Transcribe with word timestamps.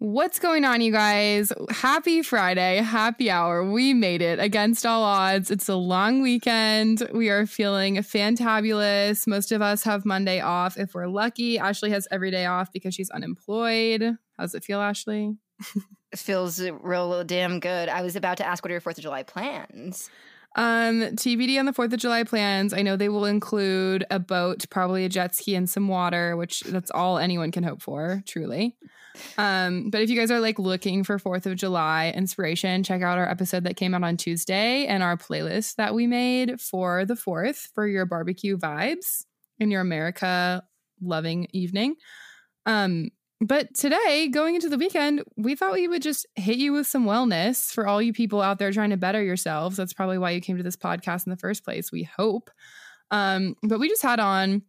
What's 0.00 0.38
going 0.38 0.64
on, 0.64 0.80
you 0.80 0.92
guys? 0.92 1.52
Happy 1.70 2.22
Friday, 2.22 2.76
happy 2.76 3.32
hour. 3.32 3.68
We 3.68 3.94
made 3.94 4.22
it 4.22 4.38
against 4.38 4.86
all 4.86 5.02
odds. 5.02 5.50
It's 5.50 5.68
a 5.68 5.74
long 5.74 6.22
weekend. 6.22 7.08
We 7.12 7.30
are 7.30 7.46
feeling 7.46 7.96
fantabulous. 7.96 9.26
Most 9.26 9.50
of 9.50 9.60
us 9.60 9.82
have 9.82 10.04
Monday 10.04 10.38
off 10.38 10.78
if 10.78 10.94
we're 10.94 11.08
lucky. 11.08 11.58
Ashley 11.58 11.90
has 11.90 12.06
every 12.12 12.30
day 12.30 12.46
off 12.46 12.72
because 12.72 12.94
she's 12.94 13.10
unemployed. 13.10 14.02
How 14.36 14.44
does 14.44 14.54
it 14.54 14.62
feel, 14.62 14.80
Ashley? 14.80 15.34
it 16.12 16.18
feels 16.20 16.62
real 16.62 17.24
damn 17.24 17.58
good. 17.58 17.88
I 17.88 18.02
was 18.02 18.14
about 18.14 18.36
to 18.36 18.46
ask 18.46 18.62
what 18.64 18.70
are 18.70 18.74
your 18.74 18.80
4th 18.80 18.98
of 18.98 19.02
July 19.02 19.24
plans? 19.24 20.10
Um, 20.54 21.00
TBD 21.16 21.58
on 21.58 21.66
the 21.66 21.72
4th 21.72 21.92
of 21.92 21.98
July 21.98 22.22
plans. 22.22 22.72
I 22.72 22.82
know 22.82 22.94
they 22.94 23.08
will 23.08 23.24
include 23.24 24.04
a 24.12 24.20
boat, 24.20 24.64
probably 24.70 25.04
a 25.04 25.08
jet 25.08 25.34
ski 25.34 25.56
and 25.56 25.68
some 25.68 25.88
water, 25.88 26.36
which 26.36 26.60
that's 26.60 26.92
all 26.92 27.18
anyone 27.18 27.50
can 27.50 27.64
hope 27.64 27.82
for, 27.82 28.22
truly. 28.26 28.76
Um, 29.36 29.90
but 29.90 30.02
if 30.02 30.10
you 30.10 30.16
guys 30.18 30.30
are 30.30 30.40
like 30.40 30.58
looking 30.58 31.04
for 31.04 31.18
4th 31.18 31.46
of 31.46 31.56
July 31.56 32.12
inspiration, 32.14 32.82
check 32.82 33.02
out 33.02 33.18
our 33.18 33.28
episode 33.28 33.64
that 33.64 33.76
came 33.76 33.94
out 33.94 34.04
on 34.04 34.16
Tuesday 34.16 34.86
and 34.86 35.02
our 35.02 35.16
playlist 35.16 35.76
that 35.76 35.94
we 35.94 36.06
made 36.06 36.60
for 36.60 37.04
the 37.04 37.14
4th 37.14 37.68
for 37.74 37.86
your 37.86 38.06
barbecue 38.06 38.56
vibes 38.56 39.24
in 39.58 39.70
your 39.70 39.80
America 39.80 40.62
loving 41.00 41.46
evening. 41.52 41.94
Um, 42.66 43.10
but 43.40 43.72
today, 43.74 44.28
going 44.28 44.56
into 44.56 44.68
the 44.68 44.76
weekend, 44.76 45.22
we 45.36 45.54
thought 45.54 45.74
we 45.74 45.86
would 45.86 46.02
just 46.02 46.26
hit 46.34 46.56
you 46.56 46.72
with 46.72 46.88
some 46.88 47.04
wellness 47.04 47.72
for 47.72 47.86
all 47.86 48.02
you 48.02 48.12
people 48.12 48.42
out 48.42 48.58
there 48.58 48.72
trying 48.72 48.90
to 48.90 48.96
better 48.96 49.22
yourselves. 49.22 49.76
That's 49.76 49.92
probably 49.92 50.18
why 50.18 50.32
you 50.32 50.40
came 50.40 50.56
to 50.56 50.64
this 50.64 50.76
podcast 50.76 51.24
in 51.24 51.30
the 51.30 51.36
first 51.36 51.64
place, 51.64 51.92
we 51.92 52.02
hope. 52.02 52.50
Um, 53.12 53.54
but 53.62 53.78
we 53.78 53.88
just 53.88 54.02
had 54.02 54.18
on 54.18 54.62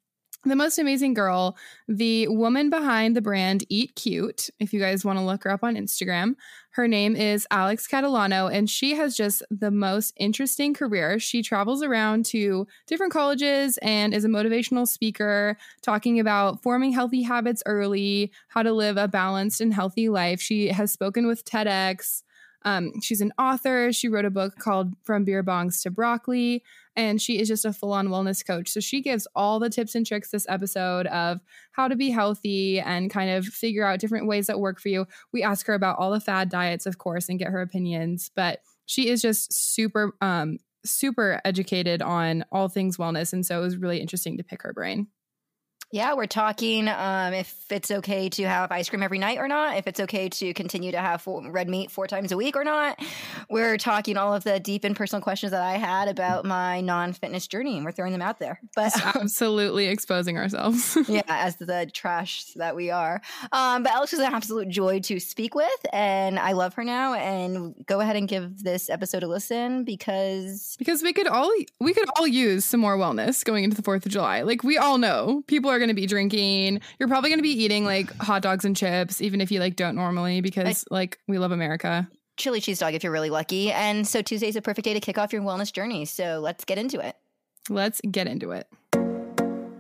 the 0.46 0.56
most 0.56 0.80
amazing 0.80 1.14
girl, 1.14 1.58
the 1.88 2.28
woman 2.30 2.70
behind 2.70 3.16
the 3.16 3.22
brand 3.22 3.66
Eat 3.68 3.96
Cute. 3.96 4.50
If 4.60 4.74
you 4.74 4.80
guys 4.80 5.04
want 5.04 5.20
to 5.20 5.26
look 5.26 5.44
her 5.44 5.52
up 5.52 5.64
on 5.64 5.76
Instagram, 5.76 6.36
her 6.72 6.88
name 6.88 7.16
is 7.16 7.46
Alex 7.52 7.88
Catalano, 7.88 8.54
and 8.54 8.70
she 8.70 8.96
has 8.96 9.18
just 9.18 9.44
the 9.52 9.72
most 9.72 10.14
interesting 10.16 10.74
career. 10.74 11.20
She 11.20 11.44
travels 11.44 11.84
around 11.84 12.26
to 12.28 12.68
different 12.88 13.12
colleges 13.12 13.78
and 13.82 14.14
is 14.14 14.24
a 14.24 14.30
motivational 14.30 14.88
speaker, 14.88 15.58
talking 15.82 16.20
about 16.22 16.64
forming 16.64 16.94
healthy 16.94 17.24
habits 17.24 17.62
early, 17.66 18.32
how 18.48 18.64
to 18.64 18.72
live 18.72 18.96
a 18.96 19.10
balanced 19.10 19.60
and 19.60 19.74
healthy 19.74 20.08
life. 20.08 20.40
She 20.40 20.70
has 20.70 20.92
spoken 20.92 21.28
with 21.28 21.44
TEDx. 21.44 22.24
Um, 22.64 23.00
she's 23.02 23.22
an 23.22 23.32
author. 23.38 23.92
She 23.92 24.08
wrote 24.08 24.26
a 24.26 24.30
book 24.30 24.58
called 24.58 24.94
From 25.04 25.24
Beer 25.24 25.44
Bongs 25.44 25.82
to 25.84 25.92
Broccoli, 25.92 26.64
and 27.00 27.22
she 27.22 27.40
is 27.40 27.48
just 27.48 27.64
a 27.64 27.72
full 27.72 27.94
on 27.94 28.10
wellness 28.10 28.46
coach. 28.46 28.70
So 28.70 28.82
she 28.82 29.02
gives 29.02 29.26
all 29.34 29.58
the 29.60 29.70
tips 29.70 29.96
and 29.96 30.06
tricks 30.06 30.32
this 30.32 30.46
episode 30.50 31.08
of 31.08 31.40
how 31.72 31.88
to 31.88 31.96
be 31.96 32.10
healthy 32.10 32.80
and 32.82 33.10
kind 33.10 33.30
of 33.30 33.46
figure 33.46 33.86
out 33.86 34.00
different 34.00 34.28
ways 34.28 34.48
that 34.48 34.60
work 34.60 34.82
for 34.82 34.90
you. 34.90 35.08
We 35.32 35.42
ask 35.42 35.66
her 35.68 35.74
about 35.74 35.98
all 35.98 36.12
the 36.12 36.20
fad 36.20 36.50
diets, 36.50 36.86
of 36.86 36.98
course, 36.98 37.30
and 37.30 37.40
get 37.40 37.48
her 37.48 37.62
opinions, 37.62 38.30
but 38.36 38.60
she 38.86 39.08
is 39.08 39.22
just 39.22 39.54
super, 39.54 40.14
um, 40.20 40.58
super 40.86 41.40
educated 41.46 42.02
on 42.02 42.44
all 42.52 42.68
things 42.68 42.98
wellness. 42.98 43.32
And 43.32 43.46
so 43.46 43.60
it 43.60 43.64
was 43.64 43.78
really 43.78 44.02
interesting 44.02 44.38
to 44.38 44.44
pick 44.44 44.62
her 44.64 44.74
brain. 44.74 45.08
Yeah, 45.92 46.14
we're 46.14 46.28
talking 46.28 46.88
um, 46.88 47.34
if 47.34 47.66
it's 47.72 47.90
okay 47.90 48.30
to 48.30 48.44
have 48.44 48.72
ice 48.72 48.90
cream 48.90 49.02
every 49.02 49.18
night 49.18 49.40
or 49.40 49.48
not, 49.48 49.76
if 49.78 49.88
it's 49.88 50.00
okay 50.00 50.30
to 50.30 50.54
continue 50.54 50.92
to 50.92 51.00
have 51.00 51.20
four, 51.20 51.50
red 51.50 51.68
meat 51.68 51.90
four 51.90 52.06
times 52.06 52.32
a 52.32 52.38
week 52.38 52.56
or 52.56 52.64
not. 52.64 53.00
We're 53.50 53.76
talking 53.78 54.16
all 54.16 54.36
of 54.36 54.44
the 54.44 54.60
deep 54.60 54.84
and 54.84 54.96
personal 54.96 55.20
questions 55.20 55.52
that 55.52 55.64
I 55.64 55.78
had 55.78 56.08
about 56.08 56.46
my 56.46 56.82
non 56.82 57.14
fitness 57.14 57.48
journey, 57.48 57.76
and 57.76 57.84
we're 57.84 57.92
throwing 57.92 58.12
them 58.12 58.22
out 58.22 58.38
there. 58.38 58.60
But 58.76 58.94
absolutely 59.16 59.88
exposing 59.88 60.38
ourselves. 60.38 60.96
yeah, 61.08 61.24
as 61.28 61.56
the 61.56 61.90
trash 61.92 62.54
that 62.54 62.76
we 62.76 62.92
are. 62.92 63.20
Um, 63.52 63.82
but 63.82 63.92
Alex 63.92 64.14
is 64.14 64.20
an 64.20 64.32
absolute 64.32 64.70
joy 64.70 65.00
to 65.02 65.20
speak 65.20 65.56
with, 65.56 65.86
and 65.92 66.38
I 66.38 66.52
love 66.52 66.76
her 66.76 66.84
now. 66.84 67.16
And 67.16 67.74
go 67.88 68.00
ahead 68.00 68.16
and 68.16 68.28
give 68.28 68.64
this 68.64 68.92
episode 68.92 69.24
a 69.24 69.28
listen 69.28 69.86
because 69.86 70.76
because 70.78 71.02
we 71.02 71.14
could 71.14 71.28
all 71.28 71.52
we 71.80 71.96
could 71.96 72.10
all 72.16 72.28
use 72.28 72.64
some 72.64 72.80
more 72.80 72.96
wellness 72.96 73.44
going 73.44 73.64
into 73.64 73.76
the 73.76 73.82
Fourth 73.82 74.06
of 74.06 74.12
July. 74.12 74.44
Like 74.44 74.64
we 74.64 74.78
all 74.78 75.00
know, 75.00 75.44
people 75.48 75.72
are 75.72 75.79
going 75.80 75.90
to 75.90 75.96
be 75.96 76.06
drinking. 76.06 76.82
You're 77.00 77.10
probably 77.10 77.30
going 77.30 77.40
to 77.40 77.44
be 77.44 77.64
eating 77.64 77.86
like 77.86 78.16
hot 78.18 78.42
dogs 78.42 78.66
and 78.66 78.76
chips, 78.76 79.22
even 79.22 79.42
if 79.42 79.52
you 79.52 79.60
like 79.60 79.76
don't 79.76 79.96
normally, 79.96 80.42
because 80.42 80.86
I, 80.90 80.94
like 80.94 81.20
we 81.28 81.38
love 81.40 81.52
America. 81.52 82.08
Chili 82.38 82.62
cheese 82.62 82.80
dog 82.80 82.94
if 82.94 83.04
you're 83.04 83.12
really 83.12 83.30
lucky. 83.30 83.72
And 83.72 84.08
so 84.08 84.22
Tuesday's 84.22 84.56
a 84.56 84.62
perfect 84.62 84.86
day 84.86 84.94
to 84.94 85.00
kick 85.00 85.18
off 85.18 85.34
your 85.34 85.42
wellness 85.42 85.74
journey. 85.74 86.06
So 86.06 86.40
let's 86.40 86.64
get 86.64 86.78
into 86.78 87.00
it. 87.00 87.16
Let's 87.70 88.02
get 88.10 88.28
into 88.28 88.52
it. 88.52 88.68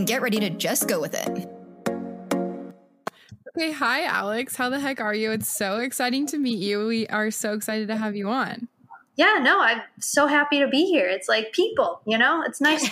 and 0.00 0.06
get 0.06 0.22
ready 0.22 0.40
to 0.40 0.48
just 0.48 0.88
go 0.88 0.98
with 0.98 1.12
it. 1.12 1.46
Okay, 3.48 3.70
hi 3.70 4.04
Alex. 4.04 4.56
How 4.56 4.70
the 4.70 4.80
heck 4.80 4.98
are 4.98 5.14
you? 5.14 5.30
It's 5.30 5.46
so 5.46 5.76
exciting 5.76 6.26
to 6.28 6.38
meet 6.38 6.58
you. 6.58 6.86
We 6.86 7.06
are 7.08 7.30
so 7.30 7.52
excited 7.52 7.88
to 7.88 7.96
have 7.96 8.16
you 8.16 8.30
on. 8.30 8.68
Yeah, 9.16 9.40
no, 9.42 9.60
I'm 9.60 9.82
so 9.98 10.26
happy 10.26 10.58
to 10.60 10.68
be 10.68 10.86
here. 10.86 11.06
It's 11.06 11.28
like 11.28 11.52
people, 11.52 12.00
you 12.06 12.16
know, 12.16 12.42
it's 12.46 12.62
nice 12.62 12.88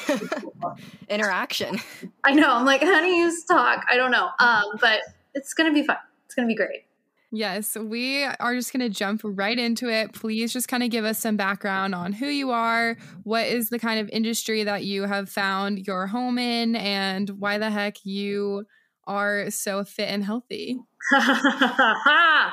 interaction. 1.08 1.80
I 2.24 2.34
know. 2.34 2.52
I'm 2.52 2.66
like, 2.66 2.82
how 2.82 3.00
do 3.00 3.06
you 3.06 3.34
talk? 3.48 3.86
I 3.90 3.96
don't 3.96 4.10
know, 4.10 4.28
um, 4.38 4.64
but 4.78 5.00
it's 5.32 5.54
gonna 5.54 5.72
be 5.72 5.84
fun. 5.84 5.96
It's 6.26 6.34
gonna 6.34 6.48
be 6.48 6.54
great. 6.54 6.84
Yes, 7.31 7.77
we 7.77 8.25
are 8.25 8.55
just 8.55 8.72
going 8.72 8.81
to 8.81 8.89
jump 8.89 9.21
right 9.22 9.59
into 9.59 9.91
it. 9.91 10.15
Please 10.15 10.50
just 10.53 10.69
kind 10.69 10.83
of 10.83 10.89
give 10.91 11.05
us 11.05 11.19
some 11.19 11.37
background 11.37 11.94
on 11.94 12.15
who 12.15 12.27
you 12.27 12.50
are, 12.50 12.97
what 13.22 13.47
is 13.47 13.69
the 13.69 13.78
kind 13.78 14.00
of 14.00 14.09
industry 14.09 14.65
that 14.65 14.84
you 14.84 15.03
have 15.03 15.28
found 15.28 15.87
your 15.87 16.06
home 16.06 16.38
in, 16.38 16.75
and 16.75 17.28
why 17.38 17.59
the 17.59 17.71
heck 17.71 18.05
you 18.05 18.65
are 19.06 19.50
so 19.50 19.84
fit 19.84 20.09
and 20.09 20.25
healthy. 20.25 20.78
oh, 21.12 22.53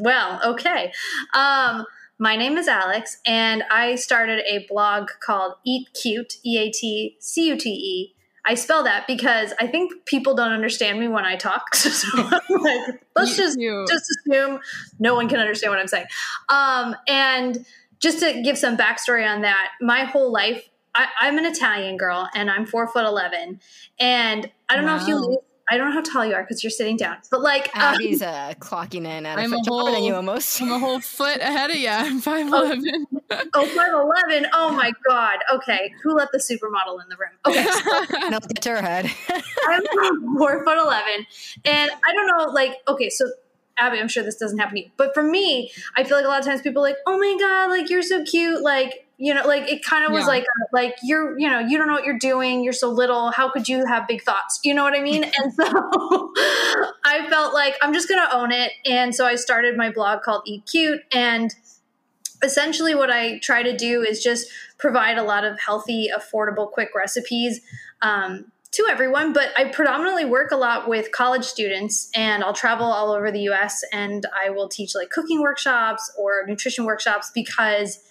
well, 0.00 0.40
okay. 0.44 0.92
Um, 1.34 1.84
my 2.18 2.34
name 2.34 2.56
is 2.56 2.68
Alex, 2.68 3.18
and 3.26 3.62
I 3.70 3.96
started 3.96 4.42
a 4.46 4.66
blog 4.70 5.08
called 5.22 5.54
Eat 5.66 5.88
Cute, 6.00 6.38
E 6.46 6.58
A 6.58 6.70
T 6.70 7.16
C 7.20 7.48
U 7.48 7.56
T 7.58 7.70
E 7.70 8.15
I 8.46 8.54
spell 8.54 8.84
that 8.84 9.06
because 9.06 9.52
I 9.60 9.66
think 9.66 9.92
people 10.06 10.34
don't 10.34 10.52
understand 10.52 11.00
me 11.00 11.08
when 11.08 11.24
I 11.24 11.36
talk. 11.36 11.74
so 11.74 12.22
like, 12.22 13.02
let's 13.16 13.36
just 13.36 13.58
just 13.58 14.04
assume 14.10 14.60
no 14.98 15.14
one 15.14 15.28
can 15.28 15.40
understand 15.40 15.72
what 15.72 15.80
I'm 15.80 15.88
saying. 15.88 16.06
Um, 16.48 16.94
and 17.08 17.66
just 17.98 18.20
to 18.20 18.40
give 18.42 18.56
some 18.56 18.76
backstory 18.76 19.28
on 19.28 19.42
that, 19.42 19.72
my 19.80 20.04
whole 20.04 20.32
life 20.32 20.68
I, 20.96 21.28
am 21.28 21.38
an 21.38 21.44
Italian 21.44 21.96
girl 21.96 22.28
and 22.34 22.50
I'm 22.50 22.66
four 22.66 22.86
foot 22.88 23.04
eleven, 23.04 23.60
and 23.98 24.50
I 24.68 24.76
don't 24.76 24.84
wow. 24.86 24.96
know 24.96 25.02
if 25.02 25.08
you 25.08 25.38
I 25.68 25.76
don't 25.76 25.88
know 25.88 25.94
how 25.94 26.00
tall 26.00 26.24
you 26.24 26.34
are 26.34 26.42
because 26.42 26.62
you're 26.62 26.70
sitting 26.70 26.96
down, 26.96 27.16
but 27.28 27.42
like 27.42 27.70
Abby's 27.74 28.22
um, 28.22 28.28
uh, 28.28 28.54
clocking 28.54 29.04
in 29.04 29.26
at 29.26 29.36
I'm 29.36 29.52
a 29.52 29.56
foot 29.56 29.66
taller 29.66 29.90
than 29.90 30.04
you 30.04 30.14
almost. 30.14 30.62
I'm 30.62 30.70
a 30.70 30.78
whole 30.78 31.00
foot 31.00 31.40
ahead 31.40 31.70
of 31.70 31.76
you. 31.76 31.88
I'm 31.88 32.20
five 32.20 32.46
eleven. 32.46 33.06
Oh, 33.54 34.12
5'11. 34.30 34.48
Oh 34.52 34.70
my 34.70 34.92
god. 35.08 35.38
Okay, 35.52 35.92
who 36.04 36.14
let 36.14 36.30
the 36.30 36.38
supermodel 36.38 37.02
in 37.02 37.08
the 37.08 37.16
room? 37.16 37.30
Okay, 37.46 37.64
no, 38.30 38.38
get 38.38 38.62
to 38.62 38.70
her 38.70 38.82
head. 38.82 39.10
I'm 39.68 40.36
four 40.36 40.64
foot 40.64 40.78
eleven, 40.78 41.26
and 41.64 41.90
I 42.04 42.12
don't 42.12 42.26
know. 42.28 42.52
Like, 42.52 42.76
okay, 42.86 43.10
so 43.10 43.26
Abby, 43.76 43.98
I'm 43.98 44.08
sure 44.08 44.22
this 44.22 44.36
doesn't 44.36 44.58
happen 44.58 44.76
to 44.76 44.82
you, 44.82 44.90
but 44.96 45.14
for 45.14 45.22
me, 45.22 45.72
I 45.96 46.04
feel 46.04 46.16
like 46.16 46.26
a 46.26 46.28
lot 46.28 46.38
of 46.38 46.46
times 46.46 46.62
people 46.62 46.80
are 46.84 46.88
like, 46.88 46.98
oh 47.06 47.18
my 47.18 47.36
god, 47.40 47.70
like 47.70 47.90
you're 47.90 48.02
so 48.02 48.24
cute, 48.24 48.62
like 48.62 49.05
you 49.18 49.32
know 49.32 49.46
like 49.46 49.70
it 49.70 49.82
kind 49.82 50.04
of 50.04 50.12
was 50.12 50.22
yeah. 50.22 50.26
like 50.26 50.44
like 50.72 50.94
you're 51.02 51.38
you 51.38 51.48
know 51.48 51.58
you 51.58 51.78
don't 51.78 51.86
know 51.86 51.94
what 51.94 52.04
you're 52.04 52.18
doing 52.18 52.62
you're 52.62 52.72
so 52.72 52.90
little 52.90 53.30
how 53.30 53.50
could 53.50 53.68
you 53.68 53.84
have 53.86 54.06
big 54.06 54.22
thoughts? 54.22 54.60
You 54.62 54.74
know 54.74 54.82
what 54.84 54.94
i 54.94 55.00
mean? 55.00 55.24
And 55.38 55.52
so 55.52 55.64
i 57.04 57.26
felt 57.28 57.54
like 57.54 57.76
i'm 57.82 57.92
just 57.92 58.08
gonna 58.08 58.28
own 58.32 58.52
it. 58.52 58.72
And 58.84 59.14
so 59.14 59.26
i 59.26 59.34
started 59.34 59.76
my 59.76 59.90
blog 59.90 60.22
called 60.22 60.42
eat 60.46 60.66
cute. 60.70 61.00
And 61.12 61.54
essentially 62.42 62.94
what 62.94 63.10
i 63.10 63.38
try 63.38 63.62
to 63.62 63.76
do 63.76 64.02
is 64.02 64.22
just 64.22 64.48
provide 64.78 65.16
a 65.16 65.22
lot 65.22 65.44
of 65.44 65.58
healthy 65.58 66.10
affordable 66.14 66.70
quick 66.70 66.90
recipes 66.94 67.60
um, 68.02 68.52
to 68.72 68.86
everyone. 68.90 69.32
But 69.32 69.48
i 69.56 69.64
predominantly 69.64 70.26
work 70.26 70.50
a 70.50 70.56
lot 70.56 70.88
with 70.88 71.10
college 71.12 71.44
students 71.44 72.10
and 72.14 72.44
i'll 72.44 72.52
travel 72.52 72.86
all 72.86 73.12
over 73.12 73.30
the 73.32 73.40
us 73.40 73.82
and 73.94 74.26
i 74.44 74.50
will 74.50 74.68
teach 74.68 74.94
like 74.94 75.08
cooking 75.08 75.40
workshops 75.40 76.12
or 76.18 76.44
nutrition 76.46 76.84
workshops 76.84 77.30
because 77.34 78.02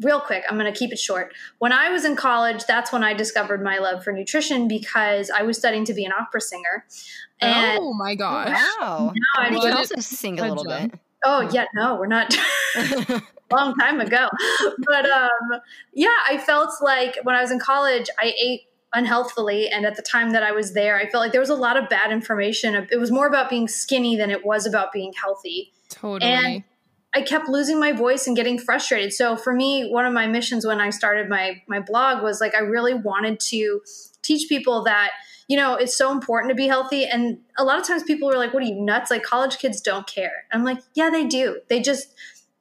real 0.00 0.20
quick, 0.20 0.44
I'm 0.48 0.58
going 0.58 0.72
to 0.72 0.78
keep 0.78 0.92
it 0.92 0.98
short. 0.98 1.34
When 1.58 1.72
I 1.72 1.90
was 1.90 2.04
in 2.04 2.16
college, 2.16 2.64
that's 2.64 2.92
when 2.92 3.04
I 3.04 3.14
discovered 3.14 3.62
my 3.62 3.78
love 3.78 4.02
for 4.02 4.12
nutrition 4.12 4.68
because 4.68 5.30
I 5.30 5.42
was 5.42 5.58
studying 5.58 5.84
to 5.86 5.94
be 5.94 6.04
an 6.04 6.12
opera 6.12 6.40
singer. 6.40 6.86
And 7.40 7.78
oh 7.80 7.92
my 7.94 8.14
gosh. 8.14 8.48
Wow. 8.48 9.12
now 9.14 9.42
I 9.42 9.48
You 9.50 9.56
What 9.56 9.62
can 9.64 9.72
a- 9.72 9.76
also 9.76 10.00
sing 10.00 10.40
a 10.40 10.44
a 10.44 10.48
little 10.48 10.64
bit. 10.64 10.92
Oh 11.24 11.48
yeah, 11.52 11.66
no, 11.74 11.96
we're 11.96 12.06
not. 12.06 12.36
long 13.52 13.74
time 13.74 14.00
ago, 14.00 14.28
but 14.78 15.08
um, 15.10 15.60
yeah, 15.92 16.14
I 16.28 16.38
felt 16.38 16.72
like 16.80 17.18
when 17.22 17.36
I 17.36 17.42
was 17.42 17.50
in 17.50 17.58
college, 17.58 18.08
I 18.18 18.32
ate 18.40 18.62
unhealthfully, 18.94 19.68
and 19.68 19.84
at 19.84 19.96
the 19.96 20.02
time 20.02 20.30
that 20.30 20.42
I 20.42 20.52
was 20.52 20.74
there, 20.74 20.96
I 20.96 21.08
felt 21.08 21.22
like 21.22 21.32
there 21.32 21.40
was 21.40 21.50
a 21.50 21.54
lot 21.54 21.76
of 21.76 21.88
bad 21.88 22.10
information. 22.12 22.86
It 22.90 22.98
was 22.98 23.10
more 23.10 23.26
about 23.26 23.50
being 23.50 23.68
skinny 23.68 24.16
than 24.16 24.30
it 24.30 24.44
was 24.44 24.66
about 24.66 24.92
being 24.92 25.12
healthy. 25.12 25.72
Totally. 25.88 26.30
And 26.30 26.64
I 27.14 27.22
kept 27.22 27.48
losing 27.48 27.78
my 27.78 27.92
voice 27.92 28.26
and 28.26 28.34
getting 28.34 28.58
frustrated. 28.58 29.12
So 29.12 29.36
for 29.36 29.52
me, 29.52 29.90
one 29.90 30.06
of 30.06 30.12
my 30.12 30.26
missions 30.26 30.66
when 30.66 30.80
I 30.80 30.90
started 30.90 31.28
my 31.28 31.62
my 31.66 31.80
blog 31.80 32.22
was 32.22 32.40
like 32.40 32.54
I 32.54 32.60
really 32.60 32.94
wanted 32.94 33.38
to 33.40 33.80
teach 34.22 34.48
people 34.48 34.84
that 34.84 35.10
you 35.48 35.56
know 35.56 35.74
it's 35.74 35.96
so 35.96 36.10
important 36.10 36.50
to 36.50 36.54
be 36.54 36.66
healthy. 36.66 37.04
And 37.04 37.38
a 37.58 37.64
lot 37.64 37.78
of 37.78 37.86
times 37.86 38.02
people 38.02 38.28
were 38.28 38.36
like, 38.36 38.54
"What 38.54 38.62
are 38.62 38.66
you 38.66 38.80
nuts? 38.80 39.10
Like 39.10 39.22
college 39.22 39.58
kids 39.58 39.80
don't 39.80 40.06
care." 40.06 40.44
I'm 40.52 40.64
like, 40.64 40.78
"Yeah, 40.94 41.10
they 41.10 41.26
do. 41.26 41.60
They 41.68 41.80
just 41.80 42.14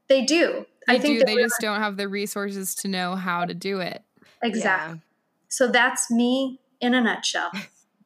they 0.07 0.25
do." 0.25 0.65
they 0.87 0.95
I 0.95 0.99
think 0.99 1.19
do. 1.19 1.25
They 1.25 1.35
just 1.35 1.59
don't 1.59 1.79
have 1.79 1.97
the 1.97 2.07
resources 2.07 2.75
to 2.75 2.87
know 2.87 3.15
how 3.15 3.45
to 3.45 3.53
do 3.53 3.79
it. 3.79 4.03
exactly. 4.41 4.95
Yeah. 4.95 5.01
So 5.47 5.67
that's 5.67 6.09
me 6.09 6.59
in 6.79 6.93
a 6.93 7.01
nutshell. 7.01 7.51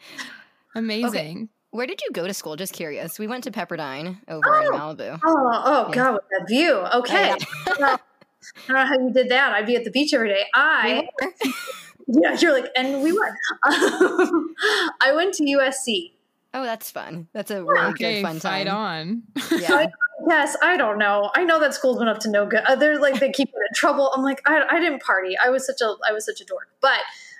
Amazing. 0.75 1.49
Where 1.75 1.85
did 1.87 2.01
you 2.01 2.09
go 2.11 2.25
to 2.27 2.33
school? 2.33 2.55
Just 2.55 2.73
curious. 2.73 3.19
We 3.19 3.27
went 3.27 3.43
to 3.45 3.51
Pepperdine 3.51 4.17
over 4.27 4.61
in 4.61 4.67
Oh. 4.67 4.71
Malibu. 4.77 5.19
Oh, 5.23 5.61
oh 5.65 5.85
Yeah. 5.89 5.95
God, 5.95 6.13
with 6.13 6.23
that 6.31 6.47
view. 6.47 6.73
Okay. 6.93 7.35
Well, 7.79 7.99
I 8.67 8.67
don't 8.67 8.75
know 8.75 8.85
how 8.85 8.93
you 8.93 9.11
did 9.13 9.29
that. 9.29 9.53
I'd 9.53 9.65
be 9.65 9.75
at 9.75 9.83
the 9.83 9.91
beach 9.91 10.13
every 10.13 10.29
day. 10.29 10.45
I 10.53 11.07
We. 11.43 11.53
Yeah, 12.07 12.37
you're 12.39 12.53
like, 12.53 12.69
and 12.75 13.01
we 13.01 13.11
were. 13.11 13.35
I 13.63 15.11
went 15.15 15.33
to 15.35 15.43
USC. 15.43 16.11
Oh, 16.53 16.63
that's 16.63 16.91
fun. 16.91 17.27
That's 17.33 17.49
a 17.51 17.63
really 17.63 17.93
Okay, 17.93 18.21
good 18.21 18.27
fun 18.27 18.39
fight 18.39 18.67
time. 18.67 19.23
on. 19.35 19.43
Yeah. 19.59 19.87
Yes, 20.29 20.55
I 20.61 20.77
don't 20.77 20.97
know. 20.99 21.31
I 21.35 21.43
know 21.43 21.59
that 21.59 21.73
school's 21.73 21.97
been 21.99 22.07
up 22.07 22.19
to 22.19 22.29
no 22.29 22.45
good. 22.45 22.61
Uh, 22.67 22.75
They're 22.75 22.99
like 22.99 23.19
they 23.19 23.31
keep 23.31 23.47
getting 23.49 23.61
in 23.69 23.73
trouble. 23.75 24.11
I'm 24.15 24.23
like, 24.23 24.41
I, 24.47 24.63
I 24.69 24.79
didn't 24.79 25.01
party. 25.01 25.35
I 25.43 25.49
was 25.49 25.65
such 25.65 25.81
a 25.81 25.95
I 26.07 26.11
was 26.13 26.25
such 26.25 26.39
a 26.41 26.45
dork. 26.45 26.69
But 26.79 26.99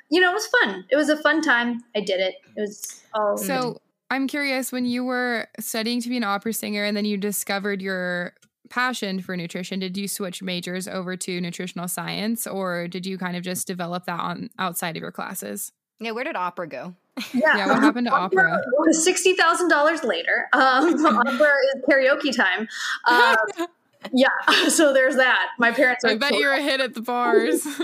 you 0.09 0.19
know, 0.19 0.31
it 0.31 0.33
was 0.33 0.47
fun. 0.47 0.85
It 0.89 0.95
was 0.95 1.09
a 1.09 1.17
fun 1.17 1.41
time. 1.41 1.83
I 1.95 2.01
did 2.01 2.19
it. 2.19 2.35
It 2.57 2.61
was 2.61 3.03
all 3.13 3.37
So 3.37 3.79
I'm 4.09 4.27
curious 4.27 4.71
when 4.71 4.85
you 4.85 5.03
were 5.03 5.47
studying 5.59 6.01
to 6.01 6.09
be 6.09 6.17
an 6.17 6.23
opera 6.23 6.53
singer 6.53 6.83
and 6.83 6.95
then 6.95 7.05
you 7.05 7.17
discovered 7.17 7.81
your 7.81 8.33
passion 8.69 9.21
for 9.21 9.35
nutrition, 9.35 9.79
did 9.79 9.97
you 9.97 10.07
switch 10.07 10.41
majors 10.41 10.87
over 10.87 11.15
to 11.17 11.41
nutritional 11.41 11.87
science 11.87 12.45
or 12.45 12.87
did 12.87 13.05
you 13.05 13.17
kind 13.17 13.35
of 13.35 13.43
just 13.43 13.67
develop 13.67 14.05
that 14.05 14.19
on 14.19 14.49
outside 14.59 14.95
of 14.95 15.01
your 15.01 15.11
classes? 15.11 15.71
Yeah, 15.99 16.11
where 16.11 16.23
did 16.23 16.35
opera 16.35 16.67
go? 16.67 16.93
yeah. 17.33 17.57
Yeah, 17.57 17.67
what 17.67 17.79
happened 17.79 18.07
to 18.07 18.13
opera? 18.13 18.61
Sixty 18.91 19.33
thousand 19.33 19.69
dollars 19.69 20.03
later, 20.03 20.49
um, 20.51 20.93
opera 21.05 21.53
is 21.75 21.83
karaoke 21.89 22.35
time. 22.35 22.67
Um, 23.07 23.67
yeah, 24.13 24.29
so 24.67 24.93
there's 24.93 25.15
that. 25.15 25.49
My 25.59 25.71
parents 25.71 26.03
are. 26.03 26.09
I 26.09 26.17
bet 26.17 26.33
you're 26.35 26.53
a 26.53 26.61
hit 26.61 26.81
at 26.81 26.93
the 26.93 27.01
bars. 27.01 27.65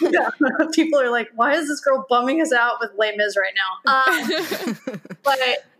Yeah. 0.00 0.30
People 0.72 0.98
are 0.98 1.10
like, 1.10 1.28
"Why 1.34 1.54
is 1.54 1.68
this 1.68 1.80
girl 1.80 2.06
bumming 2.08 2.40
us 2.40 2.52
out 2.52 2.78
with 2.80 2.90
Les 2.96 3.14
Mis 3.16 3.36
right 3.36 3.52
now?" 3.54 3.92
Um, 3.92 5.00
but 5.22 5.38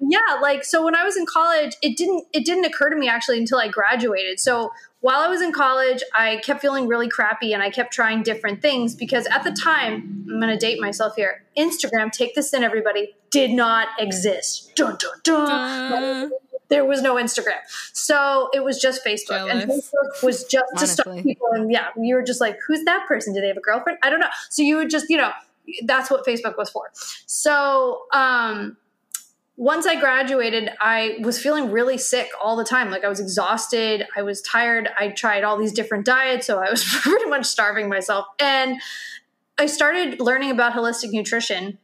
yeah 0.09 0.19
like 0.41 0.65
so 0.65 0.85
when 0.85 0.95
i 0.95 1.05
was 1.05 1.17
in 1.17 1.27
college 1.27 1.77
it 1.83 1.97
didn't 1.97 2.27
it 2.33 2.45
didn't 2.45 2.65
occur 2.65 2.91
to 2.91 2.97
me 2.97 3.09
actually 3.09 3.39
until 3.39 3.59
i 3.59 3.69
graduated 3.69 4.41
so 4.41 4.73
while 5.01 5.21
i 5.21 5.29
was 5.29 5.41
in 5.43 5.53
college 5.53 6.03
i 6.17 6.37
kept 6.39 6.61
feeling 6.61 6.89
really 6.89 7.09
crappy 7.09 7.53
and 7.53 7.63
i 7.63 7.71
kept 7.71 7.93
trying 7.93 8.23
different 8.23 8.61
things 8.63 8.95
because 8.95 9.27
at 9.27 9.45
the 9.45 9.53
time 9.53 10.25
i'm 10.29 10.41
going 10.41 10.53
to 10.53 10.59
date 10.59 10.81
myself 10.81 11.15
here 11.17 11.45
instagram 11.57 12.11
take 12.11 12.35
this 12.35 12.53
in 12.53 12.63
everybody 12.63 13.15
did 13.31 13.51
not 13.51 13.89
exist 13.99 14.75
dun, 14.75 14.97
dun, 14.99 15.13
dun. 15.23 15.51
Uh, 15.51 16.29
there 16.71 16.85
was 16.85 17.03
no 17.03 17.17
instagram 17.17 17.59
so 17.93 18.49
it 18.55 18.65
was 18.65 18.81
just 18.81 19.05
facebook 19.05 19.51
and 19.51 19.71
facebook 19.71 20.23
was 20.23 20.45
just 20.45 20.65
to 20.79 20.87
stop 20.87 21.07
Honestly. 21.07 21.35
people 21.35 21.49
and 21.53 21.71
yeah 21.71 21.89
you 21.97 22.15
were 22.15 22.23
just 22.23 22.41
like 22.41 22.59
who's 22.67 22.85
that 22.85 23.07
person 23.07 23.35
do 23.35 23.41
they 23.41 23.49
have 23.49 23.57
a 23.57 23.61
girlfriend 23.61 23.99
i 24.03 24.09
don't 24.11 24.21
know 24.21 24.29
so 24.49 24.63
you 24.63 24.77
would 24.77 24.91
just 24.91 25.07
you 25.11 25.17
know 25.17 25.31
that's 25.85 26.11
what 26.11 26.25
facebook 26.25 26.57
was 26.57 26.71
for 26.71 26.91
so 27.27 28.03
um 28.13 28.77
once 29.61 29.87
I 29.87 30.01
graduated, 30.01 30.71
I 30.81 31.19
was 31.21 31.39
feeling 31.39 31.71
really 31.71 31.99
sick 31.99 32.31
all 32.43 32.57
the 32.57 32.65
time. 32.65 32.91
Like 32.91 33.05
I 33.05 33.11
was 33.11 33.21
exhausted, 33.21 34.07
I 34.17 34.23
was 34.23 34.41
tired. 34.41 34.89
I 34.99 35.09
tried 35.09 35.45
all 35.45 35.59
these 35.59 35.73
different 35.73 36.07
diets, 36.07 36.47
so 36.47 36.61
I 36.61 36.71
was 36.71 36.83
pretty 37.03 37.27
much 37.27 37.45
starving 37.45 37.91
myself. 37.91 38.25
And 38.39 38.81
I 39.59 39.67
started 39.67 40.19
learning 40.19 40.51
about 40.51 40.73
holistic 40.73 41.13
nutrition. 41.13 41.77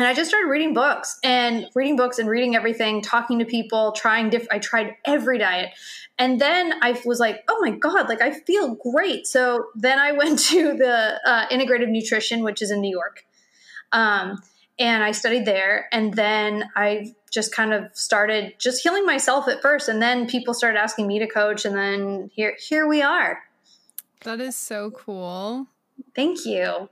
And 0.00 0.08
I 0.08 0.14
just 0.14 0.30
started 0.30 0.48
reading 0.48 0.72
books 0.72 1.18
and 1.22 1.66
reading 1.74 1.94
books 1.94 2.18
and 2.18 2.26
reading 2.26 2.56
everything, 2.56 3.02
talking 3.02 3.38
to 3.40 3.44
people, 3.44 3.92
trying 3.92 4.30
different. 4.30 4.50
I 4.50 4.58
tried 4.58 4.96
every 5.04 5.36
diet. 5.36 5.72
And 6.18 6.40
then 6.40 6.72
I 6.80 6.98
was 7.04 7.20
like, 7.20 7.44
oh 7.48 7.58
my 7.60 7.72
God, 7.72 8.08
like 8.08 8.22
I 8.22 8.30
feel 8.30 8.76
great. 8.76 9.26
So 9.26 9.66
then 9.74 9.98
I 9.98 10.12
went 10.12 10.38
to 10.48 10.72
the 10.72 11.20
uh, 11.26 11.48
integrative 11.48 11.90
nutrition, 11.90 12.42
which 12.42 12.62
is 12.62 12.70
in 12.70 12.80
New 12.80 12.90
York. 12.90 13.26
Um, 13.92 14.42
and 14.78 15.04
I 15.04 15.12
studied 15.12 15.44
there. 15.44 15.86
And 15.92 16.14
then 16.14 16.70
I 16.74 17.14
just 17.30 17.54
kind 17.54 17.74
of 17.74 17.90
started 17.92 18.54
just 18.58 18.82
healing 18.82 19.04
myself 19.04 19.48
at 19.48 19.60
first. 19.60 19.90
And 19.90 20.00
then 20.00 20.26
people 20.26 20.54
started 20.54 20.78
asking 20.78 21.08
me 21.08 21.18
to 21.18 21.26
coach. 21.26 21.66
And 21.66 21.76
then 21.76 22.30
here, 22.32 22.56
here 22.58 22.88
we 22.88 23.02
are. 23.02 23.42
that 24.24 24.40
is 24.40 24.56
so 24.56 24.92
cool. 24.92 25.66
Thank 26.14 26.46
you. 26.46 26.88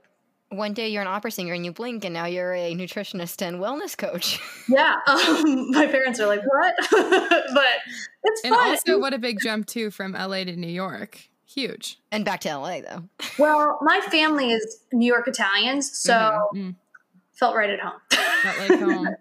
One 0.49 0.73
day 0.73 0.89
you're 0.89 1.01
an 1.03 1.07
opera 1.07 1.29
singer 1.31 1.53
and 1.53 1.63
you 1.63 1.71
blink 1.71 2.03
and 2.05 2.13
now 2.13 2.25
you're 2.25 2.53
a 2.55 2.73
nutritionist 2.73 3.41
and 3.41 3.59
wellness 3.59 3.95
coach. 3.97 4.39
Yeah. 4.69 4.97
Um, 5.07 5.71
my 5.71 5.87
parents 5.87 6.19
are 6.19 6.27
like, 6.27 6.41
what? 6.45 6.75
but 6.91 7.65
it's 8.23 8.43
And 8.43 8.53
fun. 8.55 8.67
also 8.69 8.99
what 8.99 9.13
a 9.13 9.17
big 9.17 9.39
jump 9.41 9.65
too 9.67 9.89
from 9.91 10.13
LA 10.13 10.43
to 10.43 10.55
New 10.55 10.67
York. 10.67 11.21
Huge. 11.45 11.97
and 12.11 12.23
back 12.23 12.41
to 12.41 12.55
LA 12.55 12.81
though. 12.81 13.03
well, 13.39 13.79
my 13.81 13.99
family 14.11 14.51
is 14.51 14.81
New 14.93 15.07
York 15.07 15.27
Italians. 15.27 15.91
So 15.99 16.49
Mhm. 16.53 16.75
felt 17.33 17.55
right 17.55 17.69
at 17.71 17.79
home. 17.79 17.99
Not 18.45 18.57
like 18.59 18.79
home. 18.79 19.15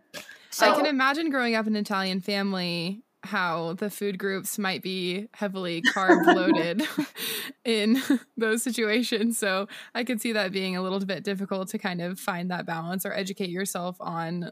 So 0.51 0.71
I 0.71 0.75
can 0.77 0.85
imagine 0.87 1.31
growing 1.31 1.55
up 1.55 1.67
in 1.67 1.75
an 1.77 1.81
Italian 1.81 2.21
family 2.21 3.03
how 3.29 3.75
the 3.75 3.89
food 3.91 4.19
groups 4.19 4.59
might 4.59 4.83
be 4.83 5.29
heavily 5.33 5.83
carb 5.83 6.27
loaded 6.35 6.83
in 7.65 8.03
those 8.37 8.63
situations. 8.63 9.39
So 9.39 9.69
I 9.95 10.05
could 10.05 10.21
see 10.21 10.33
that 10.33 10.53
being 10.53 10.77
a 10.77 10.83
little 10.83 10.99
bit 11.01 11.25
difficult 11.25 11.69
to 11.71 11.79
kind 11.79 12.01
of 12.01 12.19
find 12.19 12.51
that 12.51 12.67
balance 12.67 13.07
or 13.07 13.13
educate 13.13 13.51
yourself 13.51 13.97
on 14.01 14.51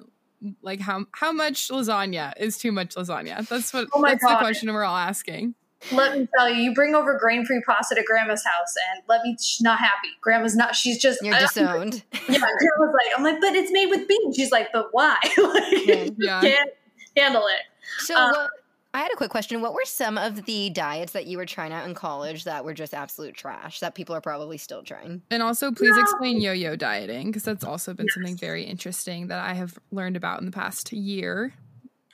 like 0.62 0.80
how 0.80 1.06
how 1.12 1.32
much 1.32 1.68
lasagna 1.68 2.32
is 2.38 2.58
too 2.58 2.70
much 2.72 2.94
lasagna. 2.94 3.46
That's 3.48 3.72
what 3.72 3.88
Oh 3.94 4.00
my 4.00 4.10
that's 4.10 4.22
God. 4.22 4.34
the 4.36 4.38
question 4.44 4.72
we're 4.72 4.84
all 4.84 4.96
asking. 4.96 5.54
let 5.92 6.16
me 6.18 6.26
tell 6.36 6.48
you, 6.48 6.62
you 6.62 6.74
bring 6.74 6.94
over 6.94 7.18
grain 7.18 7.44
free 7.44 7.60
pasta 7.66 7.94
to 7.94 8.02
grandma's 8.02 8.42
house, 8.44 8.74
and 8.94 9.02
let 9.08 9.22
me, 9.22 9.36
she's 9.40 9.60
not 9.60 9.78
happy. 9.78 10.08
Grandma's 10.22 10.56
not, 10.56 10.74
she's 10.74 10.98
just, 10.98 11.20
you're 11.22 11.34
I- 11.34 11.40
disowned. 11.40 12.02
yeah, 12.12 12.20
grandma's 12.38 12.94
like, 12.94 13.12
I'm 13.16 13.22
like, 13.22 13.40
but 13.42 13.54
it's 13.54 13.70
made 13.70 13.86
with 13.90 14.08
beans. 14.08 14.36
She's 14.36 14.50
like, 14.50 14.68
but 14.72 14.88
why? 14.92 15.16
like, 15.36 15.84
Yeah. 15.86 16.08
Yeah. 16.18 16.40
can't 16.40 16.70
handle 17.14 17.46
it. 17.46 17.60
So 17.98 18.14
Uh, 18.14 18.30
what, 18.30 18.50
I 18.96 19.00
had 19.00 19.12
a 19.12 19.16
quick 19.16 19.30
question. 19.30 19.60
What 19.60 19.74
were 19.74 19.84
some 19.84 20.16
of 20.16 20.46
the 20.46 20.70
diets 20.70 21.12
that 21.12 21.26
you 21.26 21.36
were 21.36 21.44
trying 21.44 21.70
out 21.70 21.86
in 21.86 21.92
college 21.92 22.44
that 22.44 22.64
were 22.64 22.72
just 22.72 22.94
absolute 22.94 23.34
trash 23.34 23.80
that 23.80 23.94
people 23.94 24.14
are 24.16 24.22
probably 24.22 24.56
still 24.56 24.82
trying? 24.82 25.20
And 25.30 25.42
also 25.42 25.70
please 25.70 25.96
No. 25.96 26.00
explain 26.00 26.40
yo-yo 26.40 26.76
dieting 26.76 27.26
because 27.26 27.42
that's 27.42 27.62
also 27.62 27.92
been 27.92 28.08
something 28.08 28.38
very 28.38 28.64
interesting 28.64 29.26
that 29.26 29.38
I 29.38 29.52
have 29.52 29.78
learned 29.90 30.16
about 30.16 30.40
in 30.40 30.46
the 30.46 30.50
past 30.50 30.94
year. 30.94 31.52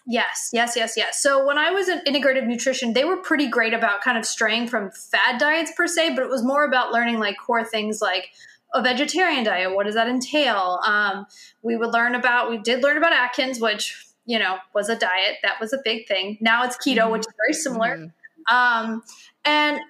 Yes, 0.09 0.51
yes, 0.53 0.75
yes, 0.75 0.95
yes. 0.97 1.23
So 1.23 1.47
when 1.47 1.57
I 1.57 1.71
was 1.71 1.89
in 1.89 2.01
integrative 2.01 2.49
nutrition, 2.49 2.95
they 2.95 3.05
were 3.05 3.19
pretty 3.19 3.47
great 3.47 3.75
about 3.75 4.01
kind 4.01 4.19
of 4.19 4.27
straying 4.27 4.67
from 4.67 4.91
fad 4.91 5.39
diets 5.39 5.71
per 5.77 5.87
se, 5.87 6.17
but 6.17 6.25
it 6.25 6.31
was 6.31 6.43
more 6.43 6.65
about 6.65 6.91
learning 6.91 7.21
like 7.21 7.37
core 7.39 7.63
things 7.63 8.03
like 8.03 8.31
a 8.75 8.83
vegetarian 8.83 9.45
diet. 9.45 9.73
What 9.73 9.87
does 9.87 9.95
that 9.95 10.09
entail? 10.09 10.81
Um, 10.85 11.27
we 11.63 11.77
would 11.77 11.93
learn 11.93 12.17
about, 12.17 12.51
we 12.51 12.59
did 12.59 12.83
learn 12.83 12.97
about 12.97 13.13
Atkins, 13.13 13.61
which, 13.61 14.05
you 14.25 14.39
know, 14.39 14.57
was 14.75 14.89
a 14.89 14.97
diet. 14.97 15.39
That 15.43 15.61
was 15.61 15.73
a 15.73 15.79
big 15.85 16.07
thing. 16.07 16.39
Now 16.41 16.65
it's 16.65 16.77
keto, 16.77 17.11
which 17.11 17.23
is 17.23 17.33
very 17.37 17.55
similar. 17.55 17.97
Mhm. 17.97 18.13
Um, 18.53 19.03
and 19.45 19.81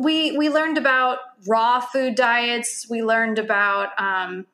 we 0.00 0.36
we 0.36 0.48
learned 0.48 0.78
about 0.78 1.18
raw 1.46 1.80
food 1.80 2.14
diets. 2.14 2.86
We 2.90 3.02
learned 3.02 3.38
about 3.38 3.90
um, 4.00 4.46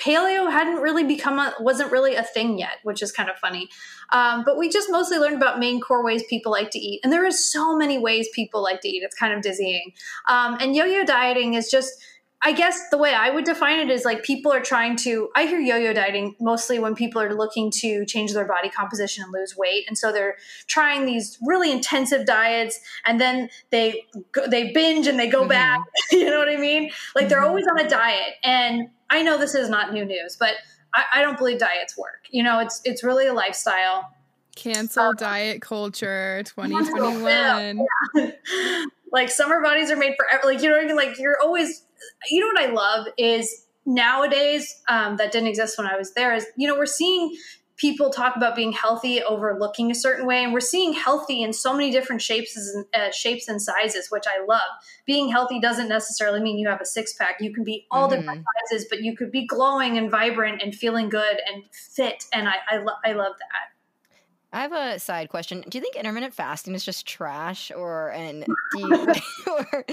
paleo 0.00 0.50
hadn't 0.50 0.76
really 0.76 1.04
become 1.04 1.38
a, 1.38 1.54
wasn't 1.60 1.90
really 1.90 2.14
a 2.14 2.22
thing 2.22 2.58
yet, 2.58 2.76
which 2.84 3.02
is 3.02 3.10
kind 3.10 3.28
of 3.28 3.36
funny. 3.36 3.68
Um, 4.10 4.42
but 4.44 4.56
we 4.56 4.68
just 4.68 4.90
mostly 4.90 5.18
learned 5.18 5.36
about 5.36 5.58
main 5.58 5.80
core 5.80 6.04
ways 6.04 6.22
people 6.28 6.52
like 6.52 6.70
to 6.70 6.78
eat, 6.78 7.00
and 7.02 7.12
there 7.12 7.26
are 7.26 7.32
so 7.32 7.76
many 7.76 7.98
ways 7.98 8.28
people 8.34 8.62
like 8.62 8.80
to 8.82 8.88
eat. 8.88 9.02
It's 9.02 9.16
kind 9.16 9.32
of 9.32 9.42
dizzying. 9.42 9.92
Um, 10.28 10.56
and 10.60 10.76
yo-yo 10.76 11.04
dieting 11.04 11.54
is 11.54 11.70
just 11.70 11.92
I 12.40 12.52
guess 12.52 12.88
the 12.90 12.98
way 12.98 13.12
I 13.12 13.30
would 13.30 13.44
define 13.44 13.80
it 13.80 13.90
is 13.90 14.04
like 14.04 14.22
people 14.22 14.52
are 14.52 14.60
trying 14.60 14.94
to. 14.98 15.28
I 15.34 15.46
hear 15.46 15.58
yo-yo 15.58 15.92
dieting 15.92 16.36
mostly 16.40 16.78
when 16.78 16.94
people 16.94 17.20
are 17.20 17.34
looking 17.34 17.70
to 17.80 18.04
change 18.06 18.32
their 18.32 18.44
body 18.46 18.68
composition 18.70 19.24
and 19.24 19.32
lose 19.32 19.56
weight, 19.56 19.84
and 19.88 19.98
so 19.98 20.12
they're 20.12 20.36
trying 20.68 21.04
these 21.04 21.36
really 21.44 21.72
intensive 21.72 22.26
diets, 22.26 22.78
and 23.04 23.20
then 23.20 23.50
they 23.70 24.04
they 24.48 24.70
binge 24.72 25.08
and 25.08 25.18
they 25.18 25.26
go 25.28 25.44
Mhm. 25.44 25.48
back. 25.48 25.80
you 26.12 26.26
know 26.30 26.38
what 26.38 26.48
I 26.48 26.56
mean? 26.56 26.90
Like 27.16 27.28
they're 27.28 27.40
Mhm. 27.42 27.48
always 27.48 27.66
on 27.66 27.80
a 27.84 27.88
diet, 27.88 28.34
and 28.44 28.88
I 29.10 29.22
know 29.22 29.36
this 29.36 29.56
is 29.56 29.68
not 29.68 29.92
new 29.92 30.04
news, 30.04 30.36
but 30.38 30.54
I, 30.94 31.04
I 31.14 31.22
don't 31.22 31.36
believe 31.38 31.58
diets 31.58 31.98
work. 31.98 32.26
You 32.30 32.44
know, 32.44 32.60
it's 32.60 32.80
it's 32.84 33.02
really 33.02 33.26
a 33.26 33.32
lifestyle. 33.34 34.10
Cancel 34.54 35.12
diet 35.12 35.60
culture 35.60 36.42
2021. 36.46 37.84
like 39.12 39.28
summer 39.28 39.60
bodies 39.62 39.90
are 39.90 39.96
made 39.96 40.14
for 40.16 40.26
ev- 40.32 40.40
like 40.44 40.62
you 40.62 40.68
know 40.68 40.76
what 40.76 40.84
I 40.84 40.86
mean? 40.86 40.96
Like 40.96 41.18
you're 41.18 41.38
always 41.42 41.82
you 42.30 42.40
know 42.40 42.46
what 42.48 42.60
I 42.60 42.72
love 42.72 43.06
is 43.16 43.66
nowadays 43.86 44.82
um, 44.88 45.16
that 45.16 45.32
didn't 45.32 45.48
exist 45.48 45.78
when 45.78 45.86
I 45.86 45.96
was 45.96 46.12
there 46.14 46.34
is 46.34 46.46
you 46.56 46.68
know 46.68 46.76
we're 46.76 46.86
seeing 46.86 47.36
people 47.78 48.10
talk 48.10 48.36
about 48.36 48.56
being 48.56 48.72
healthy 48.72 49.22
over 49.22 49.56
looking 49.58 49.90
a 49.90 49.94
certain 49.94 50.26
way 50.26 50.42
and 50.42 50.52
we're 50.52 50.60
seeing 50.60 50.92
healthy 50.92 51.42
in 51.42 51.52
so 51.52 51.72
many 51.72 51.90
different 51.90 52.20
shapes 52.20 52.56
and 52.56 52.84
uh, 52.92 53.10
shapes 53.12 53.48
and 53.48 53.62
sizes 53.62 54.10
which 54.10 54.24
I 54.26 54.44
love. 54.44 54.68
Being 55.06 55.30
healthy 55.30 55.60
doesn't 55.60 55.88
necessarily 55.88 56.40
mean 56.40 56.58
you 56.58 56.68
have 56.68 56.80
a 56.80 56.84
six 56.84 57.14
pack. 57.14 57.36
You 57.40 57.54
can 57.54 57.64
be 57.64 57.86
all 57.90 58.08
different 58.08 58.44
sizes, 58.70 58.86
but 58.90 59.02
you 59.02 59.16
could 59.16 59.30
be 59.30 59.46
glowing 59.46 59.96
and 59.96 60.10
vibrant 60.10 60.60
and 60.60 60.74
feeling 60.74 61.08
good 61.08 61.38
and 61.46 61.62
fit 61.72 62.24
and 62.32 62.48
I 62.48 62.56
I, 62.68 62.76
lo- 62.78 62.98
I 63.04 63.12
love 63.12 63.34
that. 63.38 63.78
I 64.52 64.62
have 64.62 64.72
a 64.72 64.98
side 64.98 65.28
question. 65.28 65.62
Do 65.68 65.76
you 65.78 65.82
think 65.82 65.94
intermittent 65.94 66.32
fasting 66.32 66.74
is 66.74 66.82
just 66.82 67.06
trash, 67.06 67.70
or 67.70 68.10
and 68.12 68.46
do 68.72 68.78
you, 68.78 69.06
or 69.46 69.84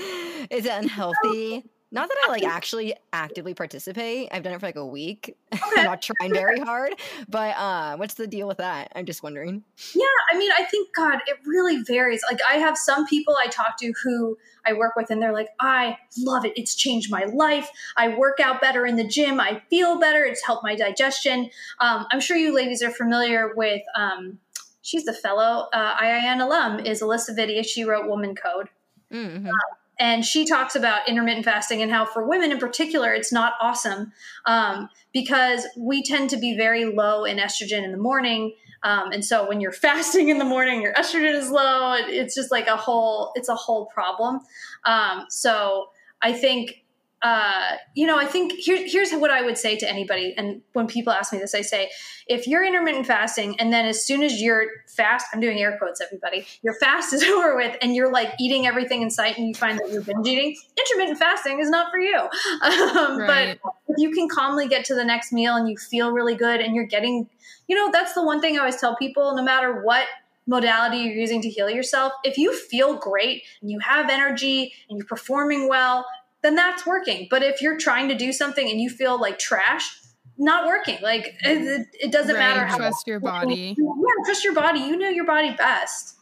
is 0.50 0.66
it 0.66 0.72
unhealthy? 0.72 1.66
Not 1.92 2.10
that 2.10 2.18
I 2.28 2.32
like 2.32 2.44
actually 2.44 2.96
actively 3.14 3.54
participate. 3.54 4.30
I've 4.32 4.44
done 4.44 4.54
it 4.54 4.60
for 4.60 4.66
like 4.66 4.76
a 4.76 4.86
week. 4.86 5.38
I'm 5.52 5.84
not 5.84 6.02
trying 6.02 6.34
very 6.34 6.60
hard, 6.60 6.94
but 7.30 7.56
uh, 7.56 7.96
what's 7.98 8.16
the 8.16 8.28
deal 8.28 8.48
with 8.48 8.58
that? 8.58 8.92
I'm 8.96 9.06
just 9.06 9.24
wondering. 9.24 9.64
Yeah, 9.94 10.06
I 10.32 10.38
mean, 10.38 10.52
I 10.58 10.64
think 10.64 10.94
God, 10.96 11.20
it 11.28 11.38
really 11.46 11.84
varies. 11.84 12.22
Like 12.30 12.40
I 12.50 12.56
have 12.56 12.78
some 12.78 13.06
people 13.06 13.36
I 13.42 13.48
talk 13.48 13.78
to 13.80 13.94
who 14.04 14.38
I 14.66 14.74
work 14.74 14.96
with 14.96 15.10
and 15.12 15.22
they're 15.22 15.32
like, 15.32 15.50
"I 15.60 15.98
love 16.18 16.44
it. 16.44 16.54
It's 16.56 16.76
changed 16.76 17.12
my 17.12 17.26
life. 17.26 17.70
I 17.96 18.10
work 18.10 18.40
out 18.40 18.62
better 18.62 18.86
in 18.86 18.96
the 18.96 19.08
gym. 19.08 19.40
I 19.40 19.62
feel 19.70 20.00
better. 20.00 20.24
It's 20.26 20.46
helped 20.46 20.64
my 20.64 20.76
digestion." 20.76 21.50
Um, 21.80 22.08
I'm 22.12 22.20
sure 22.20 22.36
you 22.36 22.54
ladies 22.54 22.82
are 22.82 22.92
familiar 22.92 23.54
with 23.56 23.84
um, 23.96 24.40
she's 24.82 25.06
the 25.06 25.14
fellow 25.14 25.70
uh, 25.72 25.96
IIN 25.98 26.42
alum 26.42 26.80
is 26.80 27.02
Alisa 27.02 27.38
Vitti. 27.38 27.64
She 27.66 27.84
wrote 27.84 28.08
Woman 28.08 28.36
Code 28.36 28.70
Mm-hmm. 29.12 29.50
And 30.00 30.26
she 30.26 30.46
talks 30.46 30.76
about 30.76 31.08
intermittent 31.08 31.46
fasting 31.46 31.82
and 31.82 31.92
how 31.92 32.06
for 32.06 32.28
women 32.28 32.52
in 32.52 32.58
particular 32.58 33.14
it's 33.14 33.32
not 33.32 33.54
awesome 33.62 34.12
um, 34.46 34.90
because 35.14 35.66
we 35.78 36.04
tend 36.04 36.30
to 36.32 36.38
be 36.38 36.56
very 36.56 36.86
low 36.86 37.24
in 37.24 37.38
estrogen 37.38 37.84
in 37.84 37.92
the 37.92 37.98
morning. 37.98 38.54
Um, 38.84 39.12
and 39.12 39.24
so 39.24 39.48
when 39.48 39.62
you're 39.62 39.72
fasting 39.88 40.30
in 40.30 40.38
the 40.38 40.46
morning 40.46 40.82
your 40.82 40.94
estrogen 40.94 41.34
is 41.34 41.50
low. 41.50 41.96
It's 41.96 42.36
just 42.36 42.52
like 42.52 42.68
a 42.68 42.78
whole 42.78 43.32
it's 43.36 43.50
a 43.50 43.56
whole 43.56 43.88
problem. 43.88 44.42
Um, 44.86 45.26
so 45.30 45.90
i 46.22 46.32
think 46.32 46.85
uh, 47.26 47.78
you 47.96 48.06
know 48.06 48.18
i 48.20 48.26
think 48.26 48.52
here, 48.54 48.82
here's 48.94 49.12
what 49.14 49.32
i 49.32 49.42
would 49.42 49.58
say 49.58 49.76
to 49.76 49.90
anybody 49.90 50.34
and 50.38 50.62
when 50.74 50.86
people 50.86 51.12
ask 51.12 51.34
me 51.34 51.40
this 51.40 51.56
i 51.56 51.62
say 51.62 51.90
if 52.28 52.46
you're 52.48 52.64
intermittent 52.64 53.06
fasting 53.08 53.60
and 53.60 53.74
then 53.74 53.86
as 53.86 54.06
soon 54.06 54.22
as 54.22 54.42
you're 54.42 54.66
fast 54.88 55.26
i'm 55.34 55.40
doing 55.40 55.60
air 55.60 55.76
quotes 55.80 56.00
everybody 56.02 56.46
your 56.62 56.76
fast 56.76 57.14
is 57.18 57.24
over 57.24 57.56
with 57.56 57.76
and 57.82 57.96
you're 57.96 58.12
like 58.12 58.30
eating 58.40 58.68
everything 58.68 59.02
in 59.02 59.10
sight 59.10 59.38
and 59.38 59.48
you 59.48 59.56
find 59.56 59.80
that 59.80 59.90
you're 59.92 60.04
binge 60.04 60.28
eating 60.28 60.56
intermittent 60.78 61.18
fasting 61.18 61.60
is 61.60 61.70
not 61.70 61.92
for 61.92 62.00
you 62.00 62.16
um, 62.62 63.18
Right. 63.18 63.60
but 63.64 63.74
if 63.88 63.96
you 63.98 64.12
can 64.12 64.28
calmly 64.30 64.68
get 64.68 64.86
to 64.86 64.96
the 64.96 65.04
next 65.04 65.34
meal 65.34 65.56
and 65.56 65.68
you 65.68 65.78
feel 65.78 66.12
really 66.12 66.36
good 66.36 66.60
and 66.62 66.76
you're 66.76 66.86
getting 66.86 67.28
you 67.68 67.76
know 67.76 67.90
that's 67.92 68.14
the 68.14 68.24
one 68.24 68.40
thing 68.40 68.56
i 68.56 68.60
always 68.60 68.80
tell 68.80 68.96
people 68.98 69.36
no 69.36 69.44
matter 69.44 69.82
what 69.84 70.06
modality 70.48 70.98
you're 70.98 71.16
using 71.16 71.42
to 71.42 71.50
heal 71.50 71.70
yourself 71.72 72.14
if 72.24 72.38
you 72.38 72.54
feel 72.54 72.96
great 72.98 73.42
and 73.62 73.72
you 73.72 73.80
have 73.80 74.12
energy 74.12 74.74
and 74.90 75.00
you're 75.00 75.08
performing 75.08 75.68
well 75.68 76.06
then 76.46 76.56
that's 76.56 76.86
working. 76.86 77.28
But 77.30 77.44
if 77.44 77.62
you're 77.62 77.78
trying 77.78 78.08
to 78.10 78.16
do 78.16 78.32
something 78.32 78.70
and 78.70 78.80
you 78.80 78.90
feel 78.90 79.20
like 79.20 79.40
trash 79.40 80.00
not 80.38 80.66
working. 80.66 80.98
Like 81.02 81.36
it, 81.44 81.88
it- 81.94 82.12
doesn't 82.12 82.36
Right, 82.36 82.40
matter 82.42 82.66
how 82.66 82.76
trust 82.78 83.08
your 83.08 83.20
body. 83.22 83.76
yeah 83.78 84.24
trust 84.26 84.44
your 84.44 84.54
body. 84.54 84.82
You 84.82 84.98
know 84.98 85.08
your 85.10 85.26
body 85.26 85.52
best. 85.52 86.18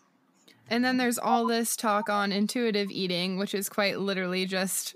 And 0.69 0.83
then 0.85 0.97
there's 0.97 1.17
all 1.19 1.45
this 1.47 1.75
talk 1.75 2.09
on 2.09 2.31
intuitive 2.31 2.89
eating, 2.89 3.37
which 3.37 3.53
is 3.53 3.69
quite 3.69 3.99
literally 3.99 4.45
just 4.45 4.95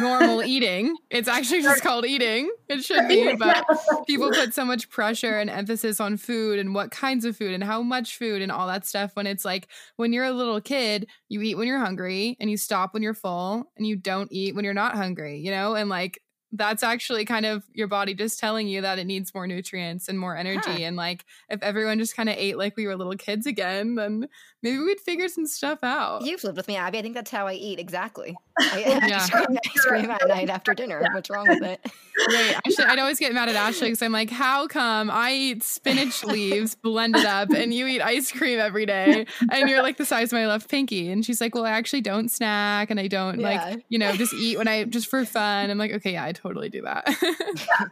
normal 0.00 0.42
eating. 0.42 0.96
It's 1.10 1.28
actually 1.28 1.62
just 1.62 1.82
called 1.82 2.06
eating. 2.06 2.50
It 2.68 2.84
should 2.84 3.08
be, 3.08 3.34
but 3.34 3.64
people 4.06 4.30
put 4.30 4.54
so 4.54 4.64
much 4.64 4.88
pressure 4.90 5.38
and 5.38 5.50
emphasis 5.50 6.00
on 6.00 6.16
food 6.16 6.58
and 6.58 6.74
what 6.74 6.90
kinds 6.90 7.24
of 7.24 7.36
food 7.36 7.52
and 7.52 7.64
how 7.64 7.82
much 7.82 8.16
food 8.16 8.42
and 8.42 8.50
all 8.50 8.66
that 8.66 8.86
stuff 8.86 9.14
when 9.14 9.26
it's 9.26 9.44
like 9.44 9.68
when 9.96 10.12
you're 10.12 10.24
a 10.24 10.32
little 10.32 10.60
kid, 10.60 11.08
you 11.28 11.40
eat 11.42 11.56
when 11.56 11.66
you're 11.66 11.78
hungry 11.78 12.36
and 12.40 12.50
you 12.50 12.56
stop 12.56 12.94
when 12.94 13.02
you're 13.02 13.14
full 13.14 13.70
and 13.76 13.86
you 13.86 13.96
don't 13.96 14.32
eat 14.32 14.54
when 14.54 14.64
you're 14.64 14.74
not 14.74 14.94
hungry, 14.94 15.38
you 15.38 15.50
know? 15.50 15.74
And 15.74 15.88
like 15.88 16.20
that's 16.52 16.82
actually 16.82 17.24
kind 17.24 17.46
of 17.46 17.62
your 17.74 17.86
body 17.86 18.12
just 18.14 18.38
telling 18.40 18.66
you 18.66 18.80
that 18.82 18.98
it 18.98 19.04
needs 19.06 19.32
more 19.34 19.46
nutrients 19.46 20.08
and 20.08 20.18
more 20.18 20.36
energy. 20.36 20.60
Huh. 20.70 20.78
And 20.82 20.96
like 20.96 21.24
if 21.48 21.62
everyone 21.62 21.98
just 21.98 22.16
kind 22.16 22.28
of 22.28 22.34
ate 22.36 22.58
like 22.58 22.76
we 22.76 22.86
were 22.86 22.96
little 22.96 23.14
kids 23.16 23.46
again, 23.46 23.94
then 23.94 24.28
maybe 24.62 24.78
we'd 24.78 25.00
figure 25.00 25.28
some 25.28 25.46
stuff 25.46 25.78
out. 25.82 26.24
You've 26.24 26.42
lived 26.42 26.56
with 26.56 26.66
me, 26.68 26.76
Abby. 26.76 26.98
I 26.98 27.02
think 27.02 27.14
that's 27.14 27.30
how 27.30 27.46
I 27.46 27.52
eat 27.54 27.78
exactly. 27.78 28.36
I, 28.60 29.00
I 29.02 29.06
Yeah. 29.06 29.26
cream 29.28 29.58
ice 29.64 29.84
cream 29.84 30.10
at 30.10 30.26
night 30.26 30.50
after 30.50 30.74
dinner. 30.74 31.02
What's 31.12 31.30
wrong 31.30 31.48
with 31.48 31.62
it? 31.62 31.80
Right. 32.28 32.54
Actually, 32.56 32.84
I'd 32.84 32.98
always 32.98 33.18
get 33.18 33.32
mad 33.32 33.48
at 33.48 33.54
Ashley 33.56 33.86
because 33.88 34.02
I'm 34.02 34.12
like, 34.12 34.28
how 34.30 34.66
come 34.66 35.10
I 35.10 35.32
eat 35.32 35.62
spinach 35.62 36.22
leaves 36.24 36.74
blended 36.74 37.24
up 37.24 37.50
and 37.50 37.72
you 37.72 37.86
eat 37.86 38.02
ice 38.02 38.30
cream 38.30 38.58
every 38.58 38.84
day 38.86 39.24
and 39.50 39.70
you're 39.70 39.82
like 39.82 39.96
the 39.96 40.04
size 40.04 40.32
of 40.32 40.36
my 40.36 40.46
left 40.46 40.68
pinky? 40.68 41.10
And 41.10 41.24
she's 41.24 41.40
like, 41.40 41.54
well, 41.54 41.64
I 41.64 41.70
actually 41.70 42.02
don't 42.02 42.28
snack 42.30 42.90
and 42.90 42.98
I 43.00 43.06
don't 43.06 43.40
Yeah. 43.40 43.64
like, 43.66 43.84
you 43.88 43.98
know, 43.98 44.12
just 44.12 44.34
eat 44.34 44.58
when 44.58 44.68
I 44.68 44.84
just 44.84 45.06
for 45.08 45.24
fun. 45.24 45.70
I'm 45.70 45.78
like, 45.78 45.92
okay, 45.92 46.12
yeah, 46.12 46.24
I 46.24 46.32
totally 46.40 46.68
do 46.68 46.82
that. 46.82 47.04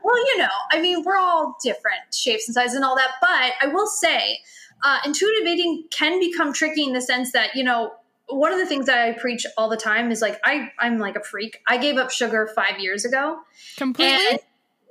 well, 0.05 0.19
you 0.27 0.39
know, 0.39 0.49
I 0.73 0.81
mean, 0.81 1.03
we're 1.05 1.17
all 1.17 1.57
different 1.63 2.15
shapes 2.15 2.49
and 2.49 2.55
sizes 2.55 2.77
and 2.77 2.85
all 2.85 2.97
that. 2.97 3.13
But 3.21 3.53
I 3.61 3.73
will 3.73 3.87
say, 3.87 4.39
uh, 4.85 4.99
intuitive 5.05 5.47
eating 5.47 5.85
can 5.91 6.19
become 6.21 6.53
tricky 6.53 6.85
in 6.85 6.93
the 6.93 7.01
sense 7.01 7.33
that, 7.33 7.55
you 7.55 7.65
know, 7.65 7.93
one 8.29 8.53
of 8.53 8.59
the 8.59 8.67
things 8.67 8.87
that 8.87 8.99
I 8.99 9.13
preach 9.13 9.47
all 9.57 9.69
the 9.69 9.77
time 9.77 10.11
is 10.11 10.21
like, 10.21 10.39
I, 10.45 10.71
I'm 10.79 10.99
like 10.99 11.17
a 11.17 11.23
freak. 11.23 11.61
I 11.67 11.79
gave 11.79 11.97
up 11.97 12.11
sugar 12.11 12.49
five 12.55 12.79
years 12.79 13.05
ago. 13.05 13.39
Completely. 13.77 14.27
And 14.31 14.39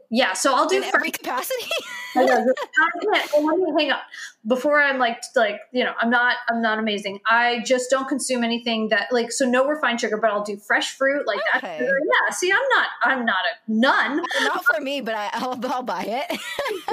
yeah, 0.10 0.34
so 0.34 0.56
I'll 0.56 0.68
do 0.68 0.78
In 0.78 0.84
every 0.84 1.12
capacity? 1.12 1.70
I 2.16 2.24
know, 2.26 2.54
I 2.54 3.00
can't. 3.04 3.32
Well, 3.34 3.46
let 3.46 3.58
me 3.58 3.84
hang 3.84 3.92
on. 3.92 4.00
Before 4.48 4.82
I'm 4.82 4.98
like, 4.98 5.22
like 5.36 5.60
you 5.72 5.84
know, 5.84 5.94
I'm 6.00 6.10
not, 6.10 6.38
I'm 6.50 6.62
not 6.62 6.80
amazing. 6.80 7.20
I 7.26 7.60
just 7.66 7.90
don't 7.90 8.08
consume 8.08 8.44
anything 8.44 8.90
that 8.90 9.08
like, 9.12 9.32
so 9.32 9.46
no 9.46 9.68
refined 9.68 10.00
sugar, 10.00 10.18
but 10.18 10.30
I'll 10.32 10.44
do 10.44 10.58
fresh 10.58 10.96
fruit 10.96 11.28
like 11.28 11.40
that. 11.54 11.64
Yeah. 11.64 12.32
See, 12.32 12.52
I'm 12.52 12.58
not, 12.70 12.88
I'm 13.04 13.26
not 13.26 13.36
a 13.46 13.72
nun. 13.72 14.24
Not 14.44 14.66
for 14.66 14.80
me, 14.82 15.02
but 15.02 15.16
I, 15.16 15.30
I'll, 15.34 15.60
I'll 15.66 15.84
buy 15.84 16.04
it. 16.08 16.40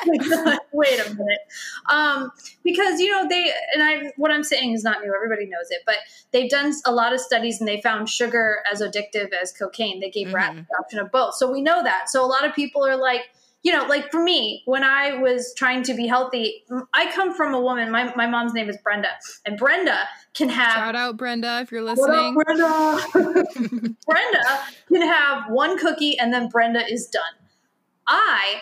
Wait 0.72 1.00
a 1.00 1.10
minute. 1.10 1.38
Um, 1.88 2.32
because 2.62 3.00
you 3.00 3.10
know 3.10 3.26
they 3.28 3.52
and 3.72 3.82
I 3.82 4.12
what 4.16 4.30
I'm 4.30 4.44
saying 4.44 4.72
is 4.72 4.82
not 4.82 5.00
new. 5.02 5.12
Everybody 5.14 5.46
knows 5.46 5.70
it, 5.70 5.82
but 5.86 5.96
they've 6.32 6.50
done 6.50 6.72
a 6.84 6.92
lot 6.92 7.12
of 7.12 7.20
studies 7.20 7.60
and 7.60 7.68
they 7.68 7.80
found 7.80 8.08
sugar 8.08 8.58
as 8.70 8.80
addictive 8.80 9.32
as 9.32 9.52
cocaine. 9.52 10.00
They 10.00 10.10
gave 10.10 10.32
rats 10.32 10.56
the 10.56 10.76
option 10.78 10.98
of 10.98 11.10
both, 11.10 11.34
so 11.34 11.50
we 11.50 11.62
know 11.62 11.82
that. 11.82 12.10
So 12.10 12.24
a 12.24 12.28
lot 12.28 12.44
of 12.44 12.54
people 12.54 12.84
are 12.84 12.96
like. 12.96 13.22
You 13.64 13.72
know, 13.72 13.86
like 13.86 14.10
for 14.12 14.22
me, 14.22 14.62
when 14.66 14.84
I 14.84 15.14
was 15.16 15.52
trying 15.56 15.82
to 15.84 15.94
be 15.94 16.06
healthy, 16.06 16.62
I 16.92 17.10
come 17.12 17.34
from 17.34 17.54
a 17.54 17.60
woman. 17.60 17.90
My, 17.90 18.14
my 18.14 18.26
mom's 18.26 18.52
name 18.52 18.68
is 18.68 18.76
Brenda, 18.84 19.08
and 19.46 19.56
Brenda 19.58 20.00
can 20.34 20.50
have 20.50 20.72
Shout 20.74 20.94
out 20.94 21.16
Brenda 21.16 21.60
if 21.62 21.72
you're 21.72 21.82
listening. 21.82 22.36
up, 22.38 22.44
Brenda? 22.44 23.94
Brenda 24.06 24.42
can 24.88 25.02
have 25.02 25.50
one 25.50 25.78
cookie 25.78 26.18
and 26.18 26.32
then 26.32 26.48
Brenda 26.50 26.84
is 26.92 27.06
done. 27.06 27.22
I 28.06 28.60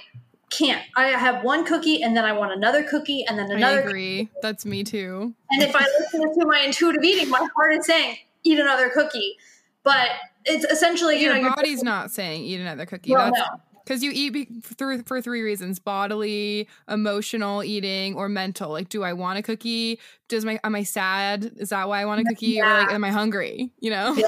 can't. 0.50 0.82
I 0.96 1.06
have 1.08 1.42
one 1.42 1.64
cookie 1.64 2.00
and 2.02 2.16
then 2.16 2.24
I 2.24 2.32
want 2.32 2.52
another 2.52 2.84
cookie 2.84 3.24
and 3.26 3.36
then 3.38 3.50
I 3.50 3.54
another. 3.56 3.80
agree. 3.80 4.28
That's 4.40 4.64
me 4.64 4.84
too. 4.84 5.34
And 5.50 5.62
if 5.62 5.74
I 5.74 5.80
listen 5.98 6.20
to 6.38 6.46
my 6.46 6.60
intuitive 6.60 7.02
eating, 7.02 7.28
my 7.28 7.44
heart 7.56 7.74
is 7.74 7.86
saying 7.86 8.18
eat 8.44 8.58
another 8.60 8.88
cookie. 8.90 9.36
But 9.82 10.10
it's 10.44 10.64
essentially, 10.66 11.16
you 11.16 11.22
Your 11.24 11.34
know, 11.34 11.40
you're- 11.40 11.54
body's 11.56 11.82
not 11.82 12.12
saying 12.12 12.44
eat 12.44 12.60
another 12.60 12.86
cookie. 12.86 13.12
Well, 13.12 13.32
That's 13.34 13.38
no. 13.50 13.60
Because 13.84 14.02
you 14.02 14.10
eat 14.14 14.30
be- 14.30 14.48
through 14.62 15.02
for 15.02 15.20
three 15.20 15.42
reasons: 15.42 15.78
bodily, 15.78 16.68
emotional 16.88 17.62
eating, 17.62 18.14
or 18.14 18.28
mental. 18.28 18.70
Like, 18.70 18.88
do 18.88 19.02
I 19.02 19.12
want 19.12 19.38
a 19.38 19.42
cookie? 19.42 19.98
Does 20.28 20.44
my 20.44 20.58
am 20.64 20.74
I 20.74 20.82
sad? 20.82 21.52
Is 21.56 21.70
that 21.70 21.88
why 21.88 22.00
I 22.02 22.04
want 22.04 22.20
a 22.20 22.24
cookie? 22.24 22.60
Or 22.60 22.66
like, 22.66 22.92
am 22.92 23.04
I 23.04 23.10
hungry? 23.10 23.70
You 23.80 23.90
know? 23.90 24.14
Yeah. 24.14 24.26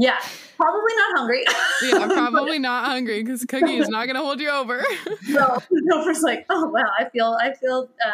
Yeah, 0.00 0.16
probably 0.56 0.92
not 0.96 1.18
hungry. 1.18 1.44
Yeah, 1.82 1.96
I'm 1.98 2.10
probably 2.10 2.58
not 2.60 2.84
hungry 2.84 3.20
because 3.20 3.44
cookie 3.44 3.78
is 3.78 3.88
not 3.88 4.04
going 4.06 4.14
to 4.14 4.22
hold 4.22 4.38
you 4.40 4.48
over. 4.48 4.84
so 5.32 5.58
Nova's 5.72 6.22
like, 6.22 6.46
oh 6.50 6.68
wow, 6.68 6.88
I 6.96 7.08
feel, 7.08 7.36
I 7.40 7.52
feel 7.54 7.90
uh, 8.06 8.10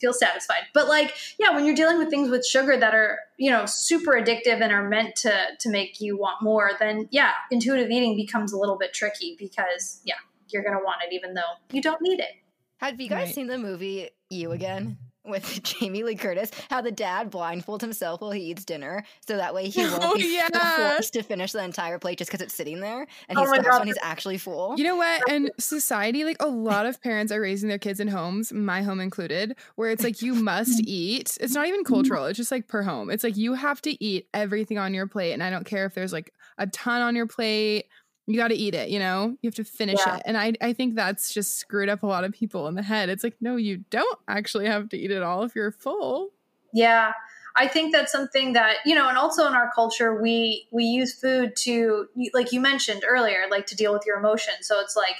feel 0.00 0.12
satisfied. 0.12 0.62
But 0.74 0.88
like, 0.88 1.14
yeah, 1.38 1.54
when 1.54 1.64
you're 1.66 1.74
dealing 1.74 1.98
with 1.98 2.10
things 2.10 2.30
with 2.30 2.44
sugar 2.46 2.76
that 2.76 2.94
are, 2.94 3.18
you 3.36 3.50
know, 3.50 3.66
super 3.66 4.12
addictive 4.12 4.60
and 4.60 4.72
are 4.72 4.88
meant 4.88 5.16
to 5.16 5.32
to 5.58 5.70
make 5.70 6.00
you 6.00 6.16
want 6.16 6.42
more, 6.42 6.72
then 6.78 7.08
yeah, 7.10 7.32
intuitive 7.50 7.90
eating 7.90 8.16
becomes 8.16 8.52
a 8.52 8.58
little 8.58 8.78
bit 8.78 8.92
tricky 8.92 9.36
because 9.38 10.00
yeah, 10.04 10.14
you're 10.48 10.62
gonna 10.62 10.82
want 10.84 11.02
it 11.06 11.12
even 11.14 11.34
though 11.34 11.42
you 11.72 11.82
don't 11.82 12.00
need 12.02 12.20
it. 12.20 12.30
Have 12.78 13.00
you 13.00 13.08
guys 13.08 13.26
Right. 13.26 13.34
seen 13.34 13.46
the 13.46 13.58
movie 13.58 14.08
You 14.30 14.52
Again 14.52 14.96
with 15.30 15.62
Jamie 15.62 16.02
Lee 16.02 16.14
Curtis? 16.14 16.50
How 16.68 16.80
the 16.80 16.92
dad 16.92 17.30
blindfolds 17.30 17.80
himself 17.80 18.20
while 18.20 18.30
he 18.30 18.42
eats 18.42 18.64
dinner, 18.64 19.04
so 19.26 19.36
that 19.36 19.54
way 19.54 19.68
he 19.68 19.82
oh, 19.86 19.90
won't 19.90 20.04
Oh, 20.04 20.14
be 20.16 20.34
yeah. 20.34 20.94
forced 20.96 21.12
to 21.14 21.22
finish 21.22 21.52
the 21.52 21.62
entire 21.62 21.98
plate 21.98 22.18
just 22.18 22.30
because 22.30 22.42
it's 22.44 22.54
sitting 22.54 22.80
there, 22.80 23.06
and 23.28 23.38
Oh 23.38 23.44
he 23.44 23.50
my 23.50 23.58
God. 23.58 23.80
when 23.80 23.86
he's 23.88 23.98
actually 24.02 24.38
full. 24.38 24.76
You 24.76 24.84
know 24.84 24.96
what? 24.96 25.30
And 25.30 25.50
society, 25.58 26.24
like 26.24 26.36
a 26.40 26.48
lot 26.48 26.86
of 26.86 27.00
parents 27.02 27.32
are 27.32 27.40
raising 27.40 27.68
their 27.68 27.78
kids 27.78 28.00
in 28.00 28.08
homes, 28.08 28.52
my 28.52 28.82
home 28.82 29.00
included, 29.00 29.56
where 29.76 29.90
it's 29.90 30.02
like 30.04 30.22
you 30.22 30.34
must 30.34 30.80
eat. 30.86 31.36
It's 31.40 31.54
not 31.54 31.66
even 31.66 31.80
mm-hmm. 31.80 31.92
cultural, 31.94 32.26
it's 32.26 32.36
just 32.36 32.50
like 32.50 32.68
per 32.68 32.82
home. 32.82 33.10
It's 33.10 33.24
like 33.24 33.36
you 33.36 33.54
have 33.54 33.80
to 33.82 34.04
eat 34.04 34.28
everything 34.34 34.78
on 34.78 34.94
your 34.94 35.06
plate. 35.06 35.32
And 35.32 35.42
I 35.42 35.50
don't 35.50 35.64
care 35.64 35.86
if 35.86 35.94
there's 35.94 36.12
like 36.12 36.32
a 36.58 36.66
ton 36.66 37.02
on 37.02 37.16
your 37.16 37.26
plate, 37.26 37.86
you 38.32 38.38
got 38.38 38.48
to 38.48 38.54
eat 38.54 38.74
it, 38.74 38.88
you 38.90 38.98
know? 38.98 39.36
You 39.42 39.48
have 39.48 39.54
to 39.56 39.64
finish 39.64 39.98
Yeah. 40.06 40.16
it. 40.16 40.22
And 40.24 40.36
I, 40.36 40.54
I 40.60 40.72
think 40.72 40.94
that's 40.94 41.32
just 41.32 41.56
screwed 41.56 41.88
up 41.88 42.02
a 42.02 42.06
lot 42.06 42.24
of 42.24 42.32
people 42.32 42.66
in 42.68 42.74
the 42.74 42.82
head. 42.82 43.08
It's 43.08 43.24
like, 43.24 43.36
no, 43.40 43.56
you 43.56 43.84
don't 43.90 44.18
actually 44.28 44.66
have 44.66 44.88
to 44.90 44.96
eat 44.96 45.10
it 45.10 45.22
all 45.22 45.44
if 45.44 45.54
you're 45.54 45.72
full. 45.72 46.30
Yeah. 46.72 47.12
I 47.56 47.66
think 47.66 47.92
that's 47.92 48.12
something 48.12 48.52
that, 48.52 48.76
you 48.86 48.94
know, 48.94 49.08
and 49.08 49.18
also 49.18 49.46
in 49.46 49.54
our 49.54 49.70
culture, 49.74 50.20
we 50.22 50.68
we 50.70 50.84
use 50.84 51.12
food 51.12 51.56
to 51.56 52.06
like 52.32 52.52
you 52.52 52.60
mentioned 52.60 53.02
earlier, 53.06 53.42
like 53.50 53.66
to 53.66 53.76
deal 53.76 53.92
with 53.92 54.02
your 54.06 54.18
emotions. 54.18 54.68
So 54.68 54.80
it's 54.80 54.94
like 54.96 55.16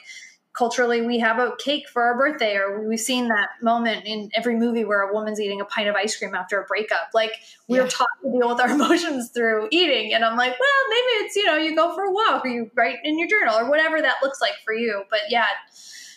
culturally 0.52 1.00
we 1.02 1.18
have 1.18 1.38
a 1.38 1.52
cake 1.58 1.88
for 1.88 2.02
our 2.02 2.16
birthday 2.16 2.56
or 2.56 2.86
we've 2.88 2.98
seen 2.98 3.28
that 3.28 3.48
moment 3.62 4.04
in 4.04 4.28
every 4.34 4.56
movie 4.56 4.84
where 4.84 5.02
a 5.08 5.12
woman's 5.12 5.40
eating 5.40 5.60
a 5.60 5.64
pint 5.64 5.88
of 5.88 5.94
ice 5.94 6.16
cream 6.16 6.34
after 6.34 6.60
a 6.60 6.64
breakup 6.64 7.08
like 7.14 7.32
we're 7.68 7.82
Yeah. 7.82 7.88
taught 7.88 8.08
to 8.22 8.32
deal 8.32 8.48
with 8.48 8.60
our 8.60 8.70
emotions 8.74 9.30
through 9.30 9.68
eating 9.70 10.12
and 10.12 10.24
i'm 10.24 10.36
like 10.36 10.50
well 10.58 10.88
maybe 10.88 11.24
it's 11.24 11.36
you 11.36 11.46
know 11.46 11.56
you 11.56 11.74
go 11.76 11.94
for 11.94 12.02
a 12.02 12.12
walk 12.12 12.44
or 12.44 12.48
you 12.48 12.70
write 12.74 12.96
in 13.04 13.18
your 13.18 13.28
journal 13.28 13.54
or 13.54 13.70
whatever 13.70 14.02
that 14.02 14.16
looks 14.22 14.40
like 14.40 14.54
for 14.64 14.74
you 14.74 15.04
but 15.08 15.20
yeah 15.28 15.46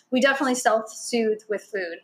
we 0.10 0.20
definitely 0.20 0.56
self-soothe 0.56 1.42
with 1.50 1.64
food 1.64 2.00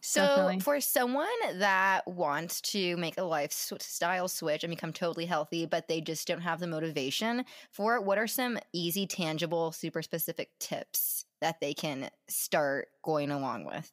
So, 0.00 0.20
Definitely. 0.20 0.60
for 0.60 0.80
someone 0.80 1.26
that 1.54 2.06
wants 2.06 2.60
to 2.72 2.96
make 2.96 3.18
a 3.18 3.24
lifestyle 3.24 4.28
switch 4.28 4.62
and 4.64 4.70
become 4.70 4.92
totally 4.92 5.26
healthy, 5.26 5.66
but 5.66 5.88
they 5.88 6.00
just 6.00 6.28
don't 6.28 6.42
have 6.42 6.60
the 6.60 6.66
motivation 6.66 7.44
for 7.72 7.96
it, 7.96 8.04
what 8.04 8.16
are 8.18 8.26
some 8.28 8.58
easy, 8.72 9.06
tangible, 9.06 9.72
super 9.72 10.02
specific 10.02 10.50
tips 10.60 11.25
that 11.40 11.60
they 11.60 11.74
can 11.74 12.08
start 12.28 12.88
going 13.02 13.30
along 13.30 13.64
with? 13.64 13.90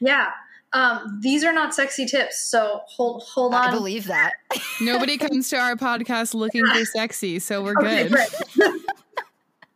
yeah 0.00 0.30
um, 0.74 1.18
these 1.22 1.42
are 1.44 1.52
not 1.52 1.74
sexy 1.74 2.04
tips 2.06 2.40
so 2.40 2.82
hold 2.86 3.22
hold 3.22 3.54
on 3.54 3.68
I 3.68 3.70
believe 3.72 4.06
that. 4.06 4.34
Nobody 4.80 5.16
comes 5.16 5.48
to 5.50 5.56
our 5.56 5.74
podcast 5.76 6.34
looking 6.34 6.64
for 6.66 6.84
sexy, 6.92 7.38
so 7.38 7.62
we're 7.64 7.72
Okay, 7.80 8.06
good. 8.08 8.18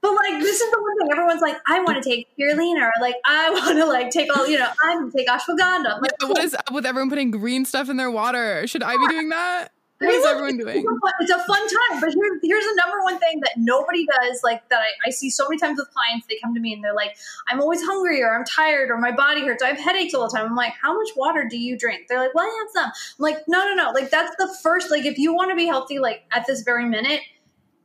but 0.01 0.11
like 0.15 0.41
this 0.41 0.61
is 0.61 0.71
the 0.71 0.79
one 0.81 0.99
thing 0.99 1.09
everyone's 1.13 1.41
like, 1.41 1.57
I 1.67 1.81
want 1.81 2.03
to 2.03 2.09
take 2.09 2.29
spirulina, 2.39 2.83
or 2.83 2.93
like 3.01 3.15
I 3.25 3.51
want 3.51 3.79
to 3.79 3.87
like 3.87 4.11
take 4.11 4.29
all, 4.37 4.47
you 4.47 4.59
know, 4.59 4.69
I'm 4.85 5.09
gonna 5.09 5.13
take 5.17 5.29
ashwagandha. 5.29 6.01
Like, 6.03 6.11
Yeah, 6.21 6.29
what 6.29 6.39
is 6.45 6.55
up 6.55 6.71
with 6.73 6.85
everyone 6.85 7.09
putting 7.09 7.31
green 7.31 7.65
stuff 7.65 7.89
in 7.89 7.97
their 7.97 8.11
water? 8.11 8.67
Should 8.67 8.83
I 8.83 8.97
be 8.97 9.09
doing 9.09 9.31
that? 9.31 9.69
What 10.07 10.13
mean, 10.13 10.27
everyone 10.27 10.55
it's 10.61 10.65
doing? 10.65 10.79
a 10.87 11.01
fun- 11.01 11.13
It's 11.21 11.31
a 11.31 11.39
fun 11.45 11.61
time, 11.61 12.01
but 12.01 12.11
here's 12.15 12.39
here's 12.43 12.65
the 12.65 12.75
number 12.77 13.03
one 13.03 13.19
thing 13.19 13.41
that 13.41 13.53
nobody 13.57 14.07
does. 14.07 14.43
Like 14.43 14.69
that, 14.71 14.81
I, 14.81 15.09
I 15.09 15.11
see 15.11 15.31
so 15.31 15.49
many 15.49 15.59
times 15.59 15.79
with 15.79 15.89
clients. 15.91 16.27
They 16.29 16.39
come 16.43 16.55
to 16.55 16.61
me 16.61 16.73
and 16.73 16.83
they're 16.83 16.95
like, 16.95 17.17
"I'm 17.49 17.61
always 17.61 17.83
hungry, 17.83 18.23
or 18.23 18.35
I'm 18.35 18.45
tired, 18.45 18.91
or 18.91 18.99
my 18.99 19.13
body 19.13 19.43
hurts. 19.45 19.63
I 19.63 19.69
have 19.69 19.79
headaches 19.79 20.15
all 20.15 20.29
the 20.29 20.37
time." 20.37 20.47
I'm 20.47 20.57
like, 20.57 20.75
"How 20.81 20.95
much 20.95 21.11
water 21.17 21.47
do 21.49 21.57
you 21.59 21.79
drink?" 21.79 22.07
They're 22.09 22.19
like, 22.21 22.35
"Well, 22.35 22.45
I 22.45 22.59
have 22.61 22.69
some." 22.73 22.85
I'm 23.19 23.23
like, 23.33 23.39
"No, 23.49 23.65
no, 23.65 23.75
no. 23.75 23.91
Like 23.93 24.11
that's 24.11 24.35
the 24.39 24.55
first. 24.63 24.91
Like 24.91 25.05
if 25.05 25.19
you 25.19 25.35
want 25.35 25.51
to 25.51 25.57
be 25.57 25.67
healthy, 25.67 25.99
like 25.99 26.23
at 26.33 26.47
this 26.47 26.63
very 26.63 26.85
minute." 26.87 27.21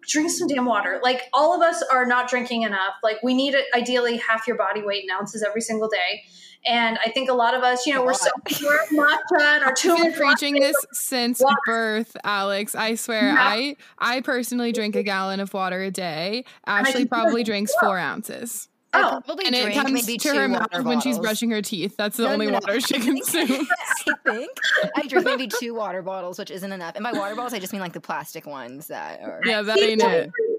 Drink 0.07 0.31
some 0.31 0.47
damn 0.47 0.63
water. 0.63 1.01
Like 1.03 1.23
all 1.33 1.53
of 1.53 1.61
us 1.61 1.83
are 1.91 2.05
not 2.05 2.29
drinking 2.29 2.61
enough. 2.61 2.93
Like 3.03 3.21
we 3.23 3.33
need 3.33 3.55
ideally 3.75 4.15
half 4.15 4.47
your 4.47 4.55
body 4.55 4.81
weight 4.81 5.03
in 5.03 5.09
ounces 5.11 5.43
every 5.43 5.59
single 5.59 5.89
day. 5.89 6.23
And 6.65 6.97
I 7.05 7.09
think 7.11 7.29
a 7.29 7.33
lot 7.33 7.53
of 7.53 7.63
us, 7.63 7.85
you 7.85 7.93
know, 7.93 8.01
we're 8.01 8.11
lot. 8.11 8.19
so 8.19 8.29
we're 8.65 8.85
matcha 8.87 9.41
and 9.41 9.63
our 9.63 9.69
I've 9.69 9.81
been 10.03 10.13
preaching 10.13 10.53
latte. 10.55 10.59
this 10.67 10.85
since 10.91 11.39
Water. 11.39 11.55
birth, 11.65 12.17
Alex. 12.23 12.75
I 12.75 12.95
swear. 12.95 13.29
Yeah. 13.29 13.35
I 13.39 13.75
I 13.97 14.21
personally 14.21 14.71
drink 14.71 14.95
a 14.95 15.03
gallon 15.03 15.39
of 15.39 15.53
water 15.53 15.81
a 15.81 15.91
day. 15.91 16.43
Ashley 16.65 17.05
probably 17.05 17.41
it. 17.41 17.45
drinks 17.45 17.73
four 17.79 17.97
ounces. 17.97 18.67
Oh, 18.93 19.21
And 19.45 19.53
it 19.53 19.73
comes 19.75 19.91
maybe 19.91 20.17
to 20.17 20.29
her 20.29 20.47
water 20.49 20.77
mouth 20.77 20.85
when 20.85 21.01
she's 21.01 21.19
brushing 21.19 21.51
her 21.51 21.61
teeth. 21.61 21.95
That's 21.97 22.17
the 22.17 22.23
No, 22.23 22.29
only 22.31 22.47
no, 22.47 22.53
no. 22.53 22.59
water 22.65 22.79
she 22.79 22.95
I 22.95 22.99
think- 22.99 23.17
consumes. 23.29 23.67
I 24.07 24.13
think 24.33 24.49
I 24.95 25.01
drink 25.07 25.25
maybe 25.25 25.47
two 25.59 25.75
water 25.75 26.01
bottles, 26.01 26.39
which 26.39 26.49
isn't 26.49 26.71
enough. 26.71 26.95
And 26.95 27.03
by 27.03 27.11
water 27.11 27.35
bottles, 27.35 27.53
I 27.53 27.59
just 27.59 27.73
mean 27.73 27.81
like 27.81 27.93
the 27.93 27.99
plastic 28.01 28.47
ones 28.47 28.87
that 28.87 29.21
are. 29.21 29.41
yeah, 29.45 29.61
that 29.61 29.77
ain't 29.77 30.01
it. 30.01 30.31
you. 30.39 30.49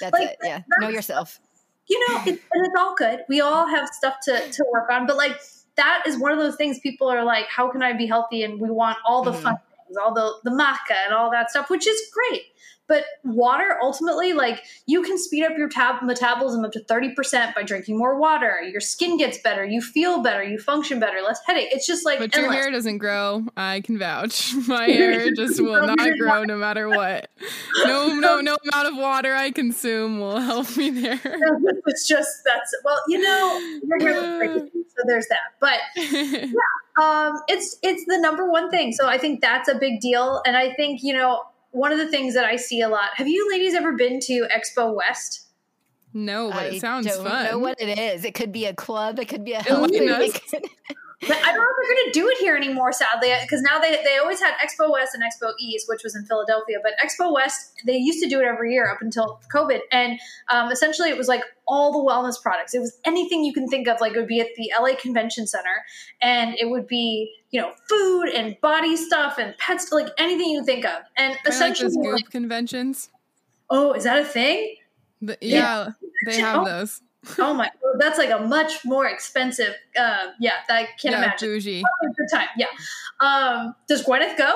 That's 0.00 0.12
like, 0.12 0.30
it. 0.30 0.36
Yeah. 0.42 0.60
Know 0.80 0.88
yourself. 0.88 1.40
You 1.88 1.98
know, 2.00 2.22
it, 2.26 2.40
and 2.52 2.66
it's 2.66 2.74
all 2.78 2.94
good. 2.96 3.20
We 3.28 3.40
all 3.40 3.66
have 3.66 3.88
stuff 3.88 4.16
to, 4.24 4.50
to 4.50 4.64
work 4.72 4.90
on, 4.90 5.06
but 5.06 5.16
like 5.16 5.40
that 5.76 6.02
is 6.06 6.18
one 6.18 6.32
of 6.32 6.38
those 6.38 6.56
things 6.56 6.78
people 6.80 7.08
are 7.08 7.24
like, 7.24 7.46
how 7.48 7.70
can 7.70 7.82
I 7.82 7.92
be 7.92 8.06
healthy? 8.06 8.42
And 8.42 8.60
we 8.60 8.70
want 8.70 8.98
all 9.06 9.22
the 9.24 9.32
Mhm. 9.32 9.42
fun 9.42 9.56
things, 9.86 9.96
all 10.02 10.14
the, 10.14 10.34
the 10.42 10.50
maca 10.50 10.96
and 11.04 11.14
all 11.14 11.30
that 11.30 11.50
stuff, 11.50 11.70
which 11.70 11.86
is 11.86 12.00
great. 12.12 12.42
But 12.88 13.04
water, 13.24 13.78
ultimately, 13.82 14.32
like 14.32 14.62
you 14.86 15.02
can 15.02 15.18
speed 15.18 15.44
up 15.44 15.58
your 15.58 15.68
tab- 15.68 16.02
metabolism 16.04 16.64
up 16.64 16.72
to 16.72 16.80
30% 16.80 17.54
by 17.54 17.62
drinking 17.62 17.98
more 17.98 18.18
water. 18.18 18.60
Your 18.62 18.80
skin 18.80 19.16
gets 19.18 19.38
better. 19.38 19.64
You 19.64 19.80
feel 19.82 20.22
better. 20.22 20.44
You 20.44 20.58
function 20.58 21.00
better. 21.00 21.20
Less 21.20 21.40
headache. 21.46 21.68
It's 21.72 21.86
just 21.86 22.04
like 22.04 22.20
But 22.20 22.34
your 22.34 22.44
endless. 22.44 22.62
hair 22.64 22.70
doesn't 22.72 22.98
grow. 22.98 23.44
I 23.56 23.80
can 23.80 23.98
vouch. 23.98 24.54
My 24.68 24.84
hair 24.84 25.32
just 25.34 25.60
will 25.60 25.84
not 25.86 25.98
grow 26.18 26.44
no 26.44 26.56
matter 26.56 26.88
what. 26.96 27.28
No, 27.84 28.08
no, 28.14 28.40
no 28.40 28.56
amount 28.72 28.88
of 28.92 28.96
water 28.96 29.34
I 29.34 29.50
consume 29.50 30.20
will 30.20 30.38
help 30.40 30.76
me 30.76 30.90
there. 30.90 31.20
it's 31.86 32.06
just 32.06 32.42
that's 32.44 32.74
well, 32.84 33.00
you 33.08 33.18
know, 33.18 33.78
your 33.84 33.98
hair 34.00 34.20
looks 34.20 34.38
great, 34.38 34.72
so 34.96 35.02
there's 35.06 35.26
that. 35.28 35.40
But 35.60 35.80
um, 37.02 37.40
it's 37.48 37.76
it's 37.82 38.04
the 38.06 38.18
number 38.18 38.48
one 38.50 38.70
thing. 38.70 38.92
So 38.92 39.08
I 39.08 39.18
think 39.18 39.40
that's 39.40 39.68
a 39.68 39.74
big 39.74 40.00
deal. 40.00 40.42
And 40.46 40.56
I 40.56 40.72
think 40.74 41.00
you 41.02 41.12
know 41.14 41.42
one 41.76 41.92
of 41.92 41.98
the 41.98 42.08
things 42.08 42.34
that 42.34 42.44
I 42.44 42.56
see 42.56 42.80
a 42.80 42.88
lot. 42.88 43.10
Have 43.16 43.28
you 43.28 43.48
ladies 43.50 43.74
ever 43.74 43.92
been 43.92 44.18
to 44.20 44.46
Expo 44.56 44.94
West? 44.94 45.42
no, 46.14 46.48
but 46.50 46.58
I 46.58 46.64
it 46.66 46.80
sounds 46.80 47.06
don't 47.06 47.26
fun. 47.26 47.44
know 47.44 47.58
what 47.58 47.78
it 47.80 47.98
is. 47.98 48.24
It 48.24 48.32
could 48.34 48.50
be 48.50 48.64
a 48.64 48.72
club. 48.74 49.18
It 49.18 49.26
could 49.28 49.44
be 49.44 49.52
a 49.52 49.58
It 49.58 49.66
health 49.66 49.90
food. 49.90 50.06
does. 50.06 50.34
It 50.34 50.42
could- 50.50 50.70
But 51.28 51.38
I 51.38 51.52
don't 51.52 51.56
know 51.56 51.62
if 51.70 51.76
they're 51.88 51.94
going 51.96 52.06
to 52.06 52.10
do 52.12 52.28
it 52.28 52.38
here 52.38 52.56
anymore, 52.56 52.92
sadly, 52.92 53.32
because 53.42 53.62
now 53.62 53.78
they, 53.78 53.90
they 54.04 54.18
always 54.18 54.38
had 54.38 54.52
Expo 54.58 54.90
West 54.92 55.14
and 55.14 55.22
Expo 55.22 55.52
East, 55.58 55.86
which 55.88 56.02
was 56.04 56.14
in 56.14 56.24
Philadelphia. 56.26 56.76
But 56.82 56.92
Expo 57.02 57.32
West, 57.32 57.72
they 57.86 57.96
used 57.96 58.22
to 58.22 58.28
do 58.28 58.38
it 58.38 58.44
every 58.44 58.72
year 58.74 58.90
up 58.90 58.98
until 59.00 59.40
COVID. 59.54 59.80
And 59.92 60.18
um, 60.50 60.70
essentially, 60.70 61.08
it 61.08 61.16
was 61.16 61.26
like 61.26 61.42
all 61.68 61.92
the 61.92 61.98
wellness 62.10 62.40
products. 62.40 62.74
It 62.74 62.80
was 62.80 62.98
anything 63.04 63.44
you 63.44 63.52
can 63.52 63.66
think 63.68 63.88
of. 63.88 64.00
Like 64.00 64.12
it 64.14 64.18
would 64.18 64.26
be 64.28 64.40
at 64.40 64.48
the 64.56 64.70
LA 64.80 64.94
Convention 64.96 65.46
Center, 65.46 65.84
and 66.22 66.54
it 66.58 66.70
would 66.70 66.86
be, 66.86 67.32
you 67.50 67.60
know, 67.60 67.72
food 67.88 68.28
and 68.28 68.56
body 68.60 68.96
stuff 68.96 69.38
and 69.38 69.56
pets, 69.58 69.90
like 69.92 70.08
anything 70.18 70.50
you 70.50 70.64
think 70.64 70.84
of. 70.84 71.00
And 71.16 71.34
Kinda 71.34 71.40
like 71.44 71.52
essentially, 71.54 71.88
those 71.88 71.96
like, 72.12 72.22
goop 72.24 72.30
conventions. 72.30 73.10
oh, 73.70 73.92
is 73.92 74.04
that 74.04 74.18
a 74.18 74.24
thing? 74.24 74.76
The- 75.22 75.38
Yeah. 75.40 75.58
yeah, 75.58 75.88
they 76.26 76.40
have 76.40 76.60
Oh. 76.60 76.64
those. 76.64 77.02
Oh 77.40 77.52
my, 77.54 77.68
that's 77.98 78.18
like 78.18 78.30
a 78.30 78.38
much 78.38 78.84
more 78.84 79.06
expensive. 79.06 79.74
Uh, 79.98 80.28
yeah, 80.38 80.58
I 80.70 80.84
can't 80.96 81.12
yeah, 81.12 81.18
imagine. 81.24 81.48
bougie. 81.48 81.82
Good 82.16 82.26
time. 82.30 82.46
Yeah. 82.56 82.66
Um, 83.18 83.74
does 83.88 84.04
Gwyneth 84.04 84.38
go? 84.38 84.54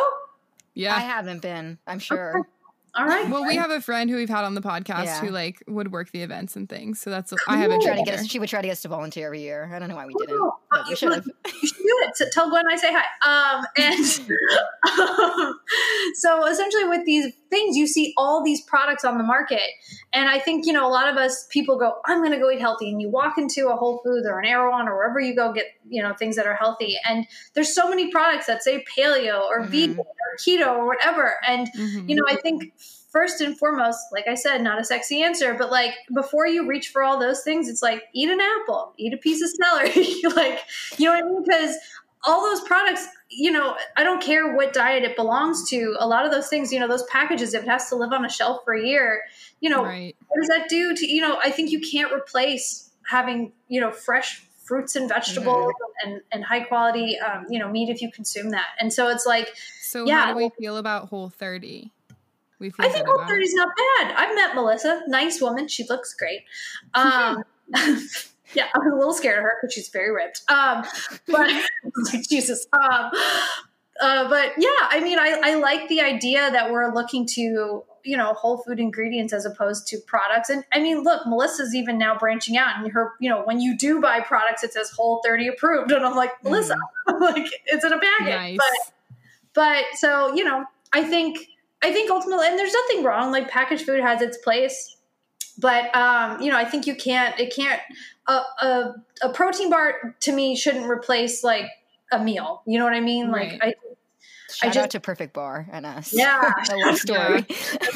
Yeah. 0.75 0.95
I 0.95 1.01
haven't 1.01 1.43
been. 1.43 1.79
I'm 1.89 1.99
sure. 1.99 2.47
All 2.95 3.07
right. 3.07 3.29
Well, 3.31 3.47
we 3.47 3.57
have 3.57 3.71
a 3.71 3.81
friend 3.81 4.11
who 4.11 4.17
we've 4.17 4.29
had 4.29 4.45
on 4.45 4.55
the 4.55 4.61
podcast 4.61 5.05
Yeah. 5.05 5.21
who 5.21 5.29
like 5.31 5.63
would 5.69 5.93
work 5.93 6.11
the 6.11 6.23
events 6.23 6.57
and 6.57 6.69
things. 6.69 7.01
So 7.01 7.11
that's 7.11 7.33
I 7.47 7.57
haven't 7.57 7.79
Cool. 7.79 7.87
Try 7.87 7.97
to 7.97 8.03
get 8.05 8.19
us, 8.21 8.27
she 8.27 8.39
would 8.39 8.49
try 8.49 8.61
to 8.61 8.67
get 8.67 8.73
us 8.73 8.83
to 8.83 8.89
volunteer 8.89 9.27
every 9.27 9.41
year. 9.41 9.71
I 9.73 9.79
don't 9.79 9.89
know 9.89 9.97
why 9.97 10.07
we 10.07 10.15
didn't, 10.15 10.37
Oh, 10.41 10.59
but 10.71 10.85
we 10.85 10.91
you 10.91 10.97
should 10.97 11.13
have. 11.13 11.25
You 11.27 11.69
should 11.69 11.77
do 11.77 11.97
it. 12.09 12.17
So 12.17 12.25
tell 12.33 12.51
Gwen 12.51 12.65
I 12.69 12.77
say 12.77 12.93
hi. 12.93 13.59
Um, 13.59 13.65
and 13.77 14.31
um, 15.49 15.61
so 16.15 16.47
essentially, 16.47 16.85
with 16.85 17.05
these 17.07 17.33
things, 17.51 17.77
you 17.77 17.87
see 17.87 18.15
all 18.17 18.43
these 18.43 18.63
products 18.63 19.05
on 19.05 19.19
the 19.19 19.25
market, 19.25 19.69
and 20.13 20.29
I 20.29 20.39
think 20.39 20.67
you 20.67 20.73
know 20.73 20.87
a 20.87 20.91
lot 20.91 21.09
of 21.09 21.17
us 21.17 21.47
people 21.51 21.79
go, 21.79 22.01
"I'm 22.07 22.19
going 22.21 22.33
to 22.33 22.39
go 22.39 22.51
eat 22.51 22.61
healthy," 22.61 22.91
and 22.91 23.01
you 23.01 23.11
walk 23.11 23.37
into 23.37 23.69
a 23.69 23.77
Whole 23.77 24.01
Foods 24.05 24.27
or 24.27 24.39
an 24.39 24.47
Erewhon 24.47 24.89
or 24.89 24.97
wherever 24.97 25.21
you 25.21 25.35
go 25.35 25.53
get 25.53 25.67
you 25.89 26.03
know 26.03 26.15
things 26.15 26.37
that 26.37 26.47
are 26.47 26.55
healthy, 26.55 26.97
and 27.09 27.27
there's 27.55 27.75
so 27.75 27.89
many 27.89 28.11
products 28.11 28.47
that 28.47 28.63
say 28.63 28.85
paleo 28.97 29.43
or 29.43 29.61
Mhm. 29.63 29.71
vegan 29.71 29.99
or 29.99 30.37
keto 30.39 30.77
or 30.77 30.87
whatever, 30.87 31.37
and 31.47 31.69
Mhm. 31.77 32.09
you 32.09 32.17
know, 32.17 32.25
I 32.29 32.37
think 32.37 32.73
first 33.11 33.41
and 33.41 33.59
foremost, 33.59 33.99
like 34.13 34.29
I 34.29 34.35
said, 34.37 34.63
not 34.63 34.81
a 34.81 34.85
sexy 34.85 35.21
answer, 35.23 35.55
but 35.55 35.71
like 35.71 35.95
before 36.15 36.47
you 36.47 36.65
reach 36.67 36.91
for 36.91 37.03
all 37.03 37.19
those 37.19 37.43
things, 37.43 37.69
it's 37.69 37.83
like 37.83 38.05
eat 38.15 38.31
an 38.31 38.41
apple, 38.41 38.95
eat 38.99 39.13
a 39.13 39.17
piece 39.17 39.43
of 39.43 39.51
celery, 39.63 40.23
like 40.37 40.61
you 40.97 41.07
know 41.07 41.17
what 41.17 41.25
I 41.25 41.27
mean? 41.27 41.43
Because 41.45 41.77
all 42.25 42.43
those 42.43 42.61
products, 42.61 43.09
you 43.31 43.51
know, 43.53 43.77
I 43.97 44.03
don't 44.03 44.21
care 44.21 44.55
what 44.55 44.73
diet 44.73 45.05
it 45.05 45.17
belongs 45.17 45.69
to. 45.71 45.97
A 45.99 46.07
lot 46.07 46.25
of 46.27 46.33
those 46.33 46.49
things, 46.49 46.73
you 46.73 46.81
know, 46.81 46.89
those 46.89 47.05
packages, 47.05 47.55
if 47.55 47.63
it 47.63 47.69
has 47.69 47.89
to 47.91 47.97
live 47.97 48.13
on 48.13 48.25
a 48.25 48.29
shelf 48.29 48.63
for 48.65 48.75
a 48.75 48.85
year, 48.85 49.23
you 49.61 49.71
know, 49.71 49.85
right. 49.85 50.17
what 50.29 50.41
does 50.41 50.49
that 50.49 50.69
do 50.69 50.95
to 50.95 51.07
you 51.07 51.21
know? 51.21 51.39
I 51.43 51.51
think 51.51 51.71
you 51.71 51.81
can't 51.81 52.13
replace 52.13 52.91
having 53.09 53.53
you 53.69 53.81
know 53.81 53.91
fresh 53.93 54.43
fruits 54.71 54.95
and 54.95 55.09
vegetables 55.09 55.73
and, 56.05 56.21
and 56.31 56.45
high 56.45 56.61
quality, 56.61 57.19
um, 57.19 57.45
you 57.51 57.59
know, 57.59 57.69
meat 57.69 57.89
if 57.89 58.01
you 58.01 58.09
consume 58.09 58.51
that. 58.51 58.69
And 58.79 58.93
so 58.93 59.09
it's 59.09 59.27
like, 59.27 59.53
So 59.83 60.07
Yeah, 60.07 60.27
how 60.27 60.33
do 60.33 60.39
we 60.39 60.49
feel 60.51 60.77
about 60.77 61.09
Whole 61.09 61.29
30? 61.29 61.91
We 62.61 62.71
feel 62.71 62.87
I 62.87 62.89
think 62.89 63.09
Whole 63.09 63.27
30 63.27 63.43
is 63.43 63.55
not 63.55 63.69
bad. 63.77 64.15
I've 64.17 64.33
met 64.37 64.55
Melissa, 64.55 65.03
nice 65.09 65.41
woman. 65.41 65.67
She 65.67 65.85
looks 65.89 66.15
great. 66.15 66.43
Um, 66.95 67.43
yeah, 68.55 68.67
I 68.75 68.79
was 68.79 68.93
a 68.93 68.97
little 68.97 69.13
scared 69.13 69.39
of 69.39 69.45
her 69.45 69.57
because 69.61 69.75
she's 69.75 69.89
very 69.89 70.11
ripped. 70.11 70.43
Um, 70.49 70.85
but 71.27 71.51
Jesus. 72.29 72.67
Um, 72.73 73.11
uh, 74.01 74.29
but 74.29 74.53
yeah, 74.57 74.71
I 74.81 75.01
mean, 75.03 75.19
I, 75.19 75.41
I 75.43 75.55
like 75.57 75.89
the 75.89 76.01
idea 76.01 76.51
that 76.51 76.73
we're 76.73 76.93
looking 76.95 77.27
to, 77.35 77.85
you 78.03 78.17
know, 78.17 78.33
whole 78.33 78.59
food 78.59 78.81
ingredients 78.81 79.33
as 79.33 79.45
opposed 79.45 79.87
to 79.89 79.99
products. 80.07 80.49
And 80.49 80.65
I 80.73 80.81
mean, 80.81 81.03
look, 81.03 81.27
Melissa's 81.27 81.75
even 81.75 81.99
now 81.99 82.17
branching 82.17 82.57
out 82.57 82.83
and 82.83 82.91
her, 82.93 83.13
you 83.21 83.29
know, 83.29 83.43
when 83.43 83.61
you 83.61 83.77
do 83.77 84.01
buy 84.01 84.21
products, 84.21 84.65
it 84.65 84.73
says 84.73 84.91
whole 84.91 85.21
30 85.23 85.49
approved. 85.49 85.93
And 85.93 86.05
I'm 86.05 86.17
like, 86.17 86.31
Melissa, 86.43 86.77
like, 87.21 87.53
it's 87.67 87.85
in 87.85 87.93
a 87.93 87.99
package. 87.99 88.27
Nice. 88.35 88.57
But 88.57 88.95
but 89.55 89.85
so 89.95 90.33
you 90.35 90.45
know 90.45 90.65
i 90.93 91.03
think 91.03 91.39
i 91.83 91.93
think 91.93 92.11
ultimately 92.11 92.47
and 92.47 92.59
there's 92.59 92.73
nothing 92.73 93.05
wrong 93.05 93.31
like 93.31 93.49
packaged 93.49 93.85
food 93.85 94.01
has 94.01 94.21
its 94.23 94.39
place 94.39 94.97
but 95.61 95.95
um 95.95 96.41
you 96.41 96.51
know 96.51 96.57
i 96.57 96.65
think 96.65 96.87
you 96.87 96.95
can't 96.95 97.39
it 97.39 97.55
can't 97.55 97.81
a, 98.27 98.33
a, 98.63 98.95
a 99.23 99.29
protein 99.31 99.71
bar 99.71 100.15
to 100.21 100.33
me 100.33 100.57
shouldn't 100.57 100.89
replace 100.91 101.45
like 101.45 101.67
a 102.13 102.23
meal 102.23 102.63
you 102.67 102.79
know 102.79 102.85
what 102.85 102.95
i 102.95 103.01
mean 103.01 103.31
Right. 103.31 103.53
like 103.53 103.61
i 103.63 103.75
Shout 104.53 104.73
just- 104.75 104.79
out 104.85 104.91
to 104.91 105.01
Perfect 105.01 105.33
Bar 105.33 105.69
and 105.71 105.87
us. 105.87 106.13
Yeah. 106.13 106.41
I 106.57 106.75
love 106.85 106.99
story. 107.07 107.47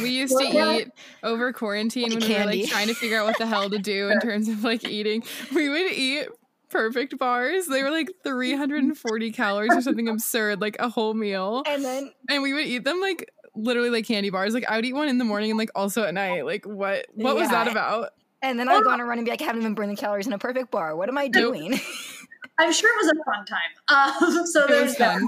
We 0.01 0.11
used 0.11 0.31
to 0.39 0.45
Well, 0.55 0.73
yeah. 0.73 0.79
eat 0.83 0.89
over 1.25 1.53
quarantine 1.53 2.11
Like 2.13 2.21
when 2.21 2.29
we 2.29 2.35
were 2.37 2.45
like 2.45 2.69
trying 2.69 2.87
to 2.87 2.95
figure 2.95 3.19
out 3.19 3.27
what 3.27 3.39
the 3.39 3.47
hell 3.47 3.69
to 3.69 3.79
do 3.79 4.09
in 4.09 4.21
terms 4.21 4.49
of 4.49 4.63
like 4.63 4.85
eating. 4.89 5.25
We 5.53 5.69
would 5.69 5.91
eat 5.91 6.29
perfect 6.71 7.19
bars. 7.19 7.67
They 7.67 7.83
were 7.83 7.91
like 7.91 8.09
340 8.23 9.33
calories 9.33 9.75
or 9.75 9.83
something 9.83 10.09
absurd, 10.09 10.61
like 10.61 10.77
a 10.79 10.89
whole 10.89 11.15
meal. 11.15 11.65
And 11.67 11.85
then 11.85 12.13
And 12.29 12.41
we 12.41 12.53
would 12.55 12.67
eat 12.67 12.85
them 12.85 13.01
like 13.01 13.33
literally 13.55 13.91
like 13.91 14.07
candy 14.07 14.31
bars. 14.31 14.55
Like 14.55 14.69
I 14.69 14.77
would 14.77 14.85
eat 14.85 14.93
one 14.95 15.09
in 15.09 15.19
the 15.19 15.25
morning 15.25 15.51
and 15.51 15.59
like 15.59 15.71
also 15.75 16.05
at 16.05 16.15
night. 16.15 16.45
Like 16.45 16.65
what 16.65 17.07
what 17.15 17.37
was 17.37 17.51
that 17.51 17.69
about? 17.69 18.11
and 18.43 18.59
then 18.59 18.69
I'd 18.69 18.85
go 18.85 18.91
on 18.91 19.01
a 19.01 19.05
run 19.07 19.17
and 19.19 19.25
be 19.25 19.31
like, 19.31 19.41
I 19.41 19.45
haven't 19.47 19.63
even 19.63 19.75
burned 19.75 19.91
the 19.91 19.97
calories 19.97 20.27
in 20.27 20.33
a 20.35 20.39
perfect 20.39 20.71
bar. 20.71 20.95
What 20.97 21.09
am 21.09 21.17
I 21.17 21.29
Nope. 21.29 21.55
doing? 21.55 21.81
i'm 22.59 22.73
sure 22.73 22.89
it 22.89 23.05
was 23.05 23.13
a 23.13 23.25
fun 23.25 23.45
time 23.45 24.37
um 24.37 24.47
so 24.47 24.63
It 24.63 24.69
there's 24.69 24.83
was 24.91 24.97
that 24.99 25.19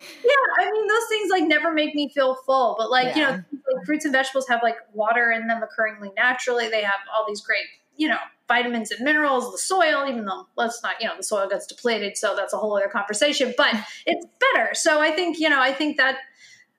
yeah 0.00 0.64
i 0.64 0.70
mean 0.70 0.86
those 0.86 1.06
things 1.10 1.30
like 1.30 1.44
never 1.44 1.70
make 1.72 1.94
me 1.94 2.10
feel 2.14 2.34
full 2.46 2.76
but 2.78 2.90
like 2.90 3.14
you 3.14 3.22
know 3.22 3.30
like 3.32 3.84
fruits 3.84 4.06
and 4.06 4.12
vegetables 4.12 4.48
have 4.48 4.60
like 4.62 4.76
water 4.94 5.30
in 5.32 5.46
them 5.48 5.62
occurringly 5.62 6.10
naturally 6.16 6.68
they 6.70 6.82
have 6.82 7.00
all 7.14 7.26
these 7.28 7.42
great 7.42 7.64
you 7.96 8.08
know 8.08 8.16
vitamins 8.48 8.90
and 8.90 9.04
minerals 9.04 9.52
the 9.52 9.58
soil 9.58 10.06
even 10.08 10.24
though 10.24 10.46
let's 10.56 10.82
not 10.82 10.94
you 11.00 11.06
know 11.06 11.14
the 11.16 11.22
soil 11.22 11.46
gets 11.48 11.66
depleted 11.66 12.16
so 12.16 12.34
that's 12.34 12.54
a 12.54 12.56
whole 12.56 12.74
other 12.76 12.88
conversation 12.88 13.52
but 13.58 13.74
it's 14.06 14.24
better 14.54 14.70
so 14.72 15.00
i 15.00 15.10
think 15.10 15.38
you 15.38 15.50
know 15.50 15.60
i 15.60 15.72
think 15.72 15.96
that 15.98 16.16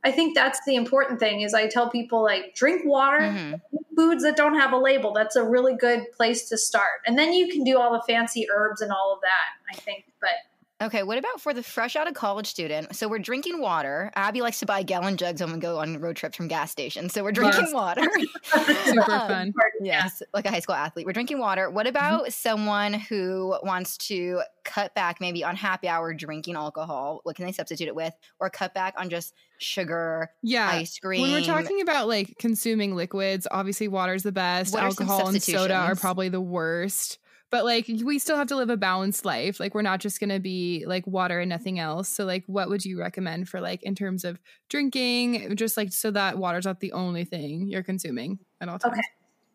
i 0.07 0.11
think 0.11 0.33
that's 0.35 0.59
the 0.65 0.75
important 0.75 1.19
thing 1.19 1.41
is 1.41 1.53
i 1.53 1.67
tell 1.67 1.89
people 1.89 2.23
like 2.23 2.53
drink 2.55 2.81
water 2.85 3.19
Mhm. 3.19 3.61
foods 3.95 4.23
that 4.23 4.35
don't 4.35 4.55
have 4.63 4.71
a 4.73 4.77
label 4.77 5.11
that's 5.13 5.35
a 5.35 5.43
really 5.43 5.75
good 5.75 6.01
place 6.17 6.47
to 6.49 6.57
start 6.57 6.99
and 7.05 7.17
then 7.19 7.33
you 7.33 7.45
can 7.53 7.63
do 7.63 7.77
all 7.79 7.91
the 7.91 8.03
fancy 8.11 8.47
herbs 8.51 8.79
and 8.81 8.91
all 8.91 9.09
of 9.15 9.19
that 9.21 9.49
i 9.71 9.75
think 9.85 10.05
but 10.21 10.35
Okay, 10.79 11.01
what 11.01 11.17
about 11.17 11.41
for 11.41 11.55
the 11.55 11.63
fresh 11.63 11.95
out 11.95 12.07
of 12.07 12.13
college 12.13 12.45
student? 12.45 12.95
So 12.95 13.07
we're 13.07 13.17
drinking 13.17 13.59
water. 13.61 14.11
Abby 14.15 14.41
likes 14.41 14.59
to 14.59 14.67
buy 14.67 14.83
gallon 14.83 15.17
jugs 15.17 15.41
when 15.41 15.51
we 15.51 15.57
go 15.57 15.79
on 15.79 15.99
road 15.99 16.15
trips 16.17 16.37
from 16.37 16.47
gas 16.47 16.69
stations. 16.69 17.13
So 17.13 17.23
we're 17.23 17.31
drinking 17.31 17.63
Yes. 17.65 17.73
water. 17.73 18.03
Super 18.85 19.11
Um, 19.11 19.27
fun. 19.27 19.53
Yes, 19.81 20.21
like 20.35 20.45
a 20.45 20.51
high 20.51 20.59
school 20.59 20.75
athlete. 20.75 21.07
We're 21.07 21.13
drinking 21.13 21.39
water. 21.39 21.71
What 21.71 21.87
about 21.87 22.31
someone 22.31 22.93
who 22.93 23.57
wants 23.63 23.97
to 24.09 24.41
cut 24.65 24.93
back 24.93 25.19
maybe 25.19 25.43
on 25.43 25.55
happy 25.55 25.87
hour 25.87 26.13
drinking 26.13 26.53
alcohol? 26.55 27.21
What 27.23 27.35
can 27.35 27.47
they 27.47 27.53
substitute 27.53 27.87
it 27.87 27.95
with? 27.95 28.13
Or 28.39 28.51
cut 28.51 28.75
back 28.75 28.93
on 28.99 29.09
just 29.09 29.33
sugar, 29.57 30.29
Yeah. 30.43 30.67
ice 30.69 30.99
cream? 30.99 31.21
When 31.23 31.31
we're 31.31 31.41
talking 31.41 31.81
about 31.81 32.07
like 32.07 32.35
consuming 32.37 32.95
liquids, 32.95 33.47
obviously 33.49 33.87
water's 33.87 34.21
the 34.21 34.31
best. 34.31 34.75
What 34.75 34.83
Alcohol 34.83 35.27
and 35.29 35.41
soda 35.41 35.73
are 35.73 35.95
probably 35.95 36.29
the 36.29 36.39
worst. 36.41 37.17
But 37.49 37.63
like 37.63 37.87
we 38.03 38.19
still 38.19 38.35
have 38.35 38.47
to 38.47 38.55
live 38.55 38.69
a 38.69 38.77
balanced 38.77 39.23
life. 39.23 39.59
Like 39.59 39.73
we're 39.73 39.81
not 39.81 39.99
just 39.99 40.19
going 40.19 40.29
to 40.31 40.39
be 40.39 40.83
like 40.85 41.07
water 41.07 41.39
and 41.39 41.49
nothing 41.49 41.79
else. 41.79 42.09
So 42.09 42.25
like 42.25 42.43
what 42.47 42.69
would 42.69 42.83
you 42.83 42.99
recommend 42.99 43.47
for 43.47 43.61
like 43.61 43.83
in 43.83 43.95
terms 43.95 44.25
of 44.25 44.39
drinking 44.69 45.55
just 45.55 45.77
like 45.77 45.93
so 45.93 46.11
that 46.11 46.37
water's 46.37 46.65
not 46.65 46.81
the 46.81 46.91
only 46.91 47.23
thing 47.23 47.67
you're 47.69 47.83
consuming 47.83 48.39
at 48.61 48.69
all 48.69 48.79
times. 48.79 48.93
Okay. 48.93 49.01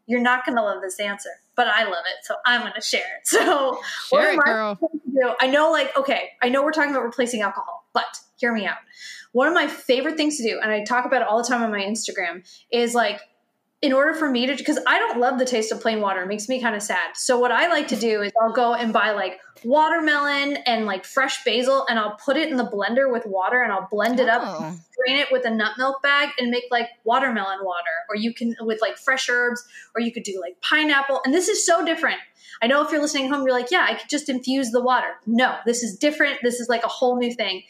you're 0.06 0.20
not 0.20 0.44
going 0.46 0.56
to 0.56 0.62
love 0.62 0.82
this 0.82 0.98
answer, 1.00 1.30
but 1.56 1.66
I 1.66 1.84
love 1.84 2.04
it, 2.06 2.24
so 2.24 2.34
I'm 2.46 2.60
going 2.62 2.72
to 2.74 2.80
share 2.80 3.00
it. 3.00 3.22
So, 3.24 3.78
what 4.10 4.22
Share 4.22 4.34
it, 4.34 4.40
girl. 4.40 4.74
going 4.76 5.00
to 5.00 5.10
do? 5.10 5.34
I 5.40 5.46
know, 5.48 5.70
like, 5.70 5.96
okay, 5.96 6.30
I 6.42 6.48
know 6.48 6.62
we're 6.62 6.72
talking 6.72 6.90
about 6.90 7.04
replacing 7.04 7.40
alcohol, 7.42 7.86
but 7.92 8.18
hear 8.36 8.52
me 8.52 8.66
out. 8.66 8.78
One 9.32 9.48
of 9.48 9.54
my 9.54 9.66
favorite 9.66 10.16
things 10.16 10.36
to 10.38 10.42
do, 10.42 10.60
and 10.60 10.70
I 10.70 10.84
talk 10.84 11.04
about 11.06 11.22
it 11.22 11.28
all 11.28 11.38
the 11.42 11.48
time 11.48 11.62
on 11.62 11.70
my 11.70 11.80
Instagram, 11.80 12.46
is 12.70 12.94
like, 12.94 13.20
in 13.82 13.92
order 13.92 14.14
for 14.14 14.30
me 14.30 14.46
to, 14.46 14.56
because 14.56 14.78
I 14.86 14.96
don't 14.98 15.18
love 15.18 15.40
the 15.40 15.44
taste 15.44 15.72
of 15.72 15.80
plain 15.80 16.00
water, 16.00 16.22
it 16.22 16.28
makes 16.28 16.48
me 16.48 16.60
kind 16.62 16.76
of 16.76 16.82
sad. 16.82 17.16
So, 17.16 17.38
what 17.38 17.50
I 17.50 17.66
like 17.68 17.88
to 17.88 17.96
do 17.96 18.22
is 18.22 18.32
I'll 18.40 18.52
go 18.52 18.74
and 18.74 18.92
buy 18.92 19.10
like 19.10 19.40
watermelon 19.64 20.58
and 20.66 20.86
like 20.86 21.04
fresh 21.04 21.42
basil, 21.44 21.84
and 21.88 21.98
I'll 21.98 22.16
put 22.24 22.36
it 22.36 22.48
in 22.48 22.56
the 22.56 22.64
blender 22.66 23.10
with 23.10 23.26
water 23.26 23.60
and 23.62 23.72
I'll 23.72 23.88
blend 23.90 24.20
it 24.20 24.28
up 24.28 24.42
Oh. 24.44 24.74
strain 24.92 25.18
it 25.18 25.28
with 25.32 25.44
a 25.44 25.50
nut 25.50 25.72
milk 25.78 26.02
bag 26.02 26.30
and 26.38 26.50
make 26.50 26.64
like 26.70 26.88
watermelon 27.04 27.58
water. 27.64 27.90
Or 28.08 28.16
you 28.16 28.32
can 28.32 28.54
with 28.60 28.80
like 28.80 28.96
fresh 28.96 29.28
herbs 29.28 29.64
or 29.94 30.00
you 30.00 30.12
could 30.12 30.22
do 30.22 30.40
like 30.40 30.60
pineapple. 30.60 31.20
And 31.24 31.34
this 31.34 31.48
is 31.48 31.66
so 31.66 31.84
different. 31.84 32.18
I 32.60 32.68
know 32.68 32.84
if 32.84 32.92
you're 32.92 33.02
listening 33.02 33.28
home 33.28 33.42
you're 33.42 33.52
like 33.52 33.70
yeah 33.72 33.86
i 33.88 33.94
could 33.94 34.08
just 34.08 34.28
infuse 34.28 34.70
the 34.70 34.82
water. 34.82 35.08
No 35.26 35.56
this 35.66 35.82
is 35.82 35.96
different. 35.96 36.38
This 36.42 36.60
is 36.60 36.68
like 36.68 36.84
a 36.84 36.88
whole 36.88 37.18
new 37.18 37.34
thing 37.34 37.62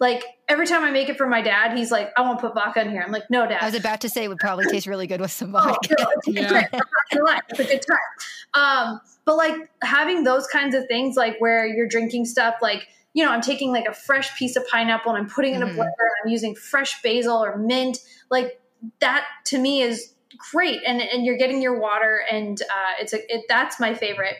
like 0.00 0.24
every 0.48 0.66
time 0.66 0.82
i 0.82 0.90
make 0.90 1.08
it 1.08 1.16
for 1.16 1.26
my 1.26 1.40
dad 1.42 1.76
he's 1.76 1.90
like 1.92 2.10
i 2.16 2.20
won't 2.22 2.40
put 2.40 2.54
vodka 2.54 2.80
in 2.80 2.90
here 2.90 3.02
i'm 3.06 3.12
like 3.12 3.30
no 3.30 3.46
dad 3.46 3.58
I 3.62 3.66
was 3.66 3.74
about 3.74 4.00
to 4.00 4.08
say 4.08 4.24
it 4.24 4.28
would 4.28 4.40
probably 4.40 4.66
taste 4.70 4.86
really 4.86 5.06
good 5.06 5.20
with 5.20 5.30
some 5.30 5.54
Oh, 5.54 5.60
vodka. 5.60 5.94
no, 5.98 6.06
it's 6.16 6.26
Yeah. 6.28 6.48
time. 6.48 6.64
I'm 6.72 6.78
not 6.78 6.84
gonna 7.12 7.24
lie, 7.24 7.40
it's 7.50 7.60
a 7.60 7.64
good 7.64 7.82
time. 7.86 8.92
Um, 8.92 9.00
but 9.26 9.36
like 9.36 9.54
having 9.82 10.24
those 10.24 10.46
kinds 10.48 10.74
of 10.74 10.86
things, 10.88 11.16
like 11.16 11.36
where 11.38 11.66
you're 11.66 11.86
drinking 11.86 12.24
stuff, 12.24 12.56
like 12.62 12.88
you 13.12 13.24
know, 13.24 13.30
I'm 13.32 13.40
taking 13.42 13.72
like 13.72 13.86
a 13.86 13.92
fresh 13.92 14.36
piece 14.38 14.54
of 14.56 14.66
pineapple 14.68 15.12
and 15.12 15.18
I'm 15.20 15.28
putting 15.28 15.52
it 15.54 15.56
in 15.56 15.62
a 15.64 15.66
Mhm. 15.66 15.74
blender 15.76 15.82
and 15.82 16.24
I'm 16.24 16.30
using 16.30 16.54
fresh 16.54 17.02
basil 17.02 17.36
or 17.44 17.56
mint. 17.58 17.98
Like 18.30 18.60
that 19.00 19.26
to 19.46 19.58
me 19.58 19.82
is 19.82 20.14
great, 20.52 20.80
and 20.86 21.00
and 21.02 21.26
you're 21.26 21.36
getting 21.36 21.60
your 21.60 21.78
water, 21.78 22.22
and 22.30 22.60
uh, 22.62 22.92
it's 23.00 23.12
a 23.12 23.18
it, 23.34 23.44
that's 23.48 23.78
my 23.80 23.94
favorite. 23.94 24.36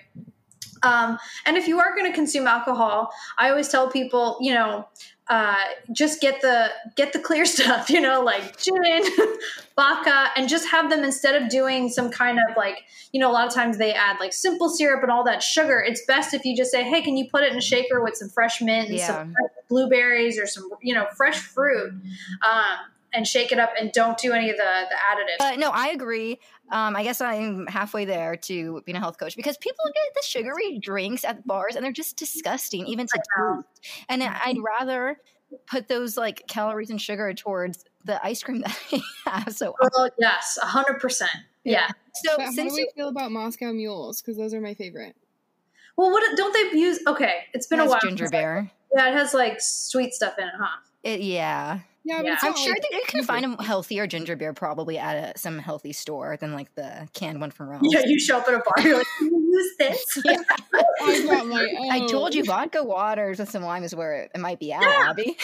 Um, 0.83 1.19
and 1.45 1.57
if 1.59 1.69
you 1.69 1.79
are 1.79 1.95
going 1.95 2.11
to 2.11 2.15
consume 2.15 2.47
alcohol, 2.47 3.11
I 3.37 3.51
always 3.51 3.69
tell 3.69 3.91
people, 3.91 4.39
you 4.41 4.55
know, 4.55 4.89
uh, 5.31 5.55
just 5.93 6.21
get 6.21 6.41
the 6.41 6.69
get 6.97 7.13
the 7.13 7.19
clear 7.21 7.47
stuff, 7.57 7.89
you 7.89 8.01
know, 8.01 8.21
like 8.21 8.59
gin, 8.59 9.05
vodka, 9.77 10.27
and 10.37 10.49
just 10.49 10.69
have 10.69 10.91
them 10.91 11.05
instead 11.05 11.41
of 11.41 11.49
doing 11.49 11.89
some 11.89 12.11
kind 12.11 12.39
of 12.51 12.57
like, 12.57 12.79
you 13.13 13.21
know, 13.21 13.31
a 13.31 13.33
lot 13.33 13.47
of 13.47 13.55
times 13.55 13.79
they 13.79 13.93
add 13.95 14.17
like 14.19 14.33
simple 14.33 14.69
syrup 14.69 15.03
and 15.05 15.11
all 15.13 15.23
that 15.25 15.41
sugar. 15.43 15.81
It's 15.81 16.05
best 16.05 16.35
if 16.35 16.45
you 16.45 16.57
just 16.57 16.73
say, 16.73 16.83
hey, 16.83 17.01
can 17.01 17.17
you 17.17 17.29
put 17.31 17.45
it 17.45 17.53
in 17.53 17.59
a 17.59 17.63
shaker 17.63 18.03
with 18.03 18.17
some 18.17 18.29
fresh 18.29 18.61
mint 18.61 18.89
and 18.89 18.99
Yeah. 18.99 19.07
some 19.07 19.37
blueberries 19.69 20.37
or 20.37 20.47
some, 20.47 20.69
you 20.83 20.93
know, 20.93 21.07
fresh 21.17 21.39
fruit, 21.39 21.93
um, 22.43 22.79
and 23.13 23.27
shake 23.27 23.51
it 23.53 23.59
up 23.59 23.71
and 23.81 23.91
don't 23.93 24.19
do 24.19 24.33
any 24.33 24.51
of 24.51 24.57
the 24.57 24.63
the 24.91 24.97
additives. 24.97 25.39
But 25.39 25.59
no, 25.61 25.71
I 25.71 25.89
agree. 25.89 26.41
Um, 26.73 26.95
I 26.97 27.03
guess 27.03 27.21
I'm 27.21 27.67
halfway 27.67 28.05
there 28.05 28.37
to 28.37 28.81
being 28.87 28.97
a 28.97 29.01
health 29.01 29.19
coach 29.19 29.35
because 29.37 29.57
people 29.59 29.85
get 29.87 30.15
the 30.15 30.23
sugary 30.25 30.79
drinks 30.79 31.25
at 31.25 31.47
bars 31.47 31.75
and 31.77 31.85
they're 31.85 31.93
just 31.93 32.17
disgusting, 32.17 32.87
even 32.87 33.07
to 33.09 33.15
taste. 33.17 33.87
And 34.09 34.23
I'd 34.23 34.57
rather 34.63 35.19
put 35.67 35.89
those 35.89 36.17
like 36.17 36.45
calories 36.49 36.91
and 36.91 37.01
sugar 37.01 37.35
towards 37.35 37.85
the 38.05 38.25
ice 38.25 38.43
cream 38.43 38.61
that 38.63 38.79
I 38.93 39.01
have. 39.41 39.55
So, 39.55 39.75
Well, 39.81 40.11
yes, 40.19 40.59
a 40.63 40.67
hundred 40.67 41.01
percent. 41.01 41.31
Yeah. 41.65 41.89
so 42.15 42.37
But 42.37 42.47
how 42.47 42.53
since 42.53 42.73
do 42.73 42.77
we 42.77 42.81
you 42.83 42.89
feel 42.95 43.09
about 43.09 43.33
Moscow 43.33 43.73
mules? 43.73 44.23
Because 44.23 44.37
those 44.37 44.55
are 44.55 44.61
my 44.61 44.75
favorite. 44.75 45.17
Well, 45.97 46.11
what 46.13 46.23
don't 46.37 46.53
they 46.73 46.79
use? 46.79 47.01
Okay, 47.07 47.41
it's 47.53 47.67
been 47.67 47.81
a 47.81 47.83
has 47.83 47.91
while. 47.91 48.01
ginger 48.01 48.25
since 48.27 48.35
I- 48.35 48.39
beer, 48.41 48.71
Yeah, 48.97 49.09
it 49.11 49.15
has 49.15 49.35
like 49.35 49.61
sweet 49.61 50.15
stuff 50.15 50.39
in 50.39 50.45
it, 50.45 50.55
huh? 50.59 50.79
It, 51.03 51.21
yeah, 51.21 51.81
Yeah, 52.05 52.23
Yeah. 52.23 52.37
I'm 52.43 52.57
sure 52.57 52.73
like 52.73 52.83
that 52.83 52.93
you 52.93 53.03
can 53.07 53.25
find 53.25 53.45
a 53.45 53.63
healthier 53.63 54.07
ginger 54.07 54.37
beer 54.37 54.53
probably 54.53 54.99
at 54.99 55.37
a, 55.37 55.39
some 55.39 55.59
healthy 55.59 55.93
store 55.93 56.37
than 56.37 56.53
like 56.53 56.75
the 56.75 57.09
canned 57.15 57.41
one 57.41 57.51
from 57.51 57.69
Rome. 57.69 57.81
Yeah, 57.85 58.03
you 58.07 58.19
show 58.19 58.39
up 58.39 58.49
at 58.49 58.55
a 58.55 58.59
bar, 58.59 58.87
you're 58.87 58.99
like, 58.99 59.07
"Can 59.19 59.29
you 59.29 59.51
use 59.53 59.77
this? 59.79 60.19
Yeah. 60.25 60.37
I 61.03 61.27
got 61.27 61.47
my 61.47 61.67
I 61.91 62.07
told 62.07 62.35
you 62.35 62.43
oh. 62.43 62.47
vodka 62.47 62.85
waters 62.85 63.39
with 63.39 63.51
some 63.51 63.63
lime 63.63 63.83
is 63.85 63.95
where 63.95 64.23
it, 64.23 64.31
it 64.35 64.41
might 64.41 64.59
be 64.61 64.73
at, 64.73 64.83
Abby. 64.83 65.37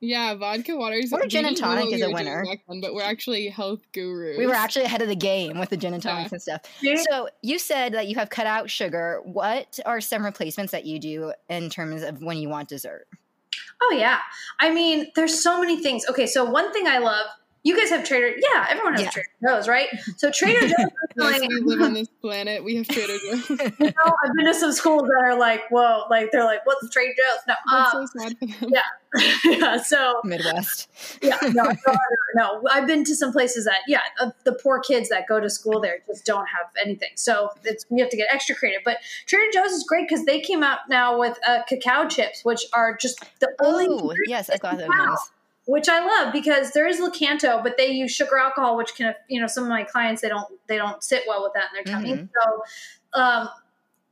Yeah, 0.00 0.34
vodka 0.34 0.76
waters. 0.76 1.10
Or 1.12 1.20
we 1.22 1.28
gin 1.28 1.46
and 1.46 1.56
tonic 1.56 1.86
what 1.86 1.94
is 1.94 2.00
we 2.00 2.02
a 2.02 2.08
were 2.08 2.12
doing 2.12 2.26
winner. 2.26 2.44
back 2.44 2.58
then, 2.68 2.80
but 2.82 2.94
we're 2.94 3.02
actually 3.02 3.48
health 3.48 3.80
gurus. 3.92 4.36
We 4.36 4.46
were 4.46 4.52
actually 4.54 4.84
ahead 4.84 5.00
of 5.00 5.08
the 5.08 5.16
game 5.16 5.58
with 5.58 5.70
the 5.70 5.76
gin 5.76 5.94
and 5.94 6.02
tonics 6.02 6.30
Yeah. 6.32 6.34
and 6.34 6.42
stuff. 6.42 6.60
See? 6.80 6.96
So 7.10 7.28
you 7.42 7.58
said 7.58 7.94
that 7.94 8.06
you 8.06 8.14
have 8.16 8.28
cut 8.28 8.46
out 8.46 8.68
sugar. 8.68 9.20
What 9.24 9.80
are 9.86 10.00
some 10.02 10.24
replacements 10.24 10.72
that 10.72 10.84
you 10.84 10.98
do 10.98 11.32
in 11.48 11.70
terms 11.70 12.02
of 12.02 12.22
when 12.22 12.36
you 12.36 12.48
want 12.50 12.68
dessert? 12.68 13.06
Oh 13.82 13.94
yeah. 13.96 14.18
I 14.60 14.72
mean, 14.72 15.10
there's 15.14 15.42
so 15.42 15.60
many 15.60 15.80
things. 15.82 16.04
Okay, 16.08 16.26
so 16.26 16.44
one 16.44 16.72
thing 16.72 16.86
I 16.86 16.98
love, 16.98 17.26
you 17.66 17.76
guys 17.76 17.90
have 17.90 18.04
Trader. 18.04 18.28
Yeah, 18.38 18.66
everyone 18.70 18.92
has 18.94 19.02
Yeah. 19.02 19.10
Trader 19.10 19.28
Joe's, 19.44 19.66
right? 19.68 19.88
So 20.18 20.30
Trader 20.30 20.68
Joe's. 20.68 20.72
Yes, 21.18 21.38
personally, 21.38 21.62
we 21.62 21.66
live 21.66 21.80
on 21.80 21.94
this 21.94 22.08
planet. 22.20 22.62
We 22.62 22.76
have 22.76 22.86
Trader 22.86 23.16
Joe's. 23.24 23.48
you 23.50 23.56
know, 23.80 24.12
I've 24.24 24.34
been 24.36 24.44
to 24.46 24.54
some 24.54 24.70
schools 24.72 25.02
that 25.02 25.22
are 25.24 25.36
like, 25.38 25.62
whoa, 25.70 26.04
like 26.10 26.30
they're 26.30 26.44
like, 26.44 26.64
what's 26.66 26.88
Trader 26.90 27.12
Joe's? 27.16 27.40
No, 27.48 27.54
That's 27.72 27.94
um, 27.94 28.06
so 28.06 28.18
sad 28.20 28.36
yeah. 28.68 28.80
yeah. 29.44 29.76
So 29.82 30.20
Midwest. 30.24 30.88
yeah, 31.22 31.38
no, 31.42 31.64
no, 31.64 31.94
no, 32.34 32.62
I've 32.70 32.86
been 32.86 33.02
to 33.04 33.16
some 33.16 33.32
places 33.32 33.64
that, 33.64 33.78
yeah, 33.88 34.00
uh, 34.20 34.30
the 34.44 34.52
poor 34.52 34.78
kids 34.80 35.08
that 35.08 35.26
go 35.26 35.40
to 35.40 35.48
school 35.50 35.80
there 35.80 35.98
just 36.06 36.24
don't 36.24 36.46
have 36.46 36.66
anything. 36.84 37.10
So 37.14 37.50
it's 37.64 37.84
we 37.88 38.00
have 38.00 38.10
to 38.10 38.16
get 38.16 38.28
extra 38.30 38.54
creative. 38.54 38.82
But 38.84 38.98
Trader 39.26 39.50
Joe's 39.52 39.72
is 39.72 39.84
great 39.84 40.06
because 40.08 40.24
they 40.26 40.40
came 40.40 40.62
out 40.62 40.80
now 40.88 41.18
with 41.18 41.38
uh, 41.48 41.62
cacao 41.68 42.06
chips, 42.08 42.44
which 42.44 42.64
are 42.74 42.96
just 42.96 43.24
the 43.40 43.48
only 43.60 43.86
Oh, 43.88 44.14
yes, 44.28 44.50
I 44.50 44.58
got 44.58 44.78
those. 44.78 44.88
Which 45.66 45.88
I 45.88 46.04
love 46.04 46.32
because 46.32 46.70
there 46.72 46.86
is 46.86 47.00
Lakanto, 47.00 47.62
but 47.62 47.76
they 47.76 47.88
use 47.90 48.12
sugar 48.12 48.38
alcohol, 48.38 48.76
which 48.76 48.94
can, 48.94 49.14
you 49.28 49.40
know, 49.40 49.46
some 49.48 49.64
of 49.64 49.68
my 49.68 49.82
clients 49.84 50.22
they 50.22 50.28
don't 50.28 50.46
they 50.68 50.76
don't 50.76 51.02
sit 51.02 51.24
well 51.26 51.42
with 51.42 51.52
that 51.54 51.66
in 51.76 51.84
their 51.84 51.94
tummy. 51.94 52.12
Mhm. 52.14 52.28
So, 52.34 53.20
um, 53.20 53.48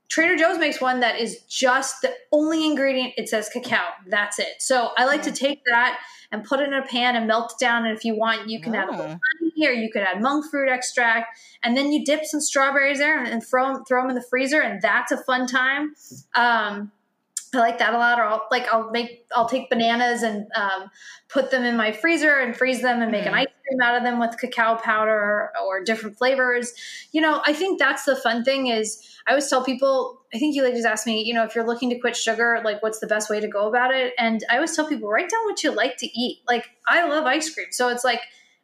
Trader 0.08 0.36
Joe's 0.36 0.58
makes 0.58 0.80
one 0.80 1.00
that 1.00 1.18
is 1.18 1.40
just 1.48 2.02
the 2.02 2.14
only 2.30 2.64
ingredient. 2.66 3.14
It 3.16 3.28
says 3.28 3.48
cacao. 3.48 3.84
That's 4.06 4.38
it. 4.38 4.56
So 4.60 4.90
I 4.96 5.06
like 5.06 5.22
to 5.22 5.32
take 5.32 5.62
that 5.66 5.98
and 6.30 6.44
put 6.44 6.60
it 6.60 6.68
in 6.68 6.74
a 6.74 6.82
pan 6.82 7.16
and 7.16 7.26
melt 7.26 7.52
it 7.52 7.58
down. 7.64 7.86
And 7.86 7.96
if 7.96 8.04
you 8.04 8.14
want, 8.14 8.48
you 8.48 8.60
can 8.60 8.74
add 8.74 8.88
a 8.88 8.92
little 8.92 9.06
Oh. 9.06 9.18
honey 9.40 9.66
or 9.68 9.72
you 9.72 9.90
could 9.90 10.02
add 10.02 10.20
monk 10.20 10.44
fruit 10.50 10.68
extract, 10.68 11.38
and 11.62 11.76
then 11.76 11.90
you 11.92 12.04
dip 12.04 12.24
some 12.24 12.40
strawberries 12.40 12.98
there 12.98 13.18
and, 13.18 13.28
and 13.28 13.44
throw 13.46 13.72
them 13.72 13.84
throw 13.86 14.02
them 14.02 14.10
in 14.10 14.16
the 14.16 14.22
freezer, 14.22 14.60
and 14.60 14.82
that's 14.82 15.10
a 15.10 15.16
fun 15.16 15.46
time. 15.46 15.94
Um, 16.34 16.92
I 17.54 17.60
like 17.60 17.78
that 17.78 17.94
a 17.94 17.98
lot. 17.98 18.18
Or 18.18 18.24
I'll 18.24 18.46
like 18.50 18.66
I'll 18.72 18.90
make 18.90 19.26
I'll 19.34 19.48
take 19.48 19.70
bananas 19.70 20.22
and 20.22 20.46
um, 20.54 20.90
put 21.28 21.50
them 21.50 21.64
in 21.64 21.76
my 21.76 21.92
freezer 21.92 22.38
and 22.38 22.56
freeze 22.56 22.82
them 22.82 23.02
and 23.02 23.10
make 23.10 23.26
an 23.26 23.32
Mm. 23.32 23.38
ice 23.38 23.46
cream 23.66 23.80
out 23.82 23.96
of 23.96 24.02
them 24.02 24.18
with 24.18 24.38
cacao 24.38 24.76
powder 24.76 25.50
or 25.64 25.82
different 25.82 26.16
flavors. 26.18 26.72
You 27.12 27.20
know, 27.20 27.42
I 27.46 27.52
think 27.52 27.78
that's 27.78 28.04
the 28.04 28.16
fun 28.16 28.44
thing 28.44 28.66
is 28.68 29.00
I 29.26 29.30
always 29.30 29.48
tell 29.48 29.64
people, 29.64 30.20
I 30.34 30.38
think 30.38 30.54
you 30.54 30.62
ladies 30.62 30.84
ask 30.84 31.06
me, 31.06 31.22
you 31.22 31.32
know, 31.32 31.44
if 31.44 31.54
you're 31.54 31.66
looking 31.66 31.88
to 31.90 31.98
quit 31.98 32.16
sugar, 32.16 32.60
like 32.64 32.82
what's 32.82 33.00
the 33.00 33.06
best 33.06 33.30
way 33.30 33.40
to 33.40 33.48
go 33.48 33.68
about 33.68 33.94
it? 33.94 34.12
And 34.18 34.44
I 34.50 34.56
always 34.56 34.76
tell 34.76 34.86
people, 34.86 35.08
write 35.08 35.30
down 35.30 35.44
what 35.44 35.62
you 35.62 35.70
like 35.70 35.96
to 35.98 36.06
eat. 36.06 36.42
Like 36.46 36.66
I 36.86 37.06
love 37.08 37.24
ice 37.24 37.52
cream. 37.52 37.68
So 37.70 37.88
it's 37.88 38.04
like 38.04 38.20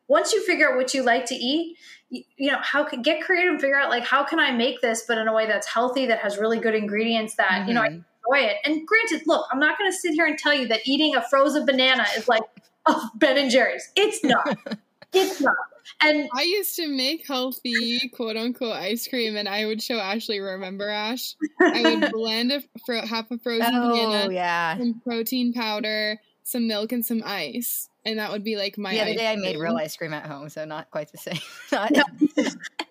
once 0.08 0.32
you 0.32 0.44
figure 0.44 0.70
out 0.70 0.76
what 0.76 0.92
you 0.92 1.02
like 1.02 1.24
to 1.26 1.34
eat, 1.34 1.78
you, 2.10 2.24
you 2.36 2.50
know, 2.50 2.58
how 2.60 2.84
can 2.84 3.00
get 3.00 3.22
creative 3.22 3.52
and 3.52 3.60
figure 3.60 3.78
out 3.78 3.88
like 3.88 4.04
how 4.04 4.24
can 4.24 4.38
I 4.40 4.50
make 4.50 4.80
this 4.80 5.04
but 5.06 5.16
in 5.18 5.28
a 5.28 5.32
way 5.32 5.46
that's 5.46 5.66
healthy, 5.68 6.06
that 6.06 6.18
has 6.18 6.36
really 6.36 6.58
good 6.58 6.74
ingredients 6.74 7.36
that, 7.36 7.66
you 7.68 7.74
know, 7.74 7.80
I 7.82 7.88
Mhm. 7.90 8.04
Enjoy 8.28 8.46
it. 8.46 8.56
And 8.64 8.86
granted, 8.86 9.22
look, 9.26 9.46
I'm 9.52 9.58
not 9.58 9.78
going 9.78 9.90
to 9.90 9.96
sit 9.96 10.12
here 10.14 10.26
and 10.26 10.38
tell 10.38 10.54
you 10.54 10.68
that 10.68 10.80
eating 10.84 11.14
a 11.16 11.22
frozen 11.22 11.66
banana 11.66 12.06
is 12.16 12.28
like 12.28 12.42
oh, 12.86 13.10
Ben 13.16 13.38
and 13.38 13.50
Jerry's. 13.50 13.90
It's 13.96 14.22
not. 14.24 14.56
it's 15.12 15.40
not. 15.40 15.56
And 16.02 16.28
I 16.34 16.42
used 16.42 16.76
to 16.76 16.88
make 16.88 17.26
healthy 17.26 18.08
quote 18.14 18.36
unquote 18.36 18.76
ice 18.76 19.08
cream 19.08 19.36
and 19.36 19.48
I 19.48 19.66
would 19.66 19.82
show 19.82 19.98
Ashley, 19.98 20.40
remember 20.40 20.88
Ash? 20.88 21.34
I 21.60 21.82
would 21.82 22.10
blend 22.12 22.52
a 22.52 22.62
fro- 22.86 23.04
half 23.06 23.30
a 23.30 23.38
frozen 23.38 23.74
Oh, 23.74 23.90
banana, 23.90 24.32
yeah. 24.32 24.78
some 24.78 25.00
protein 25.04 25.52
powder, 25.52 26.18
some 26.50 26.66
milk, 26.68 26.92
and 26.92 27.04
some 27.04 27.22
ice. 27.24 27.88
And 28.04 28.18
that 28.18 28.30
would 28.32 28.42
be 28.42 28.56
like 28.56 28.78
my 28.78 28.92
The 28.94 29.00
other 29.02 29.10
ice 29.10 29.16
day 29.18 29.28
I 29.32 29.36
made 29.36 29.58
real 29.58 29.76
ice 29.76 29.94
cream 29.94 30.14
at 30.14 30.24
home, 30.24 30.48
so 30.48 30.64
not 30.64 30.90
quite 30.90 31.12
the 31.12 31.18
same. 31.18 31.38
Not- 31.72 31.92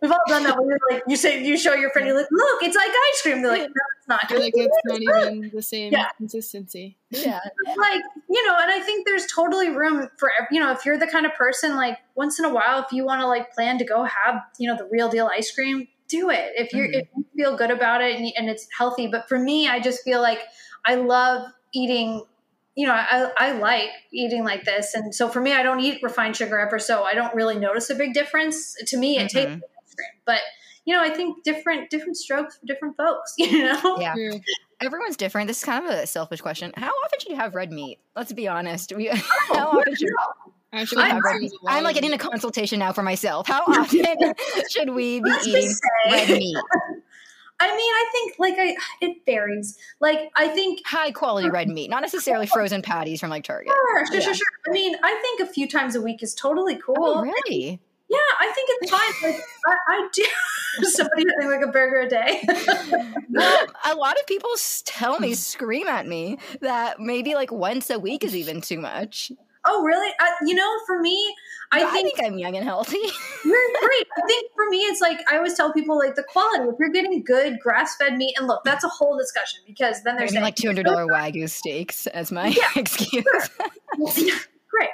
we've 0.02 0.12
all 0.12 0.20
done 0.28 0.44
that 0.44 0.56
when 0.58 0.68
you're 0.68 0.80
like, 0.92 1.04
you 1.08 1.16
say, 1.18 1.44
you 1.44 1.58
show 1.58 1.74
your 1.74 1.90
friend, 1.90 2.08
you're 2.08 2.16
like, 2.16 2.28
look, 2.32 2.62
it's 2.64 2.76
like 2.76 2.90
ice 2.90 3.22
cream. 3.24 3.42
They're 3.42 3.52
like, 3.52 3.62
no, 3.62 3.68
it's 3.98 4.08
not. 4.08 4.30
You're 4.30 4.40
like 4.40 4.54
it's 4.56 4.78
not 4.86 5.02
even 5.02 5.50
the 5.54 5.62
same 5.64 5.92
Yeah. 5.92 6.10
consistency. 6.18 6.96
yeah. 7.10 7.40
like 7.78 8.02
you 8.30 8.48
know 8.48 8.56
and 8.60 8.72
i 8.72 8.80
think 8.82 9.08
there's 9.08 9.26
totally 9.28 9.70
room 9.70 10.08
for 10.18 10.30
you 10.52 10.60
know 10.60 10.72
if 10.72 10.86
you're 10.86 10.98
the 10.98 11.08
kind 11.08 11.26
of 11.26 11.34
person 11.34 11.76
like 11.76 11.98
once 12.16 12.38
in 12.38 12.46
a 12.46 12.54
while 12.54 12.80
if 12.84 12.92
you 12.92 13.04
want 13.06 13.20
to 13.22 13.26
like 13.28 13.52
plan 13.54 13.78
to 13.80 13.86
go 13.86 14.04
have 14.04 14.42
you 14.60 14.68
know 14.68 14.78
the 14.78 14.88
real 14.92 15.10
deal 15.10 15.28
ice 15.34 15.52
cream 15.52 15.88
do 16.08 16.30
it 16.30 16.52
if 16.56 16.72
you're 16.74 16.88
Mhm. 16.88 17.02
if 17.02 17.08
you 17.16 17.26
feel 17.36 17.56
good 17.58 17.72
about 17.72 18.02
it 18.02 18.16
and, 18.16 18.32
and 18.38 18.48
it's 18.50 18.68
healthy 18.78 19.08
but 19.08 19.28
for 19.28 19.40
me 19.40 19.68
i 19.68 19.80
just 19.80 20.04
feel 20.04 20.22
like 20.22 20.40
i 20.86 20.94
love 20.96 21.48
eating 21.74 22.24
you 22.80 22.88
know 22.88 22.94
I, 22.94 23.30
I 23.38 23.52
like 23.54 23.90
eating 24.14 24.44
like 24.46 24.64
this 24.64 24.94
and 24.94 25.14
so 25.14 25.28
for 25.28 25.42
me 25.42 25.52
i 25.54 25.62
don't 25.64 25.82
eat 25.82 26.02
refined 26.02 26.36
sugar 26.38 26.58
ever 26.60 26.80
so 26.80 27.04
i 27.04 27.14
don't 27.14 27.36
really 27.36 27.58
notice 27.60 27.90
a 27.90 27.96
big 27.96 28.14
difference 28.14 28.74
to 28.88 28.98
me 28.98 29.18
it 29.18 29.30
tastes 29.30 29.50
Mhm. 29.50 29.54
like 29.56 29.72
ice 29.86 29.96
cream 29.96 30.22
but 30.26 30.40
you 30.86 30.96
know 30.96 31.02
i 31.04 31.10
think 31.10 31.44
different 31.44 31.90
different 31.90 32.16
strokes 32.16 32.58
for 32.58 32.66
different 32.66 32.96
folks 32.96 33.34
you 33.38 33.64
know 33.66 33.98
Yeah. 34.00 34.14
True. 34.14 34.40
Everyone's 34.82 35.18
different. 35.18 35.50
This 35.50 35.58
is 35.58 35.66
kind 35.66 35.86
of 35.86 35.92
a 35.92 36.08
selfish 36.08 36.40
question. 36.40 36.72
How 36.78 36.88
often 37.04 37.20
should 37.20 37.32
you 37.32 37.36
have 37.36 37.54
red 37.54 37.70
meat? 37.70 38.00
Let's 38.16 38.32
be 38.32 38.48
honest. 38.48 38.94
We, 38.96 39.08
how 39.54 39.68
often 39.78 39.94
should 39.94 40.08
Actually, 40.72 41.02
I'm- 41.04 41.20
that 41.22 41.38
seems 41.38 41.52
I'm 41.68 41.84
like 41.84 41.98
of- 41.98 42.02
getting 42.02 42.14
a 42.14 42.18
consultation 42.18 42.80
now 42.80 42.94
for 42.94 43.04
myself. 43.04 43.46
How 43.46 43.64
often 43.68 44.06
should 44.72 44.92
we 44.92 45.20
be 45.20 45.30
eating 45.46 45.70
red 46.10 46.30
meat? 46.30 46.56
I 47.62 47.68
mean, 47.68 47.80
I 47.80 48.06
think 48.12 48.36
like 48.40 48.56
I 48.58 48.76
it 49.02 49.18
varies. 49.26 49.78
Like 50.00 50.32
I 50.36 50.48
think 50.48 50.82
High 50.86 51.12
quality 51.12 51.50
red 51.50 51.68
meat, 51.70 51.90
not 51.90 52.02
necessarily 52.02 52.48
frozen 52.48 52.82
patties 52.82 53.20
from 53.20 53.30
like 53.30 53.44
Target. 53.44 53.72
sure, 53.74 54.06
sure, 54.06 54.16
Yeah. 54.16 54.20
sure, 54.22 54.34
sure. 54.34 54.48
I 54.68 54.72
mean, 54.72 54.96
I 55.04 55.14
think 55.22 55.42
a 55.50 55.52
few 55.52 55.68
times 55.68 55.96
a 55.96 56.02
week 56.02 56.24
is 56.24 56.34
totally 56.34 56.76
cool. 56.78 56.96
Oh, 56.98 57.22
really? 57.22 57.80
Yeah, 58.08 58.18
I 58.40 58.52
think 58.56 58.70
it's 58.82 58.92
fine. 58.92 59.32
Like 59.32 59.42
I, 59.68 59.76
I 59.88 60.08
do. 60.14 60.26
Somebody 60.90 61.26
having 61.40 61.56
like 61.60 61.68
a 61.68 61.72
burger 61.72 62.00
a 62.02 62.10
day. 62.10 62.44
Well, 63.32 63.68
a 63.86 63.94
lot 63.96 64.20
of 64.20 64.26
people 64.26 64.50
tell 64.86 65.20
me, 65.20 65.36
scream 65.36 65.88
at 65.88 66.08
me 66.08 66.40
that 66.62 67.00
maybe 67.00 67.36
like 67.36 67.52
once 67.52 67.90
a 67.92 68.00
week 68.00 68.24
is 68.24 68.36
even 68.36 68.60
too 68.62 68.80
much. 68.80 69.32
Oh, 69.66 69.84
really? 69.84 70.12
I, 70.20 70.32
you 70.46 70.56
know, 70.56 70.70
for 70.86 71.00
me, 71.00 71.36
I 71.72 71.84
I 71.84 71.92
think 71.92 72.16
think 72.16 72.28
I'm 72.28 72.38
young 72.38 72.56
and 72.56 72.66
healthy. 72.66 72.98
you're 73.46 73.68
great. 73.82 74.08
I 74.18 74.26
think 74.26 74.52
for 74.56 74.68
me, 74.70 74.78
it's 74.80 75.02
like 75.02 75.20
I 75.32 75.38
always 75.38 75.56
tell 75.56 75.72
people 75.72 75.98
like 75.98 76.16
the 76.16 76.24
quality. 76.24 76.64
If 76.64 76.76
you're 76.80 76.90
getting 76.90 77.24
good 77.24 77.60
grass 77.60 77.96
fed 77.98 78.18
meat, 78.18 78.36
and 78.38 78.48
look, 78.48 78.64
that's 78.64 78.84
a 78.84 78.88
whole 78.88 79.18
discussion 79.18 79.60
because 79.68 80.02
then 80.04 80.16
I 80.16 80.20
there's 80.20 80.34
mean, 80.34 80.42
like 80.42 80.56
two 80.56 80.68
hundred 80.68 80.86
dollar 80.86 81.06
wagyu 81.06 81.50
steaks 81.50 82.08
as 82.08 82.32
my 82.32 82.56
excuse. 82.76 83.24
Great. 83.96 84.90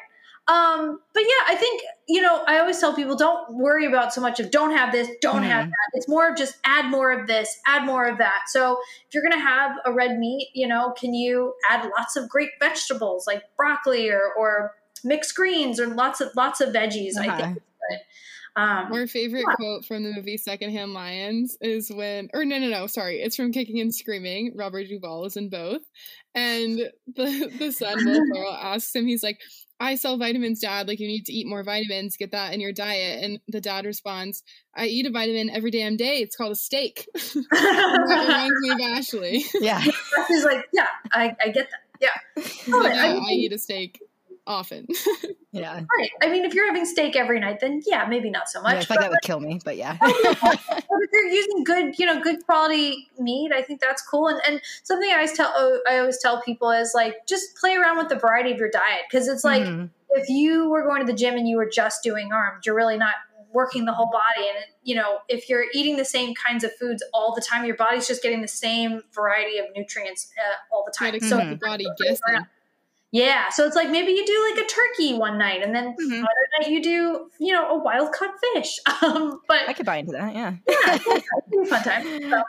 Um, 0.47 0.99
but 1.13 1.23
yeah, 1.23 1.43
I 1.47 1.55
think, 1.55 1.81
you 2.07 2.21
know, 2.21 2.43
I 2.47 2.59
always 2.59 2.79
tell 2.79 2.93
people 2.95 3.15
don't 3.15 3.55
worry 3.55 3.85
about 3.85 4.13
so 4.13 4.21
much 4.21 4.39
of 4.39 4.51
don't 4.51 4.71
have 4.71 4.91
this, 4.91 5.09
don't 5.21 5.43
have 5.43 5.65
Mhm. 5.65 5.69
that. 5.69 5.89
It's 5.93 6.07
more 6.07 6.29
of 6.29 6.37
just 6.37 6.57
add 6.63 6.89
more 6.91 7.11
of 7.11 7.27
this, 7.27 7.59
add 7.65 7.85
more 7.85 8.05
of 8.05 8.17
that. 8.19 8.43
So 8.47 8.79
if 9.07 9.13
you're 9.13 9.23
going 9.23 9.33
to 9.33 9.39
have 9.39 9.77
a 9.85 9.91
red 9.91 10.19
meat, 10.19 10.49
you 10.53 10.67
know, 10.67 10.91
can 10.99 11.13
you 11.15 11.55
add 11.69 11.89
lots 11.97 12.15
of 12.15 12.29
great 12.29 12.51
vegetables 12.59 13.25
like 13.25 13.43
broccoli 13.57 14.09
or, 14.09 14.33
or 14.37 14.75
mixed 15.03 15.35
greens 15.35 15.79
or 15.79 15.87
lots 15.87 16.21
of, 16.21 16.29
lots 16.35 16.61
of 16.61 16.69
veggies? 16.73 17.13
I 17.19 17.27
Uh-huh. 17.29 17.37
think. 17.37 17.59
Um, 18.57 18.89
My 18.91 19.05
favorite 19.05 19.47
Yeah. 19.49 19.55
quote 19.55 19.83
from 19.85 20.03
the 20.03 20.13
movie 20.13 20.37
Secondhand 20.37 20.93
Lions 20.93 21.57
is 21.59 21.91
when, 21.91 22.29
or 22.33 22.45
no, 22.45 22.57
no, 22.59 22.69
no, 22.69 22.87
sorry, 22.87 23.19
it's 23.21 23.35
from 23.35 23.51
Kicking 23.51 23.79
and 23.81 23.93
Screaming. 23.93 24.53
Robert 24.55 24.87
Duvall 24.87 25.25
is 25.25 25.35
in 25.37 25.49
both, 25.49 25.81
and 26.35 26.77
the 27.15 27.51
the 27.57 27.71
son 27.71 27.97
Will 28.05 28.25
Ferrell 28.31 28.53
asks 28.53 28.95
him, 28.95 29.07
he's 29.07 29.23
like, 29.23 29.39
"I 29.79 29.95
sell 29.95 30.17
vitamins, 30.17 30.59
Dad. 30.61 30.87
Like 30.87 30.99
you 30.99 31.07
need 31.07 31.25
to 31.25 31.33
eat 31.33 31.47
more 31.47 31.63
vitamins. 31.63 32.17
Get 32.17 32.31
that 32.31 32.53
in 32.53 32.59
your 32.59 32.71
diet." 32.71 33.23
And 33.23 33.39
the 33.47 33.61
dad 33.61 33.85
responds, 33.85 34.43
"I 34.75 34.85
eat 34.87 35.05
a 35.05 35.11
vitamin 35.11 35.49
every 35.49 35.71
damn 35.71 35.97
day. 35.97 36.17
It's 36.17 36.35
called 36.35 36.51
a 36.51 36.55
steak." 36.55 37.07
That 37.51 38.25
reminds 38.27 38.55
me 38.61 38.69
of 38.71 38.79
Ashley. 38.97 39.45
yeah. 39.61 39.81
He's 40.27 40.43
like, 40.43 40.65
yeah, 40.73 40.87
I, 41.11 41.35
I 41.41 41.49
get 41.49 41.67
that. 41.69 41.79
Yeah. 42.01 42.43
He's 42.43 42.67
like, 42.67 42.93
I 42.93 43.13
mean- 43.13 43.23
I 43.23 43.31
eat 43.31 43.53
a 43.53 43.57
steak 43.57 44.01
often. 44.47 44.87
Yeah. 45.51 45.75
Right. 45.97 46.09
I 46.21 46.27
mean, 46.29 46.43
if 46.43 46.53
you're 46.53 46.67
having 46.67 46.85
steak 46.85 47.15
every 47.15 47.39
night, 47.39 47.61
then 47.61 47.81
yeah, 47.87 48.05
maybe 48.09 48.29
not 48.29 48.49
so 48.49 48.59
yeah. 48.61 48.67
I 48.67 48.73
much. 48.75 48.87
feel 48.87 48.95
like 48.95 48.99
but- 48.99 49.01
that 49.03 49.09
would 49.11 49.21
kill 49.21 49.39
me, 49.39 49.61
but 49.63 49.77
yeah. 49.77 49.95
But 50.01 50.59
if 51.01 51.09
you're 51.13 51.27
using 51.27 51.63
good, 51.63 51.97
you 51.97 52.05
know, 52.05 52.19
good 52.21 52.45
quality 52.45 53.07
meat, 53.19 53.53
I 53.53 53.61
think 53.61 53.79
that's 53.79 54.01
cool. 54.01 54.27
And 54.27 54.41
and 54.45 54.59
something 54.83 55.09
I 55.09 55.13
always 55.13 55.31
tell 55.31 55.53
oh, 55.55 55.79
I 55.89 55.99
always 55.99 56.17
tell 56.17 56.41
people 56.41 56.71
is 56.71 56.91
like 56.93 57.25
just 57.25 57.55
play 57.55 57.75
around 57.77 57.97
with 57.97 58.09
the 58.09 58.17
variety 58.17 58.51
of 58.51 58.57
your 58.57 58.69
diet 58.69 59.03
because 59.09 59.29
it's 59.29 59.45
like 59.45 59.61
Mhm. 59.63 59.91
if 60.09 60.27
you 60.27 60.69
were 60.69 60.83
going 60.83 60.99
to 61.05 61.09
the 61.09 61.17
gym 61.17 61.35
and 61.35 61.47
you 61.47 61.55
were 61.55 61.69
just 61.69 62.03
doing 62.03 62.33
arms, 62.33 62.65
you're 62.65 62.75
really 62.75 62.97
not 62.97 63.13
working 63.53 63.85
the 63.85 63.93
whole 63.93 64.07
body. 64.11 64.49
And 64.49 64.57
you 64.83 64.95
know, 64.95 65.19
if 65.29 65.47
you're 65.47 65.63
eating 65.73 65.95
the 65.95 66.03
same 66.03 66.33
kinds 66.35 66.65
of 66.65 66.75
foods 66.75 67.01
all 67.13 67.33
the 67.33 67.41
time, 67.41 67.63
your 67.63 67.77
body's 67.77 68.07
just 68.09 68.21
getting 68.21 68.41
the 68.41 68.49
same 68.49 69.03
variety 69.13 69.57
of 69.59 69.67
nutrients 69.73 70.27
uh, 70.37 70.75
all 70.75 70.83
the 70.85 70.91
time. 70.91 71.13
to 71.17 71.25
So 71.25 71.39
keep 71.39 71.49
the 71.61 71.65
body 71.65 71.85
guessing. 71.97 72.45
Yeah, 73.15 73.49
so 73.49 73.65
it's 73.65 73.77
like 73.77 73.89
maybe 73.89 74.11
you 74.11 74.25
do 74.25 74.51
like 74.51 74.65
a 74.65 74.67
turkey 74.67 75.17
one 75.17 75.37
night, 75.37 75.63
and 75.63 75.73
then 75.73 75.95
Mhm. 75.99 76.11
another 76.17 76.45
night 76.59 76.69
you 76.69 76.83
do 76.83 77.29
you 77.39 77.53
know 77.53 77.69
a 77.69 77.77
wild 77.77 78.11
caught 78.11 78.33
fish. 78.53 78.77
Um, 79.01 79.39
but 79.47 79.61
I 79.69 79.73
could 79.73 79.85
buy 79.85 79.97
into 79.97 80.11
that. 80.11 80.33
Yeah. 80.35 80.55
yeah, 80.67 80.97
it's 80.97 81.57
a 81.61 81.65
fun 81.65 81.83
time. 81.83 82.21
So. 82.29 82.43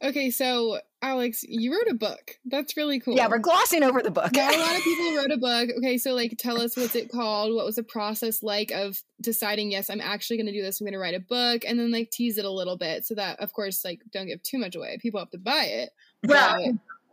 Okay, 0.00 0.30
so 0.30 0.78
Alex, 1.02 1.44
you 1.48 1.72
wrote 1.72 1.88
a 1.90 1.94
book. 1.94 2.38
That's 2.44 2.76
really 2.76 3.00
cool. 3.00 3.14
Yeah, 3.16 3.28
we're 3.28 3.38
glossing 3.38 3.82
over 3.82 4.00
the 4.02 4.10
book. 4.10 4.32
Not 4.32 4.54
a 4.54 4.58
lot 4.58 4.76
of 4.76 4.82
people 4.84 5.16
wrote 5.16 5.30
a 5.32 5.36
book. 5.38 5.70
Okay, 5.78 5.96
so 5.98 6.12
like 6.14 6.34
tell 6.38 6.60
us 6.60 6.76
what's 6.76 6.94
it 6.94 7.10
called? 7.10 7.54
What 7.54 7.64
was 7.64 7.76
the 7.76 7.82
process 7.82 8.42
like 8.42 8.70
of 8.72 9.02
deciding, 9.20 9.70
yes, 9.72 9.88
I'm 9.90 10.00
actually 10.00 10.36
gonna 10.36 10.52
do 10.52 10.62
this, 10.62 10.80
I'm 10.80 10.86
gonna 10.86 10.98
write 10.98 11.14
a 11.14 11.20
book, 11.20 11.62
and 11.66 11.78
then 11.78 11.90
like 11.90 12.10
tease 12.10 12.38
it 12.38 12.44
a 12.44 12.50
little 12.50 12.76
bit 12.76 13.06
so 13.06 13.14
that 13.14 13.40
of 13.40 13.52
course 13.52 13.84
like 13.84 14.00
don't 14.12 14.26
give 14.26 14.42
too 14.42 14.58
much 14.58 14.76
away. 14.76 14.98
People 15.00 15.20
have 15.20 15.30
to 15.30 15.38
buy 15.38 15.64
it. 15.64 15.90
Well, 16.24 16.58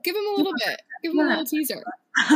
give 0.04 0.14
them 0.16 0.26
a 0.28 0.38
little 0.38 0.54
bit. 0.66 0.82
Give 1.12 1.18
them 1.18 1.28
a 1.28 1.30
little 1.30 1.46
teaser. 1.46 1.84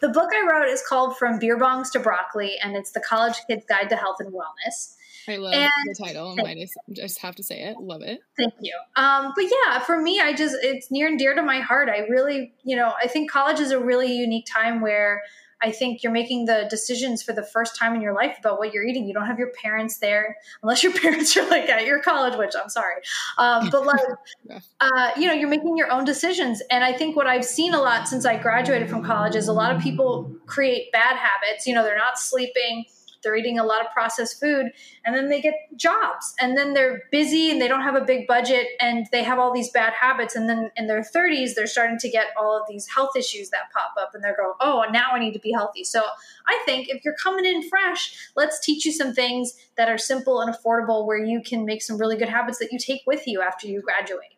the 0.00 0.08
book 0.08 0.30
I 0.32 0.46
wrote 0.48 0.68
is 0.68 0.82
called 0.88 1.16
From 1.16 1.38
Beer 1.38 1.58
Bongs 1.58 1.90
to 1.92 1.98
Broccoli, 1.98 2.56
and 2.62 2.76
it's 2.76 2.92
the 2.92 3.00
College 3.00 3.34
Kid's 3.48 3.64
Guide 3.68 3.88
to 3.90 3.96
Health 3.96 4.16
and 4.20 4.32
Wellness. 4.32 4.94
I 5.28 5.36
love 5.36 5.54
And- 5.54 5.70
the 5.86 5.94
title. 6.04 6.36
I 6.44 6.54
just, 6.54 6.74
just 6.92 7.18
have 7.20 7.34
to 7.36 7.42
say 7.42 7.62
it. 7.62 7.78
Love 7.78 8.02
it. 8.02 8.20
Thank 8.38 8.54
you. 8.60 8.78
Um, 8.94 9.32
but 9.34 9.44
yeah, 9.44 9.80
for 9.80 10.00
me, 10.00 10.20
I 10.20 10.32
just 10.32 10.54
it's 10.62 10.90
near 10.90 11.08
and 11.08 11.18
dear 11.18 11.34
to 11.34 11.42
my 11.42 11.60
heart. 11.60 11.88
I 11.88 12.00
really, 12.08 12.52
you 12.62 12.76
know, 12.76 12.92
I 13.02 13.08
think 13.08 13.30
college 13.30 13.58
is 13.58 13.72
a 13.72 13.78
really 13.78 14.12
unique 14.16 14.46
time 14.46 14.80
where 14.80 15.22
I 15.62 15.70
think 15.72 16.02
you're 16.02 16.12
making 16.12 16.44
the 16.44 16.66
decisions 16.68 17.22
for 17.22 17.32
the 17.32 17.42
first 17.42 17.76
time 17.76 17.94
in 17.94 18.00
your 18.00 18.14
life 18.14 18.36
about 18.38 18.58
what 18.58 18.72
you're 18.72 18.84
eating. 18.84 19.06
You 19.06 19.14
don't 19.14 19.26
have 19.26 19.38
your 19.38 19.52
parents 19.62 19.98
there, 19.98 20.36
unless 20.62 20.82
your 20.82 20.92
parents 21.00 21.36
are 21.36 21.48
like 21.48 21.68
at 21.68 21.86
your 21.86 22.00
college, 22.00 22.36
which 22.36 22.52
I'm 22.60 22.68
sorry. 22.68 22.96
Um, 23.38 23.70
but 23.70 23.86
like, 23.86 24.00
uh, 24.80 25.10
you 25.16 25.26
know, 25.26 25.32
you're 25.32 25.48
making 25.48 25.76
your 25.76 25.90
own 25.90 26.04
decisions. 26.04 26.62
And 26.70 26.84
I 26.84 26.92
think 26.92 27.16
what 27.16 27.26
I've 27.26 27.44
seen 27.44 27.74
a 27.74 27.80
lot 27.80 28.08
since 28.08 28.26
I 28.26 28.36
graduated 28.36 28.90
from 28.90 29.04
college 29.04 29.34
is 29.34 29.48
a 29.48 29.52
lot 29.52 29.74
of 29.74 29.80
people 29.80 30.30
create 30.46 30.92
bad 30.92 31.16
habits. 31.16 31.66
You 31.66 31.74
know, 31.74 31.82
they're 31.82 31.96
not 31.96 32.18
sleeping, 32.18 32.84
they're 33.22 33.36
eating 33.36 33.58
a 33.58 33.64
lot 33.64 33.84
of 33.84 33.92
processed 33.92 34.40
food, 34.40 34.66
and 35.04 35.14
then 35.14 35.28
they 35.28 35.40
get 35.40 35.54
jobs, 35.76 36.34
and 36.40 36.56
then 36.56 36.74
they're 36.74 37.02
busy 37.10 37.50
and 37.50 37.60
they 37.60 37.68
don't 37.68 37.82
have 37.82 37.94
a 37.94 38.04
big 38.04 38.26
budget, 38.26 38.66
and 38.80 39.06
they 39.12 39.22
have 39.22 39.38
all 39.38 39.52
these 39.52 39.70
bad 39.70 39.92
habits. 39.92 40.34
And 40.34 40.48
then 40.48 40.70
in 40.76 40.86
their 40.86 41.02
30s, 41.02 41.54
they're 41.54 41.66
starting 41.66 41.98
to 41.98 42.08
get 42.08 42.28
all 42.38 42.56
of 42.56 42.62
these 42.68 42.86
health 42.88 43.16
issues 43.16 43.50
that 43.50 43.72
pop 43.72 43.94
up, 44.00 44.14
and 44.14 44.22
they're 44.22 44.36
going, 44.36 44.54
oh, 44.60 44.84
now 44.90 45.10
I 45.12 45.18
need 45.18 45.32
to 45.32 45.40
be 45.40 45.52
healthy. 45.52 45.84
So 45.84 46.02
I 46.46 46.62
think 46.64 46.88
if 46.88 47.04
you're 47.04 47.14
coming 47.14 47.44
in 47.44 47.68
fresh, 47.68 48.30
let's 48.36 48.64
teach 48.64 48.84
you 48.84 48.92
some 48.92 49.14
things 49.14 49.54
that 49.76 49.88
are 49.88 49.98
simple 49.98 50.40
and 50.40 50.54
affordable 50.54 51.06
where 51.06 51.22
you 51.22 51.42
can 51.42 51.64
make 51.64 51.82
some 51.82 51.98
really 51.98 52.16
good 52.16 52.28
habits 52.28 52.58
that 52.58 52.72
you 52.72 52.78
take 52.78 53.02
with 53.06 53.26
you 53.26 53.42
after 53.42 53.66
you 53.66 53.82
graduate. 53.82 54.30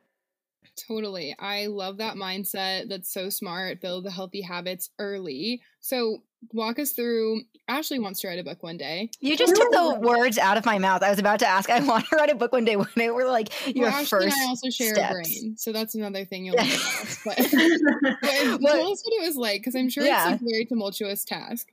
Totally. 0.87 1.35
I 1.38 1.67
love 1.67 1.97
that 1.97 2.14
mindset. 2.14 2.88
That's 2.88 3.12
so 3.12 3.31
smart. 3.31 3.81
Build 3.81 4.05
the 4.05 4.12
healthy 4.12 4.43
habits 4.43 4.91
early. 4.99 5.61
So, 5.81 6.23
walk 6.53 6.79
us 6.79 6.92
through. 6.92 7.42
Ashley 7.68 7.98
wants 7.98 8.20
to 8.20 8.29
write 8.29 8.38
a 8.38 8.44
book 8.44 8.62
one 8.62 8.77
day. 8.79 9.11
You 9.20 9.37
just 9.37 9.55
took 9.55 9.70
the 9.70 9.98
words 10.01 10.38
out 10.38 10.57
of 10.57 10.64
my 10.64 10.79
mouth. 10.79 11.03
I 11.03 11.11
was 11.11 11.18
about 11.18 11.40
to 11.40 11.46
ask. 11.46 11.68
I 11.68 11.81
want 11.81 12.07
to 12.09 12.16
write 12.16 12.31
a 12.31 12.35
book 12.35 12.53
one 12.53 12.64
day 12.64 12.77
when 12.77 12.88
they 12.96 13.11
were 13.11 13.24
like 13.27 13.53
your 13.77 13.87
well, 13.87 13.94
Ashley 13.94 14.07
first 14.07 14.37
and 14.37 14.42
I 14.42 14.48
also 14.48 14.70
share 14.70 14.94
steps. 14.94 15.11
a 15.11 15.14
brain, 15.40 15.57
so 15.59 15.72
that's 15.72 15.94
another 15.94 16.24
thing 16.24 16.46
you'll 16.46 16.57
need. 16.57 16.79
But, 17.24 17.37
but 17.37 18.61
What- 18.61 18.72
tell 18.72 18.92
us 18.92 19.03
what 19.05 19.22
it 19.22 19.27
was 19.27 19.37
like, 19.37 19.61
because 19.61 19.74
I'm 19.74 19.90
sure 19.90 20.05
Yeah. 20.05 20.33
it's 20.33 20.42
a 20.42 20.44
very 20.44 20.64
tumultuous 20.64 21.24
task. 21.24 21.68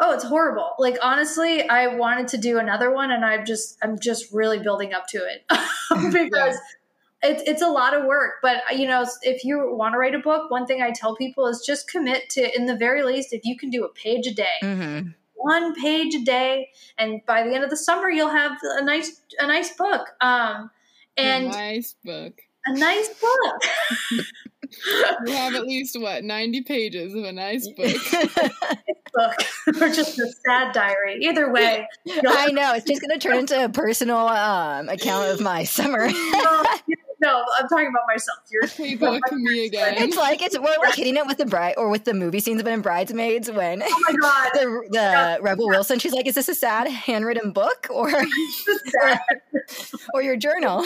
Oh, 0.00 0.12
it's 0.12 0.24
horrible. 0.24 0.72
Like 0.78 0.98
honestly, 1.00 1.68
I 1.68 1.86
wanted 1.86 2.26
to 2.28 2.36
do 2.38 2.58
another 2.58 2.90
one 2.90 3.12
and 3.12 3.24
I'm 3.24 3.46
just 3.46 3.78
I'm 3.82 3.98
just 3.98 4.32
really 4.32 4.58
building 4.58 4.92
up 4.92 5.06
to 5.08 5.18
it. 5.18 5.44
because 6.12 6.56
it's 7.24 7.42
it's 7.46 7.62
a 7.62 7.68
lot 7.68 7.94
of 7.94 8.04
work, 8.04 8.34
but 8.42 8.58
you 8.76 8.86
know, 8.86 9.06
if 9.22 9.44
you 9.44 9.74
want 9.74 9.94
to 9.94 9.98
write 9.98 10.14
a 10.14 10.18
book, 10.18 10.50
one 10.50 10.66
thing 10.66 10.82
I 10.82 10.90
tell 10.90 11.16
people 11.16 11.46
is 11.46 11.62
just 11.66 11.90
commit 11.90 12.30
to 12.30 12.56
in 12.56 12.66
the 12.66 12.76
very 12.76 13.02
least 13.02 13.32
if 13.32 13.44
you 13.44 13.56
can 13.56 13.70
do 13.70 13.84
a 13.84 13.88
page 13.88 14.26
a 14.26 14.34
day. 14.34 14.56
Mm-hmm. 14.62 15.08
One 15.34 15.74
page 15.74 16.14
a 16.14 16.24
day 16.24 16.70
and 16.96 17.20
by 17.26 17.42
the 17.42 17.54
end 17.54 17.64
of 17.64 17.70
the 17.70 17.76
summer 17.76 18.08
you'll 18.10 18.30
have 18.30 18.56
a 18.62 18.84
nice 18.84 19.20
a 19.38 19.46
nice 19.46 19.74
book. 19.76 20.08
Um 20.20 20.70
and 21.16 21.48
nice 21.48 21.94
book. 22.04 22.40
a 22.66 22.74
nice 22.74 23.08
book. 23.08 24.24
You 25.26 25.32
have 25.32 25.54
at 25.54 25.66
least 25.66 25.98
what 26.00 26.24
90 26.24 26.62
pages 26.62 27.14
of 27.14 27.24
a 27.24 27.32
nice 27.32 27.68
book. 27.68 27.94
book 29.14 29.34
or 29.80 29.88
just 29.88 30.18
a 30.18 30.28
sad 30.46 30.72
diary. 30.72 31.18
Either 31.22 31.52
way, 31.52 31.86
I 32.26 32.50
know 32.52 32.74
it's 32.74 32.86
just 32.86 33.00
going 33.00 33.18
to 33.18 33.18
turn 33.18 33.38
into 33.38 33.64
a 33.64 33.68
personal 33.68 34.28
um, 34.28 34.88
account 34.88 35.28
of 35.28 35.40
my 35.40 35.64
summer. 35.64 36.08
no, 36.08 36.64
no, 37.20 37.44
I'm 37.58 37.68
talking 37.68 37.88
about 37.88 38.02
myself. 38.06 38.38
You're 38.50 38.62
Playbook 38.64 39.20
me 39.32 39.64
again. 39.66 39.94
it's 39.98 40.16
like 40.16 40.42
it's 40.42 40.58
we're 40.58 40.76
like 40.78 40.94
hitting 40.94 41.16
it 41.16 41.26
with 41.26 41.38
the 41.38 41.46
bride 41.46 41.74
or 41.76 41.88
with 41.90 42.04
the 42.04 42.14
movie 42.14 42.40
scenes 42.40 42.60
of 42.60 42.66
it 42.66 42.70
in 42.72 42.80
Bridesmaids 42.82 43.50
when 43.50 43.82
Oh 43.82 44.02
my 44.08 44.16
god. 44.20 44.50
the 44.54 44.88
the 44.90 45.38
Rebel 45.42 45.68
Wilson 45.68 45.98
she's 45.98 46.12
like, 46.12 46.26
is 46.26 46.34
this 46.34 46.48
a 46.48 46.54
sad 46.54 46.88
handwritten 46.88 47.52
book 47.52 47.86
or 47.90 48.10
Sad. 48.10 49.20
or 50.12 50.22
your 50.22 50.36
journal? 50.36 50.84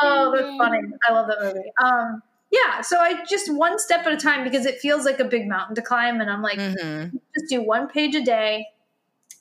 Oh, 0.00 0.32
that's 0.34 0.56
funny. 0.56 0.80
I 1.08 1.12
love 1.12 1.26
that 1.28 1.38
movie. 1.42 1.70
Um, 1.82 2.22
yeah, 2.50 2.80
so 2.82 2.98
I 2.98 3.24
just 3.24 3.52
one 3.52 3.78
step 3.78 4.06
at 4.06 4.12
a 4.12 4.16
time 4.16 4.44
because 4.44 4.66
it 4.66 4.78
feels 4.78 5.04
like 5.04 5.20
a 5.20 5.24
big 5.24 5.48
mountain 5.48 5.74
to 5.76 5.82
climb, 5.82 6.20
and 6.20 6.30
I'm 6.30 6.42
like, 6.42 6.58
hmm 6.60 7.04
just 7.34 7.48
do 7.48 7.62
one 7.62 7.88
page 7.88 8.14
a 8.14 8.22
day, 8.22 8.66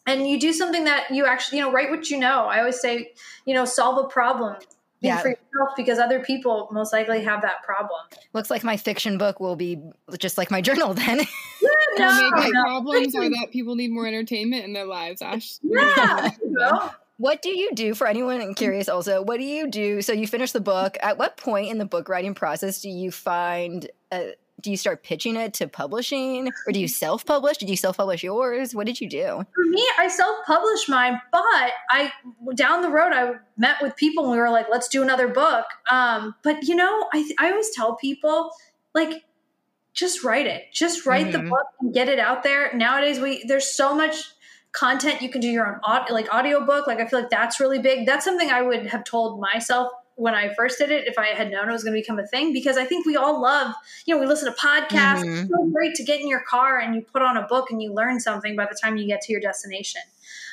and 0.07 0.27
you 0.27 0.39
do 0.39 0.53
something 0.53 0.85
that 0.85 1.11
you 1.11 1.25
actually, 1.25 1.57
you 1.59 1.65
know, 1.65 1.71
write 1.71 1.89
what 1.89 2.09
you 2.09 2.17
know. 2.17 2.45
I 2.45 2.59
always 2.59 2.79
say, 2.79 3.11
you 3.45 3.53
know, 3.53 3.65
solve 3.65 3.97
a 4.03 4.07
problem. 4.07 4.55
Yeah. 5.01 5.21
for 5.21 5.29
yourself 5.29 5.69
because 5.75 5.99
other 5.99 6.19
people 6.19 6.69
most 6.71 6.93
likely 6.93 7.23
have 7.23 7.41
that 7.41 7.63
problem. 7.63 7.99
Looks 8.33 8.49
like 8.49 8.63
my 8.63 8.77
fiction 8.77 9.17
book 9.17 9.39
will 9.39 9.55
be 9.55 9.81
just 10.19 10.37
like 10.37 10.51
my 10.51 10.61
journal 10.61 10.93
then. 10.93 11.19
Yeah, 11.19 11.67
no, 11.97 12.29
maybe 12.35 12.51
no. 12.51 12.63
problems 12.63 13.15
are 13.15 13.29
that 13.29 13.47
people 13.51 13.75
need 13.75 13.91
more 13.91 14.05
entertainment 14.05 14.63
in 14.63 14.73
their 14.73 14.85
lives, 14.85 15.21
Ash. 15.21 15.57
Yeah. 15.63 16.29
What 17.21 17.43
do 17.43 17.49
you 17.49 17.69
do 17.75 17.93
for 17.93 18.07
anyone 18.07 18.55
curious 18.55 18.89
also? 18.89 19.21
What 19.21 19.37
do 19.37 19.43
you 19.43 19.69
do? 19.69 20.01
So 20.01 20.11
you 20.11 20.25
finish 20.25 20.53
the 20.53 20.59
book. 20.59 20.97
At 21.03 21.19
what 21.19 21.37
point 21.37 21.67
in 21.67 21.77
the 21.77 21.85
book 21.85 22.09
writing 22.09 22.33
process 22.33 22.81
do 22.81 22.89
you 22.89 23.11
find 23.11 23.87
uh, 24.11 24.21
do 24.61 24.71
you 24.71 24.77
start 24.77 25.03
pitching 25.03 25.35
it 25.35 25.53
to 25.55 25.67
publishing 25.67 26.51
or 26.67 26.71
do 26.71 26.79
you 26.79 26.87
self-publish? 26.87 27.57
Did 27.57 27.69
you 27.69 27.75
self-publish 27.77 28.23
yours? 28.23 28.73
What 28.75 28.85
did 28.85 29.01
you 29.01 29.09
do? 29.09 29.45
for 29.53 29.63
me, 29.65 29.85
I 29.97 30.07
self-published 30.07 30.89
mine, 30.89 31.19
but 31.31 31.71
I 31.89 32.11
down 32.55 32.81
the 32.81 32.89
road 32.89 33.11
I 33.13 33.33
met 33.57 33.77
with 33.81 33.95
people 33.95 34.23
and 34.25 34.31
we 34.31 34.37
were 34.37 34.49
like, 34.49 34.67
let's 34.69 34.87
do 34.87 35.01
another 35.01 35.27
book. 35.27 35.65
Um, 35.89 36.35
but 36.43 36.63
you 36.63 36.75
know, 36.75 37.07
I 37.13 37.29
I 37.39 37.51
always 37.51 37.69
tell 37.71 37.95
people 37.95 38.51
like 38.93 39.23
just 39.93 40.23
write 40.23 40.47
it. 40.47 40.65
Just 40.73 41.05
write 41.05 41.31
the 41.31 41.39
Mhm. 41.39 41.49
book 41.49 41.67
and 41.81 41.93
get 41.93 42.07
it 42.07 42.19
out 42.19 42.43
there. 42.43 42.71
Nowadays 42.73 43.19
we 43.19 43.43
there's 43.47 43.67
so 43.75 43.93
much 43.93 44.15
content 44.73 45.21
you 45.21 45.29
can 45.29 45.41
do 45.41 45.49
your 45.49 45.81
own 45.85 46.05
like 46.09 46.33
audiobook. 46.33 46.87
Like 46.87 46.99
I 46.99 47.05
feel 47.05 47.19
like 47.19 47.29
that's 47.29 47.59
really 47.59 47.79
big. 47.79 48.05
That's 48.05 48.23
something 48.23 48.49
I 48.49 48.61
would 48.61 48.87
have 48.87 49.03
told 49.03 49.39
myself 49.41 49.91
when 50.15 50.33
I 50.35 50.53
first 50.53 50.77
did 50.77 50.91
it 50.91 51.07
if 51.07 51.17
I 51.17 51.27
had 51.27 51.51
known 51.51 51.69
it 51.69 51.71
was 51.71 51.83
going 51.83 51.95
to 51.95 51.99
become 51.99 52.19
a 52.19 52.27
thing 52.27 52.53
because 52.53 52.77
I 52.77 52.85
think 52.85 53.05
we 53.05 53.15
all 53.15 53.41
love, 53.41 53.73
you 54.05 54.13
know, 54.13 54.21
we 54.21 54.27
listen 54.27 54.53
to 54.53 54.59
podcasts. 54.59 55.23
Mhm. 55.23 55.41
It's 55.41 55.49
so 55.49 55.65
great 55.71 55.95
to 55.95 56.03
get 56.03 56.19
in 56.19 56.27
your 56.27 56.41
car 56.41 56.79
and 56.79 56.93
you 56.95 57.01
put 57.01 57.21
on 57.21 57.37
a 57.37 57.47
book 57.47 57.71
and 57.71 57.81
you 57.81 57.93
learn 57.93 58.19
something 58.19 58.55
by 58.55 58.65
the 58.65 58.77
time 58.81 58.97
you 58.97 59.07
get 59.07 59.21
to 59.21 59.31
your 59.31 59.41
destination. 59.41 60.01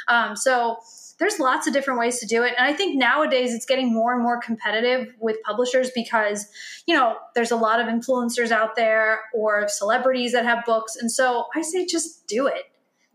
Um, 0.07 0.37
so 0.37 0.79
there's 1.19 1.41
lots 1.41 1.67
of 1.67 1.73
different 1.73 1.99
ways 1.99 2.21
to 2.21 2.27
do 2.27 2.45
it. 2.45 2.55
And 2.57 2.67
I 2.67 2.73
think 2.73 2.97
nowadays 2.97 3.53
it's 3.53 3.67
getting 3.67 3.93
more 3.93 4.15
and 4.15 4.23
more 4.23 4.41
competitive 4.41 5.13
with 5.19 5.37
publishers 5.43 5.91
because, 5.95 6.47
you 6.87 6.95
know, 6.95 7.17
there's 7.35 7.51
a 7.51 7.57
lot 7.57 7.81
of 7.81 7.89
influencers 7.89 8.53
out 8.53 8.77
there 8.77 9.23
or 9.35 9.69
celebrities 9.69 10.33
that 10.33 10.45
have 10.45 10.65
books. 10.65 10.97
And 10.97 11.11
so 11.11 11.47
I 11.55 11.63
say 11.63 11.87
just 11.87 12.27
do 12.29 12.47
it. 12.47 12.68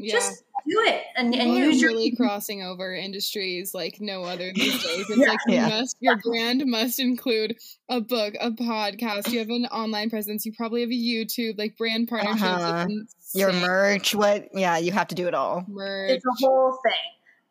Yeah. 0.04 0.14
Just 0.16 0.44
do 0.66 0.80
it 0.86 1.04
and, 1.18 1.34
and 1.34 1.36
People 1.36 1.58
are 1.58 1.60
use 1.66 1.82
your 1.82 1.92
really 1.92 2.12
crossing 2.16 2.64
over 2.64 2.94
industries 2.94 3.74
like 3.74 4.00
no 4.00 4.24
other 4.24 4.52
these 4.54 4.82
days. 4.84 5.10
It's 5.10 5.18
Yeah. 5.18 5.28
like 5.28 5.40
you 5.48 5.54
Yeah. 5.56 5.70
must 5.70 5.98
your 6.00 6.18
brand 6.18 6.66
must 6.66 7.00
include 7.00 7.58
a 7.90 8.00
book, 8.00 8.34
a 8.40 8.52
podcast. 8.52 9.30
You 9.32 9.40
have 9.40 9.50
an 9.50 9.66
online 9.68 10.10
presence. 10.10 10.46
You 10.46 10.54
probably 10.54 10.82
have 10.82 10.90
a 10.90 10.94
YouTube, 10.94 11.58
like 11.58 11.76
brand 11.78 12.08
partnerships, 12.08 12.42
Uh-huh. 12.44 12.88
Your 13.34 13.52
merch, 13.54 14.14
what 14.16 14.48
yeah, 14.54 14.78
you 14.78 14.92
have 14.92 15.08
to 15.10 15.16
do 15.16 15.28
it 15.28 15.34
all. 15.34 15.66
merch. 15.68 16.12
it's 16.12 16.26
a 16.26 16.46
whole 16.48 16.74
thing. 16.84 16.94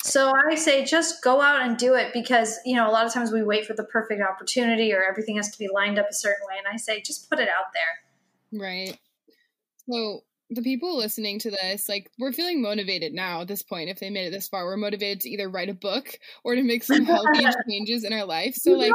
So 0.04 0.32
I 0.50 0.56
say 0.56 0.84
just 0.84 1.22
go 1.22 1.40
out 1.40 1.62
and 1.62 1.76
do 1.76 1.94
it 1.94 2.12
because, 2.12 2.58
you 2.64 2.74
know, 2.74 2.88
a 2.88 2.92
lot 2.92 3.06
of 3.06 3.12
times 3.12 3.30
we 3.30 3.42
wait 3.44 3.66
for 3.66 3.74
the 3.74 3.84
perfect 3.84 4.20
opportunity 4.20 4.92
or 4.92 5.02
everything 5.04 5.36
has 5.36 5.50
to 5.52 5.58
be 5.58 5.68
lined 5.72 5.96
up 5.98 6.08
a 6.10 6.14
certain 6.14 6.44
way. 6.48 6.54
And 6.58 6.66
I 6.72 6.76
say 6.76 7.00
just 7.02 7.28
put 7.30 7.38
it 7.38 7.48
out 7.48 7.66
there. 7.72 8.60
Right. 8.60 8.98
So 9.88 10.24
the 10.54 10.62
people 10.62 10.96
listening 10.96 11.38
to 11.40 11.50
this, 11.50 11.88
like, 11.88 12.10
we're 12.18 12.32
feeling 12.32 12.62
motivated 12.62 13.12
now 13.12 13.42
at 13.42 13.48
this 13.48 13.62
point. 13.62 13.90
If 13.90 14.00
they 14.00 14.10
made 14.10 14.26
it 14.26 14.30
this 14.30 14.48
far, 14.48 14.64
we're 14.64 14.76
motivated 14.76 15.20
to 15.20 15.30
either 15.30 15.48
write 15.48 15.68
a 15.68 15.74
book 15.74 16.18
or 16.44 16.54
to 16.54 16.62
make 16.62 16.84
some 16.84 17.04
healthy 17.04 17.44
changes 17.68 18.04
in 18.04 18.12
our 18.12 18.24
life. 18.24 18.54
So, 18.54 18.72
like, 18.72 18.92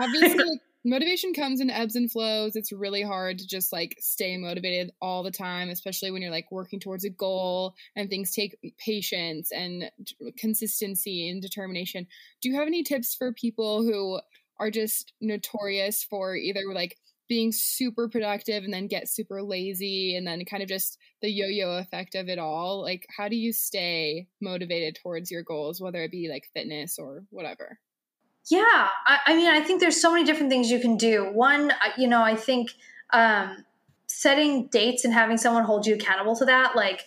obviously, 0.00 0.44
like, 0.44 0.60
motivation 0.84 1.32
comes 1.32 1.60
in 1.60 1.70
ebbs 1.70 1.96
and 1.96 2.10
flows. 2.10 2.56
It's 2.56 2.72
really 2.72 3.02
hard 3.02 3.38
to 3.38 3.46
just 3.46 3.72
like 3.72 3.96
stay 4.00 4.36
motivated 4.36 4.90
all 5.00 5.22
the 5.22 5.30
time, 5.30 5.70
especially 5.70 6.10
when 6.10 6.22
you're 6.22 6.30
like 6.30 6.50
working 6.50 6.80
towards 6.80 7.04
a 7.04 7.10
goal 7.10 7.74
and 7.94 8.08
things 8.08 8.32
take 8.32 8.56
patience 8.78 9.52
and 9.52 9.90
consistency 10.36 11.28
and 11.28 11.40
determination. 11.40 12.06
Do 12.40 12.48
you 12.48 12.56
have 12.56 12.66
any 12.66 12.82
tips 12.82 13.14
for 13.14 13.32
people 13.32 13.82
who 13.82 14.20
are 14.58 14.70
just 14.70 15.12
notorious 15.20 16.04
for 16.04 16.36
either 16.36 16.62
like 16.72 16.96
being 17.32 17.50
super 17.50 18.10
productive 18.10 18.62
and 18.62 18.74
then 18.74 18.86
get 18.86 19.08
super 19.08 19.42
lazy 19.42 20.14
and 20.14 20.26
then 20.26 20.44
kind 20.44 20.62
of 20.62 20.68
just 20.68 20.98
the 21.22 21.30
yo-yo 21.30 21.78
effect 21.78 22.14
of 22.14 22.28
it 22.28 22.38
all 22.38 22.82
like 22.82 23.06
how 23.16 23.26
do 23.26 23.36
you 23.36 23.54
stay 23.54 24.26
motivated 24.42 24.98
towards 25.02 25.30
your 25.30 25.42
goals 25.42 25.80
whether 25.80 26.02
it 26.02 26.10
be 26.10 26.28
like 26.28 26.44
fitness 26.52 26.98
or 26.98 27.24
whatever 27.30 27.78
Yeah, 28.50 28.88
I, 29.06 29.18
I 29.28 29.34
mean, 29.34 29.46
I 29.46 29.60
think 29.60 29.80
there's 29.80 29.98
so 29.98 30.12
many 30.12 30.24
different 30.24 30.50
things 30.50 30.70
you 30.70 30.80
can 30.80 30.96
do. 30.96 31.32
One, 31.32 31.72
you 31.96 32.08
know, 32.08 32.22
I 32.22 32.34
think 32.34 32.72
um, 33.12 33.64
setting 34.08 34.66
dates 34.66 35.04
and 35.04 35.14
having 35.14 35.38
someone 35.38 35.64
hold 35.64 35.86
you 35.86 35.94
accountable 35.94 36.36
to 36.36 36.44
that, 36.46 36.74
like, 36.76 37.04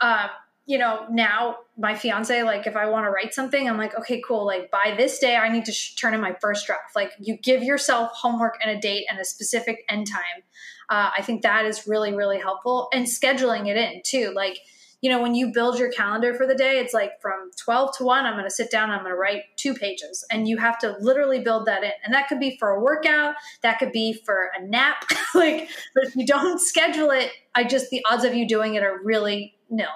um, 0.00 0.28
you 0.66 0.78
know, 0.78 1.06
now 1.10 1.56
my 1.76 1.94
fiance, 1.94 2.42
like, 2.42 2.66
if 2.66 2.74
I 2.74 2.86
want 2.86 3.04
to 3.04 3.10
write 3.10 3.34
something, 3.34 3.68
I'm 3.68 3.76
like, 3.76 3.98
okay, 3.98 4.22
cool. 4.26 4.46
Like, 4.46 4.70
by 4.70 4.94
this 4.96 5.18
day, 5.18 5.36
I 5.36 5.50
need 5.50 5.66
to 5.66 5.72
sh- 5.72 5.94
turn 5.94 6.14
in 6.14 6.20
my 6.20 6.34
first 6.40 6.66
draft. 6.66 6.96
Like, 6.96 7.12
you 7.20 7.36
give 7.36 7.62
yourself 7.62 8.12
homework 8.12 8.58
and 8.64 8.76
a 8.76 8.80
date 8.80 9.04
and 9.10 9.18
a 9.18 9.24
specific 9.24 9.84
end 9.88 10.06
time. 10.06 10.42
Uh, 10.88 11.10
I 11.16 11.22
think 11.22 11.42
that 11.42 11.66
is 11.66 11.86
really, 11.86 12.14
really 12.14 12.38
helpful. 12.38 12.88
And 12.92 13.06
scheduling 13.06 13.68
it 13.68 13.76
in 13.76 14.00
too. 14.04 14.32
Like, 14.34 14.58
you 15.02 15.10
know, 15.10 15.20
when 15.20 15.34
you 15.34 15.52
build 15.52 15.78
your 15.78 15.90
calendar 15.92 16.32
for 16.32 16.46
the 16.46 16.54
day, 16.54 16.78
it's 16.78 16.94
like 16.94 17.20
from 17.20 17.50
12 17.62 17.98
to 17.98 18.04
1, 18.04 18.24
I'm 18.24 18.32
going 18.32 18.44
to 18.44 18.50
sit 18.50 18.70
down, 18.70 18.90
I'm 18.90 19.00
going 19.00 19.12
to 19.12 19.18
write 19.18 19.42
two 19.56 19.74
pages. 19.74 20.24
And 20.30 20.48
you 20.48 20.56
have 20.56 20.78
to 20.78 20.96
literally 20.98 21.40
build 21.40 21.66
that 21.66 21.84
in. 21.84 21.90
And 22.04 22.14
that 22.14 22.26
could 22.26 22.40
be 22.40 22.56
for 22.58 22.70
a 22.70 22.80
workout, 22.80 23.34
that 23.60 23.78
could 23.78 23.92
be 23.92 24.14
for 24.24 24.50
a 24.58 24.66
nap. 24.66 25.04
like, 25.34 25.68
but 25.94 26.04
if 26.04 26.16
you 26.16 26.24
don't 26.24 26.58
schedule 26.58 27.10
it, 27.10 27.32
I 27.54 27.64
just, 27.64 27.90
the 27.90 28.02
odds 28.10 28.24
of 28.24 28.32
you 28.34 28.48
doing 28.48 28.76
it 28.76 28.82
are 28.82 28.98
really 29.04 29.54
nil. 29.68 29.88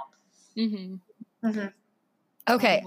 Mm-hmm. 0.58 1.48
Mm-hmm. 1.48 1.66
Okay. 2.52 2.82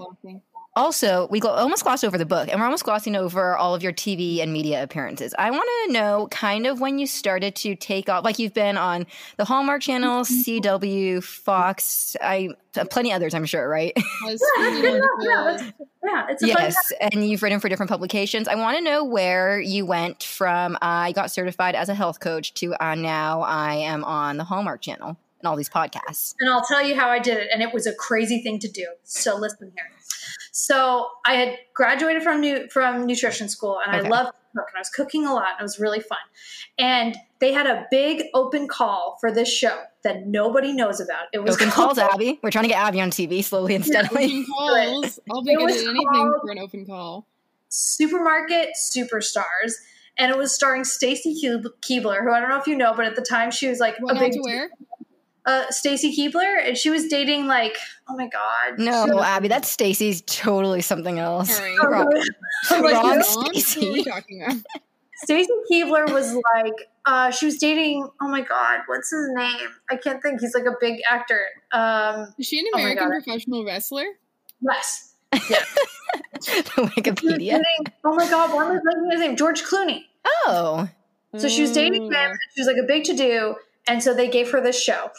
Also, 0.74 1.28
we 1.30 1.38
gl- 1.38 1.54
almost 1.54 1.82
glossed 1.82 2.02
over 2.02 2.16
the 2.16 2.24
book, 2.24 2.48
and 2.48 2.58
we're 2.58 2.64
almost 2.64 2.84
glossing 2.84 3.14
over 3.14 3.56
all 3.58 3.74
of 3.74 3.82
your 3.82 3.92
TV 3.92 4.42
and 4.42 4.50
media 4.50 4.82
appearances. 4.82 5.34
I 5.38 5.50
want 5.50 5.68
to 5.86 5.92
know 5.92 6.28
kind 6.30 6.66
of 6.66 6.80
when 6.80 6.98
you 6.98 7.06
started 7.06 7.54
to 7.56 7.76
take 7.76 8.08
off, 8.08 8.24
like 8.24 8.38
you've 8.38 8.54
been 8.54 8.78
on 8.78 9.06
the 9.36 9.44
Hallmark 9.44 9.82
Channel, 9.82 10.24
CW, 10.24 11.22
Fox, 11.22 12.16
I 12.22 12.48
uh, 12.74 12.86
plenty 12.86 13.12
others, 13.12 13.34
I'm 13.34 13.44
sure, 13.44 13.68
right? 13.68 13.92
Yeah, 14.24 15.44
that's. 15.44 15.62
Yeah, 15.62 15.70
yeah, 16.04 16.26
it's 16.30 16.42
a 16.42 16.46
fun 16.46 16.56
yes, 16.58 16.92
and 17.00 17.28
you've 17.28 17.42
written 17.42 17.60
for 17.60 17.68
different 17.68 17.90
publications. 17.90 18.48
I 18.48 18.54
want 18.54 18.78
to 18.78 18.82
know 18.82 19.04
where 19.04 19.60
you 19.60 19.84
went 19.84 20.22
from. 20.22 20.78
I 20.80 21.12
got 21.12 21.30
certified 21.30 21.74
as 21.74 21.90
a 21.90 21.94
health 21.94 22.20
coach 22.20 22.54
to 22.54 22.74
uh, 22.82 22.94
now 22.94 23.42
I 23.42 23.74
am 23.74 24.04
on 24.04 24.38
the 24.38 24.44
Hallmark 24.44 24.80
Channel 24.80 25.18
and 25.42 25.48
all 25.48 25.56
these 25.56 25.68
podcasts. 25.68 26.34
and 26.40 26.48
I'll 26.50 26.64
tell 26.64 26.82
you 26.82 26.94
how 26.94 27.08
I 27.08 27.18
did 27.18 27.36
it. 27.36 27.48
And 27.52 27.62
it 27.62 27.74
was 27.74 27.86
a 27.86 27.94
crazy 27.94 28.40
thing 28.42 28.58
to 28.60 28.68
do. 28.68 28.86
So 29.04 29.36
listen 29.36 29.72
here. 29.74 29.90
So 30.52 31.08
I 31.26 31.34
had 31.34 31.58
graduated 31.74 32.22
from 32.22 32.40
new 32.40 32.68
from 32.68 33.06
nutrition 33.06 33.48
school, 33.48 33.80
and 33.84 33.96
Okay. 33.96 34.06
I 34.06 34.10
loved 34.10 34.28
to 34.30 34.34
cook, 34.60 34.66
and 34.68 34.76
I 34.76 34.80
was 34.80 34.90
cooking 34.90 35.26
a 35.26 35.32
lot, 35.32 35.48
and 35.52 35.60
it 35.60 35.62
was 35.62 35.78
really 35.80 36.00
fun. 36.00 36.18
And 36.78 37.16
they 37.40 37.52
had 37.52 37.66
a 37.66 37.86
big 37.90 38.24
open 38.34 38.68
call 38.68 39.16
for 39.20 39.32
this 39.32 39.50
show 39.52 39.80
that 40.04 40.26
nobody 40.26 40.72
knows 40.72 41.00
about. 41.00 41.24
It 41.32 41.38
was 41.42 41.54
Open 41.56 41.70
called- 41.70 41.96
calls, 41.96 42.12
Abby. 42.12 42.38
We're 42.42 42.50
trying 42.50 42.64
to 42.64 42.68
get 42.68 42.78
Abby 42.78 43.00
on 43.00 43.10
TV 43.10 43.42
slowly 43.42 43.74
and 43.74 43.84
steadily. 43.84 44.44
Calls. 44.44 45.18
I'll 45.30 45.42
be 45.42 45.52
It 45.52 45.58
good 45.58 45.70
at 45.70 45.76
anything 45.76 46.34
for 46.42 46.50
an 46.50 46.58
open 46.58 46.86
call. 46.86 47.26
Supermarket 47.68 48.70
Superstars. 48.76 49.72
And 50.18 50.30
it 50.30 50.36
was 50.36 50.54
starring 50.54 50.84
Stacy 50.84 51.34
Keeb- 51.42 51.64
Keibler, 51.80 52.22
who 52.22 52.30
I 52.30 52.38
don't 52.40 52.50
know 52.50 52.58
if 52.58 52.66
you 52.66 52.76
know, 52.76 52.92
but 52.94 53.06
at 53.06 53.16
the 53.16 53.22
time 53.22 53.50
she 53.50 53.68
was 53.68 53.80
like 53.80 53.96
What 53.98 54.14
a 54.16 54.20
big 54.20 54.32
to 54.32 54.40
wear? 54.44 54.68
Uh, 55.44 55.64
Stacy 55.70 56.14
Keibler, 56.16 56.66
and 56.68 56.76
she 56.78 56.88
was 56.88 57.08
dating 57.08 57.48
like, 57.48 57.76
oh 58.08 58.16
my 58.16 58.28
god, 58.28 58.78
No, 58.78 59.20
Abby, 59.20 59.48
that's 59.48 59.68
Stacy's 59.68 60.22
totally 60.22 60.80
something 60.82 61.18
else. 61.18 61.58
All 61.58 61.64
right. 61.66 61.78
Oh, 61.82 61.88
Wrong. 61.88 62.06
really? 62.06 62.28
Like, 62.70 62.82
Wrong. 62.82 63.02
no. 63.02 63.10
Wrong? 63.10 63.18
What 63.18 63.48
are 63.48 63.50
we 63.52 63.60
Stacy. 63.60 64.04
talking 64.04 64.42
Keibler 65.70 66.12
was 66.12 66.34
like, 66.54 66.88
uh, 67.06 67.30
she 67.32 67.46
was 67.46 67.56
dating. 67.58 68.08
Oh 68.20 68.28
my 68.28 68.40
God, 68.42 68.80
what's 68.86 69.10
his 69.10 69.28
name? 69.34 69.68
I 69.90 69.96
can't 69.96 70.22
think. 70.22 70.40
He's 70.40 70.54
like 70.54 70.64
a 70.64 70.76
big 70.80 71.00
actor. 71.10 71.44
Um, 71.72 72.32
Is 72.38 72.46
she 72.46 72.58
an 72.60 72.66
Oh 72.74 72.78
American 72.78 73.08
God. 73.08 73.22
professional 73.24 73.64
wrestler? 73.64 74.04
yes. 74.60 75.14
Yeah. 75.50 75.64
Wikipedia. 76.76 77.38
Dating- 77.52 77.92
oh 78.04 78.14
my 78.14 78.28
God, 78.28 78.52
why 78.54 78.64
am 78.66 78.72
I 78.72 78.74
blanking 78.76 79.10
his 79.12 79.20
name? 79.20 79.36
George 79.36 79.62
Clooney. 79.64 80.02
Oh, 80.24 80.88
So 81.36 81.48
she 81.48 81.62
was 81.62 81.72
dating 81.72 82.06
him. 82.06 82.12
Oh. 82.14 82.18
And 82.30 82.38
she 82.54 82.60
was 82.60 82.66
like 82.68 82.76
a 82.76 82.86
big 82.86 83.04
to 83.04 83.14
do, 83.14 83.54
and 83.88 84.02
so 84.02 84.14
they 84.14 84.28
gave 84.28 84.50
her 84.50 84.60
this 84.60 84.80
show. 84.82 85.10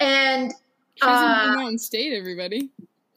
And 0.00 0.52
She's 0.96 1.08
uh, 1.08 1.56
in 1.68 1.78
State, 1.78 2.12
everybody. 2.16 2.70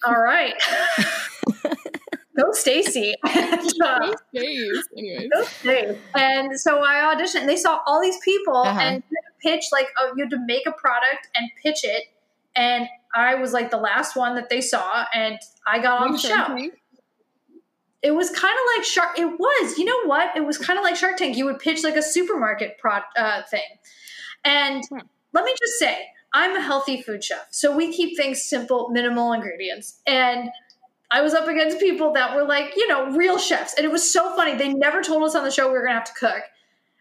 all 0.05 0.19
right, 0.19 0.53
go 2.37 2.51
Stacy. 2.51 3.13
And, 3.23 3.73
uh, 3.83 4.13
days. 4.33 4.83
And 6.15 6.59
so 6.59 6.83
I 6.83 7.13
auditioned. 7.15 7.41
And 7.41 7.49
they 7.49 7.55
saw 7.57 7.79
all 7.85 8.01
these 8.01 8.17
people 8.23 8.57
Uh-huh. 8.57 8.79
and 8.79 9.03
you 9.09 9.17
had 9.23 9.29
to 9.51 9.55
pitch 9.57 9.65
like 9.71 9.87
oh, 9.97 10.13
you 10.15 10.23
had 10.23 10.29
to 10.31 10.39
make 10.45 10.65
a 10.67 10.71
product 10.71 11.27
and 11.35 11.49
pitch 11.63 11.83
it. 11.83 12.03
And 12.55 12.87
I 13.15 13.35
was 13.35 13.53
like 13.53 13.69
the 13.71 13.77
last 13.77 14.15
one 14.15 14.35
that 14.35 14.49
they 14.49 14.61
saw, 14.61 15.05
and 15.13 15.37
I 15.67 15.79
got 15.79 16.01
on 16.01 16.11
the 16.13 16.17
show. 16.17 16.29
Tank? 16.29 16.73
It 18.03 18.11
was 18.11 18.29
kind 18.29 18.53
of 18.53 18.77
like 18.77 18.85
Shark. 18.85 19.17
It 19.19 19.25
was, 19.39 19.77
you 19.77 19.85
know 19.85 20.05
what? 20.07 20.35
It 20.35 20.45
was 20.45 20.57
kind 20.57 20.77
of 20.77 20.83
like 20.83 20.95
Shark 20.95 21.17
Tank. 21.17 21.35
You 21.37 21.45
would 21.45 21.59
pitch 21.59 21.83
like 21.83 21.95
a 21.95 22.01
supermarket 22.01 22.77
pro 22.79 22.99
uh, 23.17 23.41
thing, 23.49 23.61
and 24.47 24.83
Huh. 24.91 25.01
let 25.33 25.43
me 25.45 25.53
just 25.59 25.77
say, 25.79 26.07
I'm 26.33 26.55
a 26.55 26.61
healthy 26.61 27.01
food 27.01 27.23
chef, 27.23 27.47
so 27.51 27.75
we 27.75 27.91
keep 27.93 28.17
things 28.17 28.43
simple, 28.43 28.89
minimal 28.89 29.33
ingredients, 29.33 29.99
and. 30.07 30.49
I 31.09 31.21
was 31.21 31.33
up 31.33 31.47
against 31.47 31.79
people 31.79 32.11
that 32.15 32.35
were 32.35 32.43
like, 32.43 32.73
you 32.75 32.85
know, 32.89 33.09
real 33.11 33.37
chefs. 33.37 33.73
And 33.75 33.85
it 33.85 33.89
was 33.93 34.11
so 34.11 34.35
funny. 34.35 34.55
They 34.55 34.73
never 34.73 35.01
told 35.01 35.23
us 35.23 35.35
on 35.35 35.45
the 35.45 35.51
show 35.51 35.67
we 35.67 35.71
were 35.71 35.85
going 35.85 35.91
to 35.93 35.99
have 35.99 36.03
to 36.03 36.19
cook. 36.19 36.41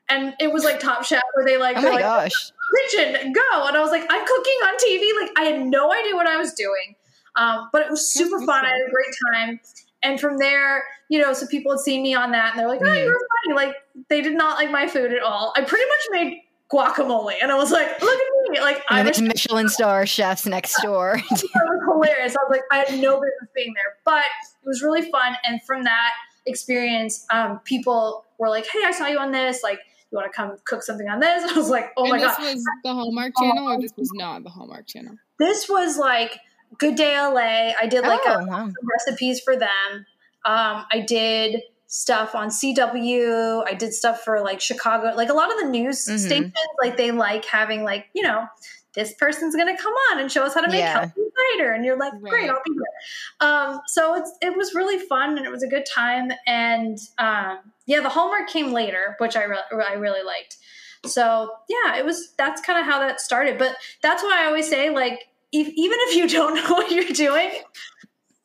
And 0.08 0.32
it 0.38 0.52
was 0.52 0.62
like 0.62 0.78
Top 0.78 1.02
Chef 1.04 1.20
where 1.34 1.44
they 1.44 1.56
like, 1.58 1.76
oh 1.76 1.82
my 1.82 1.88
like, 1.90 1.98
gosh. 2.02 2.52
kitchen, 2.88 3.32
go. 3.32 3.66
And 3.66 3.76
I 3.76 3.80
was 3.80 3.90
like, 3.90 4.06
I'm 4.08 4.24
cooking 4.24 4.58
on 4.62 4.76
TV. 4.76 5.20
Like, 5.20 5.32
I 5.36 5.42
had 5.50 5.66
no 5.66 5.92
idea 5.92 6.14
what 6.14 6.28
I 6.28 6.36
was 6.36 6.52
doing. 6.54 6.94
Um, 7.34 7.68
but 7.72 7.82
it 7.82 7.90
was 7.90 8.08
super 8.12 8.38
fun. 8.46 8.64
I 8.64 8.68
had 8.68 8.80
a 8.86 8.90
great 8.92 9.14
time. 9.34 9.60
And 10.04 10.20
from 10.20 10.38
there, 10.38 10.84
you 11.08 11.20
know, 11.20 11.32
so 11.32 11.44
people 11.48 11.72
had 11.72 11.80
seen 11.80 12.04
me 12.04 12.14
on 12.14 12.30
that 12.30 12.50
and 12.52 12.60
they're 12.60 12.68
like, 12.68 12.82
oh, 12.82 12.84
Mhm. 12.84 13.02
you 13.02 13.08
were 13.08 13.26
funny. 13.44 13.56
Like, 13.56 13.74
they 14.08 14.20
did 14.20 14.34
not 14.36 14.56
like 14.56 14.70
my 14.70 14.86
food 14.86 15.12
at 15.12 15.22
all. 15.24 15.52
I 15.56 15.62
pretty 15.62 15.84
much 15.84 16.06
made 16.12 16.42
guacamole. 16.72 17.34
And 17.40 17.52
I 17.52 17.56
was 17.56 17.70
like, 17.70 18.00
look 18.00 18.20
at 18.20 18.50
me. 18.50 18.60
Like, 18.60 18.82
I 18.88 19.02
then 19.02 19.10
was, 19.10 19.22
Michelin 19.22 19.68
star 19.68 20.06
chefs 20.06 20.46
next 20.46 20.80
door. 20.82 21.16
it 21.16 21.30
was 21.30 21.82
hilarious. 21.86 22.36
I 22.36 22.40
was 22.42 22.50
like, 22.50 22.62
I 22.72 22.78
had 22.78 23.00
no 23.00 23.14
business 23.14 23.50
being 23.54 23.72
there. 23.74 23.96
But 24.04 24.24
it 24.62 24.66
was 24.66 24.82
really 24.82 25.10
fun. 25.10 25.36
And 25.44 25.62
from 25.62 25.84
that 25.84 26.12
experience, 26.46 27.26
um, 27.30 27.60
people 27.64 28.24
were 28.38 28.48
like, 28.48 28.66
hey, 28.66 28.82
I 28.84 28.92
saw 28.92 29.06
you 29.06 29.18
on 29.18 29.32
this. 29.32 29.62
Like, 29.62 29.80
you 30.10 30.16
want 30.16 30.30
to 30.30 30.36
come 30.36 30.56
cook 30.64 30.82
something 30.82 31.08
on 31.08 31.20
this? 31.20 31.42
And 31.42 31.50
I 31.54 31.54
was 31.54 31.70
like, 31.70 31.92
oh 31.96 32.04
and 32.04 32.12
my 32.12 32.18
this 32.18 32.36
God. 32.36 32.54
was 32.54 32.64
the 32.84 32.94
Hallmark 32.94 33.32
channel, 33.38 33.68
or 33.68 33.80
this 33.80 33.92
was 33.96 34.10
not 34.14 34.42
the 34.44 34.50
Hallmark 34.50 34.86
channel? 34.86 35.16
This 35.38 35.68
was 35.68 35.98
like 35.98 36.38
Good 36.78 36.96
Day 36.96 37.16
LA. 37.18 37.72
I 37.80 37.86
did 37.88 38.02
like 38.02 38.20
oh, 38.26 38.40
a, 38.40 38.46
wow. 38.46 38.66
some 38.66 38.88
recipes 39.06 39.40
for 39.40 39.56
them. 39.56 40.06
Um, 40.44 40.84
I 40.92 41.04
did 41.06 41.62
stuff 41.88 42.34
on 42.34 42.48
CW. 42.48 43.64
I 43.66 43.74
did 43.74 43.94
stuff 43.94 44.22
for 44.22 44.40
like 44.40 44.60
Chicago, 44.60 45.12
like 45.16 45.28
a 45.28 45.34
lot 45.34 45.50
of 45.52 45.58
the 45.60 45.68
news 45.68 46.04
Mhm. 46.06 46.18
stations. 46.18 46.52
Like 46.82 46.96
they 46.96 47.10
like 47.10 47.44
having 47.44 47.84
like 47.84 48.06
you 48.14 48.22
know 48.22 48.46
this 48.94 49.12
person's 49.14 49.54
going 49.54 49.74
to 49.76 49.80
come 49.82 49.92
on 50.10 50.20
and 50.20 50.32
show 50.32 50.42
us 50.42 50.54
how 50.54 50.62
to 50.62 50.68
make 50.68 50.78
Yeah. 50.80 51.00
healthy 51.00 51.20
cider, 51.54 51.70
and 51.72 51.84
you're 51.84 51.98
like, 51.98 52.18
great, 52.18 52.32
Right. 52.32 52.50
I'll 52.50 52.62
be 52.64 52.72
there. 52.74 53.46
Um, 53.50 53.80
so 53.88 54.14
it's 54.14 54.32
it 54.40 54.56
was 54.56 54.74
really 54.74 54.98
fun 54.98 55.36
and 55.36 55.46
it 55.46 55.50
was 55.50 55.62
a 55.62 55.68
good 55.68 55.84
time. 55.84 56.32
And 56.46 56.98
um, 57.18 57.58
yeah, 57.84 58.00
the 58.00 58.08
Hallmark 58.08 58.48
came 58.48 58.72
later, 58.72 59.14
which 59.18 59.36
I 59.36 59.44
re- 59.44 59.58
I 59.86 59.92
really 59.94 60.22
liked. 60.22 60.56
So 61.04 61.50
yeah, 61.68 61.96
it 61.96 62.04
was 62.06 62.32
that's 62.38 62.60
kind 62.62 62.78
of 62.80 62.86
how 62.86 62.98
that 63.00 63.20
started. 63.20 63.58
But 63.58 63.76
that's 64.02 64.22
why 64.22 64.42
I 64.42 64.46
always 64.46 64.66
say 64.68 64.88
like 64.90 65.28
if, 65.52 65.68
even 65.68 65.98
if 66.02 66.16
you 66.16 66.26
don't 66.26 66.54
know 66.56 66.70
what 66.74 66.90
you're 66.90 67.04
doing, 67.12 67.50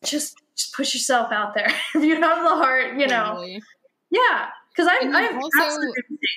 just 0.04 0.36
just 0.62 0.74
push 0.74 0.94
yourself 0.94 1.32
out 1.32 1.54
there. 1.56 1.68
if 1.96 2.04
you 2.04 2.16
have 2.16 2.44
the 2.44 2.56
heart, 2.56 2.98
you 2.98 3.08
know, 3.08 3.26
Totally. 3.32 3.62
yeah. 4.10 4.48
Because 4.76 4.90
I, 4.90 5.06
I 5.06 5.34
also- 5.36 5.82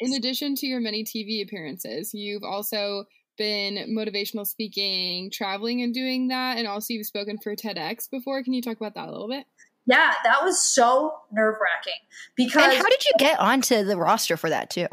In 0.01 0.15
addition 0.15 0.55
to 0.57 0.67
your 0.67 0.81
many 0.81 1.05
TV 1.05 1.43
appearances, 1.45 2.13
you've 2.13 2.43
also 2.43 3.05
been 3.39 3.95
motivational 3.97 4.47
speaking, 4.47 5.31
traveling, 5.31 5.83
and 5.83 5.93
doing 5.95 6.29
that, 6.29 6.59
and 6.59 6.67
also 6.67 6.95
you've 6.95 7.07
spoken 7.07 7.39
for 7.39 7.55
TEDx 7.55 8.11
before. 8.11 8.43
Can 8.43 8.53
you 8.53 8.63
talk 8.63 8.77
about 8.77 8.95
that 8.95 9.09
a 9.09 9.13
little 9.13 9.29
bit? 9.29 9.47
yeah, 9.87 10.15
that 10.25 10.43
was 10.43 10.59
so 10.65 11.13
nerve 11.31 11.57
wracking 11.61 12.01
because 12.37 12.63
And 12.65 12.73
how 12.73 12.89
did 12.89 13.05
you 13.05 13.13
get 13.19 13.39
onto 13.39 13.85
the 13.85 13.99
roster 13.99 14.37
for 14.39 14.49
that 14.49 14.71
too? 14.71 14.87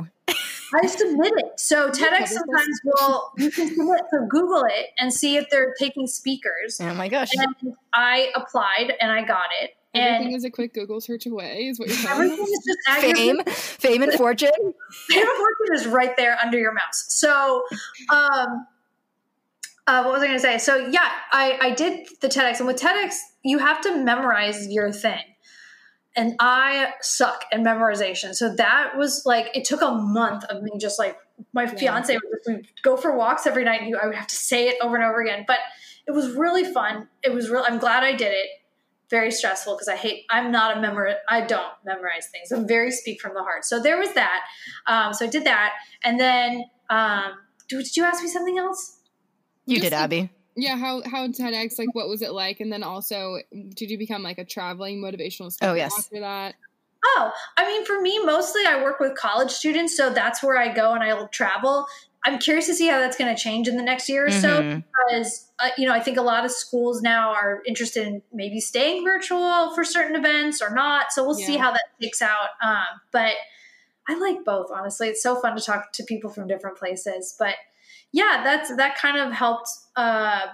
I 0.73 0.87
submit 0.87 1.33
it. 1.37 1.59
So 1.59 1.89
TEDx 1.89 2.29
sometimes 2.29 2.81
will 2.83 3.31
you 3.37 3.51
can 3.51 3.67
submit. 3.67 4.01
So 4.11 4.25
Google 4.29 4.63
it 4.65 4.87
and 4.97 5.13
see 5.13 5.37
if 5.37 5.49
they're 5.49 5.73
taking 5.79 6.07
speakers. 6.07 6.79
Oh 6.81 6.93
my 6.93 7.07
gosh. 7.07 7.29
And 7.35 7.75
I 7.93 8.31
applied 8.35 8.93
and 8.99 9.11
I 9.11 9.23
got 9.23 9.47
it. 9.61 9.71
Everything 9.93 10.27
And 10.27 10.35
is 10.35 10.45
a 10.45 10.49
quick 10.49 10.73
Google 10.73 11.01
search 11.01 11.25
away, 11.25 11.67
is 11.67 11.77
what 11.77 11.89
you're 11.89 11.97
telling 11.97 12.31
everything 12.31 12.45
is 12.45 12.63
just 12.65 12.79
at 12.87 13.03
your 13.03 13.15
Fame, 13.15 13.43
fame 13.45 14.03
and 14.03 14.13
fortune. 14.13 14.49
Fame 15.09 15.21
and 15.21 15.37
Fortune 15.37 15.75
is 15.75 15.87
right 15.87 16.15
there 16.15 16.37
under 16.41 16.57
your 16.57 16.71
mouse. 16.71 17.07
So, 17.09 17.65
um, 18.09 18.67
uh, 19.87 20.03
what 20.03 20.13
was 20.13 20.21
I 20.21 20.27
going 20.27 20.37
to 20.37 20.39
say? 20.39 20.57
So, 20.59 20.77
yeah, 20.77 21.09
I, 21.33 21.57
I 21.59 21.71
did 21.71 22.07
the 22.21 22.29
TEDx, 22.29 22.59
and 22.59 22.67
with 22.67 22.79
TEDx, 22.79 23.15
you 23.43 23.57
have 23.57 23.81
to 23.81 23.97
memorize 23.97 24.67
your 24.69 24.93
thing. 24.93 25.23
And 26.15 26.35
I 26.39 26.93
suck 27.01 27.45
at 27.53 27.59
memorization. 27.61 28.35
So 28.35 28.53
that 28.55 28.97
was 28.97 29.23
like, 29.25 29.55
it 29.55 29.63
took 29.63 29.81
a 29.81 29.91
month 29.91 30.43
of 30.45 30.61
me 30.61 30.71
just 30.77 30.99
like, 30.99 31.17
my 31.53 31.67
fiance 31.67 32.13
would 32.13 32.57
just 32.57 32.73
go 32.83 32.97
for 32.97 33.15
walks 33.15 33.47
every 33.47 33.63
night. 33.63 33.81
And 33.81 33.95
I 33.95 34.05
would 34.05 34.15
have 34.15 34.27
to 34.27 34.35
say 34.35 34.67
it 34.67 34.75
over 34.81 34.95
and 34.95 35.05
over 35.05 35.21
again. 35.21 35.45
But 35.47 35.59
it 36.07 36.11
was 36.11 36.31
really 36.35 36.65
fun. 36.65 37.07
It 37.23 37.33
was 37.33 37.49
real. 37.49 37.63
I'm 37.65 37.77
glad 37.77 38.03
I 38.03 38.11
did 38.11 38.33
it. 38.33 38.47
Very 39.09 39.31
stressful 39.31 39.75
because 39.75 39.87
I 39.87 39.95
hate, 39.95 40.25
I'm 40.29 40.51
not 40.51 40.77
a 40.77 40.81
memor, 40.81 41.15
I 41.27 41.41
don't 41.41 41.73
memorize 41.85 42.27
things. 42.31 42.51
I'm 42.51 42.67
very 42.67 42.91
speak 42.91 43.19
from 43.21 43.33
the 43.33 43.43
heart. 43.43 43.65
So 43.65 43.81
there 43.81 43.97
was 43.97 44.13
that. 44.13 44.41
Um, 44.87 45.13
so 45.13 45.25
I 45.25 45.29
did 45.29 45.43
that. 45.45 45.73
And 46.03 46.19
then, 46.19 46.63
um, 46.89 47.33
did, 47.67 47.83
did 47.83 47.97
you 47.97 48.03
ask 48.05 48.21
me 48.23 48.29
something 48.29 48.57
else? 48.57 48.99
You 49.65 49.77
Just 49.77 49.89
did, 49.89 49.95
like- 49.95 50.03
Abby. 50.03 50.29
Yeah, 50.55 50.75
how 50.77 51.01
how 51.05 51.27
TEDx 51.27 51.79
like 51.79 51.95
what 51.95 52.09
was 52.09 52.21
it 52.21 52.31
like, 52.33 52.59
and 52.59 52.71
then 52.71 52.83
also 52.83 53.37
did 53.69 53.89
you 53.89 53.97
become 53.97 54.21
like 54.21 54.37
a 54.37 54.45
traveling 54.45 55.01
motivational 55.01 55.51
speaker 55.51 55.71
Oh, 55.71 55.73
yes. 55.73 55.93
after 55.97 56.19
that? 56.19 56.55
Oh, 57.03 57.31
I 57.57 57.65
mean, 57.67 57.85
for 57.85 57.99
me, 58.01 58.23
mostly 58.25 58.65
I 58.65 58.83
work 58.83 58.99
with 58.99 59.15
college 59.17 59.51
students, 59.51 59.97
so 59.97 60.11
that's 60.11 60.43
where 60.43 60.57
I 60.57 60.73
go 60.73 60.93
and 60.93 61.03
I'll 61.03 61.27
travel. 61.29 61.87
I'm 62.25 62.37
curious 62.37 62.67
to 62.67 62.75
see 62.75 62.87
how 62.87 62.99
that's 62.99 63.17
going 63.17 63.35
to 63.35 63.41
change 63.41 63.67
in 63.67 63.77
the 63.77 63.83
next 63.83 64.07
year 64.07 64.27
or 64.27 64.31
so 64.31 64.61
Mhm. 64.61 64.83
because, 65.09 65.51
uh, 65.59 65.69
you 65.77 65.87
know, 65.87 65.93
I 65.93 65.99
think 65.99 66.17
a 66.17 66.21
lot 66.21 66.45
of 66.45 66.51
schools 66.51 67.01
now 67.01 67.31
are 67.33 67.63
interested 67.65 68.05
in 68.07 68.21
maybe 68.31 68.59
staying 68.59 69.03
virtual 69.03 69.73
for 69.73 69.83
certain 69.83 70.15
events 70.15 70.61
or 70.61 70.69
not. 70.75 71.11
So 71.11 71.23
we'll 71.25 71.33
see 71.33 71.57
how 71.57 71.71
that 71.71 71.83
shakes 71.99 72.21
out. 72.21 72.49
Um, 72.61 72.85
but 73.11 73.33
I 74.07 74.17
like 74.19 74.43
both, 74.45 74.71
honestly. 74.71 75.07
It's 75.09 75.23
so 75.23 75.39
fun 75.41 75.55
to 75.55 75.63
talk 75.63 75.93
to 75.93 76.03
people 76.03 76.29
from 76.31 76.47
different 76.47 76.77
places. 76.77 77.35
But 77.39 77.55
yeah, 78.11 78.41
that's 78.43 78.75
that 78.75 78.97
kind 78.97 79.17
of 79.17 79.33
helped. 79.33 79.69
Uh, 79.95 80.47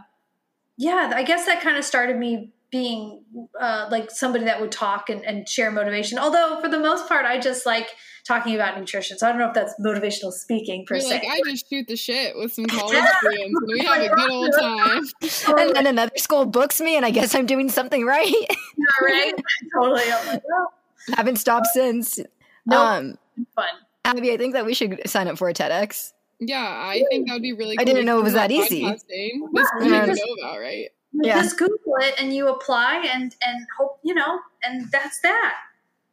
yeah, 0.78 1.12
I 1.14 1.24
guess 1.24 1.46
that 1.46 1.62
kind 1.62 1.78
of 1.78 1.84
started 1.84 2.18
me 2.18 2.52
being 2.70 3.24
uh, 3.60 3.88
like 3.90 4.12
somebody 4.12 4.44
that 4.46 4.60
would 4.60 4.72
talk 4.72 5.10
and, 5.10 5.24
and 5.26 5.48
share 5.48 5.72
motivation. 5.72 6.20
Although 6.20 6.60
for 6.62 6.68
the 6.68 6.80
most 6.80 7.08
part, 7.08 7.26
I 7.26 7.40
just 7.40 7.66
like 7.66 7.88
talking 8.28 8.56
about 8.56 8.78
nutrition. 8.78 9.18
So 9.18 9.26
I 9.26 9.30
don't 9.32 9.40
know 9.40 9.48
if 9.48 9.54
that's 9.54 9.74
motivational 9.80 10.34
speaking 10.34 10.86
per 10.86 10.96
You're 10.96 11.02
se. 11.02 11.10
like, 11.10 11.24
I 11.24 11.40
just 11.50 11.70
shoot 11.70 11.88
the 11.88 11.96
shit 11.96 12.36
with 12.36 12.54
some 12.54 12.66
college 12.66 12.98
students, 13.20 13.42
and 13.42 13.68
we 13.72 13.80
have 13.86 14.02
a 14.02 14.10
good 14.10 14.32
old 14.32 14.54
time. 14.60 15.06
And 15.58 15.76
then 15.76 15.88
another 15.88 16.12
school 16.18 16.46
books 16.46 16.82
me, 16.82 16.98
and 16.98 17.06
I 17.06 17.12
guess 17.12 17.34
I'm 17.34 17.46
doing 17.46 17.70
something 17.70 18.06
right. 18.06 18.28
Yeah, 18.80 19.08
right? 19.08 19.34
totally. 19.74 20.04
I'm 20.04 20.28
like, 20.28 20.44
well, 20.48 20.74
Haven't 21.16 21.38
stopped 21.38 21.68
since. 21.68 22.20
Nope. 22.68 22.80
Um, 22.80 23.18
fun. 23.56 23.66
Abby, 24.06 24.32
I 24.32 24.38
think 24.38 24.54
that 24.54 24.66
we 24.66 24.74
should 24.76 25.02
sign 25.10 25.28
up 25.28 25.38
for 25.38 25.50
a 25.50 25.54
TEDx. 25.54 26.14
Yeah, 26.40 26.64
I 26.64 27.04
think 27.10 27.28
that 27.28 27.34
would 27.34 27.42
be 27.42 27.54
really. 27.54 27.76
Cool 27.76 27.82
I 27.82 27.86
didn't 27.86 28.06
know 28.06 28.20
it 28.20 28.24
was 28.24 28.34
that 28.34 28.52
easy. 28.52 28.86
This 28.86 29.04
Yeah, 29.10 29.70
we 29.80 29.90
didn't 29.90 30.16
know 30.16 30.34
about, 30.44 30.60
right? 30.60 30.90
Yeah. 31.14 31.42
Just 31.42 31.58
Google 31.58 31.96
it 32.00 32.16
and 32.20 32.34
you 32.34 32.50
apply 32.50 33.04
and 33.12 33.36
and 33.42 33.68
hope 33.78 34.00
you 34.04 34.14
know, 34.14 34.40
and 34.64 34.90
that's 34.92 35.20
that. 35.22 35.56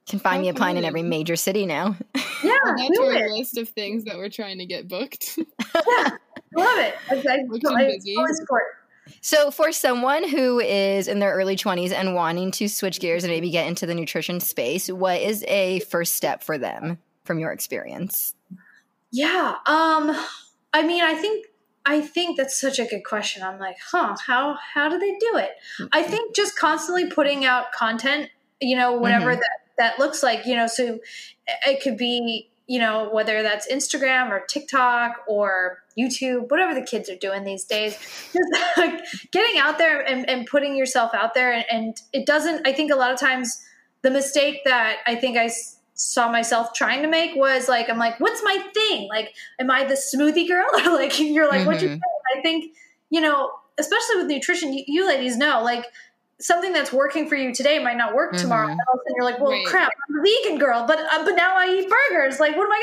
You 0.07 0.11
can 0.11 0.19
find 0.19 0.43
me 0.43 0.49
applying 0.49 0.77
in 0.77 0.85
every 0.85 1.03
major 1.03 1.37
city 1.37 1.67
now. 1.67 1.97
Yeah, 2.43 2.53
Add 2.67 2.77
that 2.77 2.91
do 2.93 3.01
to 3.01 3.07
our 3.07 3.25
it. 3.25 3.31
list 3.31 3.57
of 3.57 3.71
things 3.71 4.05
that 4.05 4.17
we're 4.19 4.29
trying 4.29 4.59
to 4.59 4.67
get 4.67 4.89
booked. 4.89 5.39
Yeah, 5.75 6.11
love 6.57 6.79
it. 6.79 6.95
I, 7.11 8.35
support. 8.35 8.63
So, 9.21 9.51
for 9.51 9.73
someone 9.73 10.29
who 10.29 10.61
is 10.61 11.09
in 11.09 11.19
their 11.19 11.35
early 11.35 11.57
20s 11.57 11.91
and 11.91 12.15
wanting 12.15 12.53
to 12.53 12.69
switch 12.69 13.01
gears 13.01 13.25
and 13.25 13.33
maybe 13.33 13.51
get 13.51 13.67
into 13.67 13.87
the 13.87 13.95
nutrition 13.95 14.39
space, 14.39 14.89
what 14.89 15.21
is 15.21 15.45
a 15.49 15.81
first 15.81 16.15
step 16.15 16.45
for 16.45 16.59
them 16.59 16.99
from 17.25 17.41
your 17.41 17.51
experience? 17.51 18.35
Yeah. 19.15 19.55
Um. 19.67 20.11
I 20.73 20.83
mean, 20.83 21.03
I 21.05 21.15
think 21.15 21.47
I 21.87 22.01
think 22.01 22.37
that's 22.37 22.61
such 22.61 22.81
a 22.81 22.85
good 22.85 23.05
question. 23.05 23.45
I'm 23.45 23.61
like, 23.61 23.77
huh? 23.93 24.17
How 24.27 24.59
how 24.75 24.89
do 24.89 24.99
they 24.99 25.13
do 25.21 25.37
it? 25.37 25.51
I 25.93 26.03
think 26.03 26.35
just 26.35 26.59
constantly 26.59 27.09
putting 27.09 27.45
out 27.45 27.71
content. 27.73 28.29
You 28.61 28.77
know, 28.77 28.93
whatever 28.93 29.33
Mhm. 29.35 29.39
that 29.39 29.59
that 29.79 29.99
looks 30.01 30.23
like. 30.25 30.47
You 30.47 30.57
know, 30.57 30.67
so 30.67 30.99
it 31.67 31.81
could 31.81 31.97
be 31.97 32.51
you 32.67 32.81
know 32.81 33.09
whether 33.13 33.43
that's 33.43 33.71
Instagram 33.71 34.31
or 34.31 34.41
TikTok 34.47 35.23
or 35.29 35.79
YouTube, 35.97 36.51
whatever 36.51 36.75
the 36.75 36.83
kids 36.83 37.09
are 37.09 37.15
doing 37.17 37.45
these 37.45 37.65
days. 37.65 37.97
Just 38.33 38.77
like 38.77 39.05
getting 39.31 39.61
out 39.61 39.79
there 39.79 40.01
and, 40.01 40.29
and 40.29 40.45
putting 40.47 40.75
yourself 40.77 41.13
out 41.15 41.35
there, 41.35 41.53
and, 41.53 41.65
and 41.71 42.01
it 42.13 42.27
doesn't. 42.27 42.67
I 42.67 42.73
think 42.73 42.91
a 42.91 42.97
lot 42.97 43.13
of 43.13 43.21
times 43.21 43.63
the 44.03 44.11
mistake 44.11 44.63
that 44.65 44.97
I 45.07 45.15
think 45.15 45.37
I 45.37 45.53
saw 45.95 46.31
myself 46.31 46.73
trying 46.75 47.03
to 47.03 47.09
make 47.09 47.35
was 47.37 47.69
like, 47.69 47.89
I'm 47.89 47.99
like, 47.99 48.19
what's 48.21 48.43
my 48.43 48.59
thing? 48.75 49.09
Like, 49.09 49.35
am 49.61 49.71
I 49.71 49.85
the 49.85 49.95
smoothie 49.95 50.49
girl? 50.49 50.67
or 50.87 50.93
like, 50.97 51.19
you're 51.21 51.49
like, 51.49 51.67
what 51.67 51.81
you 51.81 51.89
Mhm. 51.89 51.93
think? 51.93 52.03
I 52.37 52.41
think, 52.43 52.75
you 53.11 53.21
know, 53.21 53.51
especially 53.79 54.17
with 54.17 54.27
nutrition, 54.27 54.73
you, 54.73 54.85
you 54.87 55.07
ladies 55.07 55.37
know, 55.37 55.63
like, 55.63 55.87
something 56.41 56.73
that's 56.73 56.93
working 56.93 57.29
for 57.29 57.37
you 57.37 57.55
today 57.55 57.79
might 57.83 57.97
not 57.97 58.13
work 58.15 58.37
tomorrow. 58.37 58.67
Mhm. 58.67 58.73
And 58.73 58.81
all 58.89 58.95
of 58.95 59.01
a 59.01 59.03
sudden 59.05 59.15
you're 59.17 59.25
like, 59.25 59.41
well, 59.41 59.53
Right. 59.53 59.67
crap, 59.67 59.93
I'm 60.11 60.19
a 60.19 60.23
vegan 60.23 60.59
girl, 60.59 60.85
but 60.87 60.99
uh, 60.99 61.25
but 61.25 61.37
now 61.37 61.55
I 61.57 61.69
eat 61.69 61.89
burgers. 61.89 62.41
Like, 62.41 62.57
what 62.57 62.65
am 62.65 62.73
I 62.73 62.81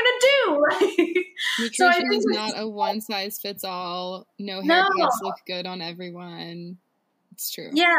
gonna 0.79 1.11
do? 1.11 1.23
So 1.73 1.85
I 1.87 1.99
Nutrition 1.99 2.09
think 2.09 2.19
is 2.19 2.25
not 2.27 2.53
a 2.59 2.67
one 2.69 3.01
size 3.01 3.39
fits 3.39 3.63
all. 3.65 4.25
No 4.39 4.61
No. 4.61 4.81
haircuts 4.81 5.21
look 5.21 5.35
good 5.45 5.65
on 5.65 5.81
everyone. 5.81 6.77
It's 7.33 7.51
true. 7.51 7.71
Yeah. 7.73 7.97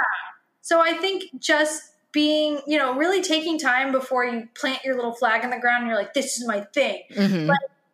So 0.62 0.80
I 0.80 0.94
think 0.94 1.24
just 1.38 1.91
being, 2.12 2.60
you 2.66 2.78
know, 2.78 2.94
really 2.94 3.22
taking 3.22 3.58
time 3.58 3.92
before 3.92 4.24
you 4.24 4.48
plant 4.54 4.84
your 4.84 4.96
little 4.96 5.14
flag 5.14 5.44
in 5.44 5.50
the 5.50 5.58
ground 5.58 5.82
and 5.82 5.88
you're 5.88 5.96
like, 5.96 6.14
this 6.14 6.38
is 6.38 6.46
my 6.46 6.60
thing. 6.74 7.02
Mhm. 7.14 7.50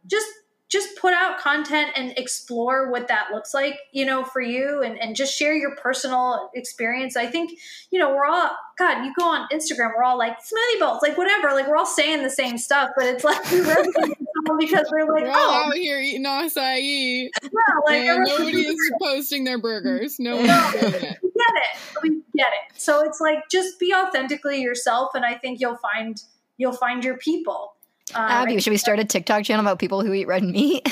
Just 0.06 0.26
just 0.68 0.98
put 0.98 1.14
out 1.14 1.38
content 1.38 1.92
and 1.96 2.12
explore 2.18 2.90
what 2.90 3.08
that 3.08 3.28
looks 3.32 3.54
like, 3.54 3.78
you 3.92 4.04
know, 4.04 4.22
for 4.22 4.42
you 4.42 4.82
and, 4.82 5.00
and 5.00 5.16
just 5.16 5.34
share 5.34 5.54
your 5.54 5.74
personal 5.76 6.50
experience. 6.54 7.16
I 7.16 7.26
think, 7.26 7.58
you 7.90 7.98
know, 7.98 8.14
we're 8.14 8.26
all 8.26 8.50
God, 8.78 9.04
you 9.04 9.12
go 9.18 9.24
on 9.24 9.48
Instagram, 9.50 9.92
we're 9.96 10.04
all 10.04 10.18
like 10.18 10.36
smoothie 10.38 10.78
bowls, 10.78 11.00
like 11.00 11.16
whatever, 11.16 11.52
like 11.52 11.66
we're 11.66 11.76
all 11.76 11.86
saying 11.86 12.22
the 12.22 12.30
same 12.30 12.58
stuff, 12.58 12.90
but 12.96 13.06
it's 13.06 13.24
like 13.24 13.42
we 13.50 13.62
someone 13.62 14.12
because 14.58 14.86
we're 14.90 15.12
like, 15.12 15.24
We're 15.24 15.30
all 15.30 15.36
oh 15.36 15.64
out 15.68 15.74
here 15.74 15.98
eating 16.00 16.24
acai, 16.24 17.28
yeah, 17.42 17.50
like 17.86 18.00
and 18.02 18.24
nobody 18.24 18.60
is 18.66 18.92
posting 19.02 19.44
their 19.44 19.58
burgers. 19.58 20.18
No 20.18 20.36
one's 20.36 20.48
doing 20.72 20.94
it. 20.94 21.18
we 21.22 21.30
get 21.30 21.54
it. 21.54 21.78
We 22.02 22.08
get 22.36 22.48
it. 22.48 22.80
So 22.80 23.04
it's 23.04 23.20
like 23.20 23.48
just 23.50 23.78
be 23.78 23.92
authentically 23.94 24.60
yourself, 24.60 25.10
and 25.14 25.24
I 25.24 25.34
think 25.34 25.60
you'll 25.60 25.76
find 25.78 26.20
you'll 26.56 26.72
find 26.72 27.04
your 27.04 27.16
people. 27.18 27.74
Um, 28.14 28.24
Abby, 28.24 28.58
should 28.60 28.70
we 28.70 28.78
start 28.78 28.98
a 28.98 29.04
TikTok 29.04 29.44
channel 29.44 29.62
about 29.64 29.78
people 29.78 30.02
who 30.02 30.12
eat 30.14 30.26
red 30.26 30.42
meat? 30.42 30.82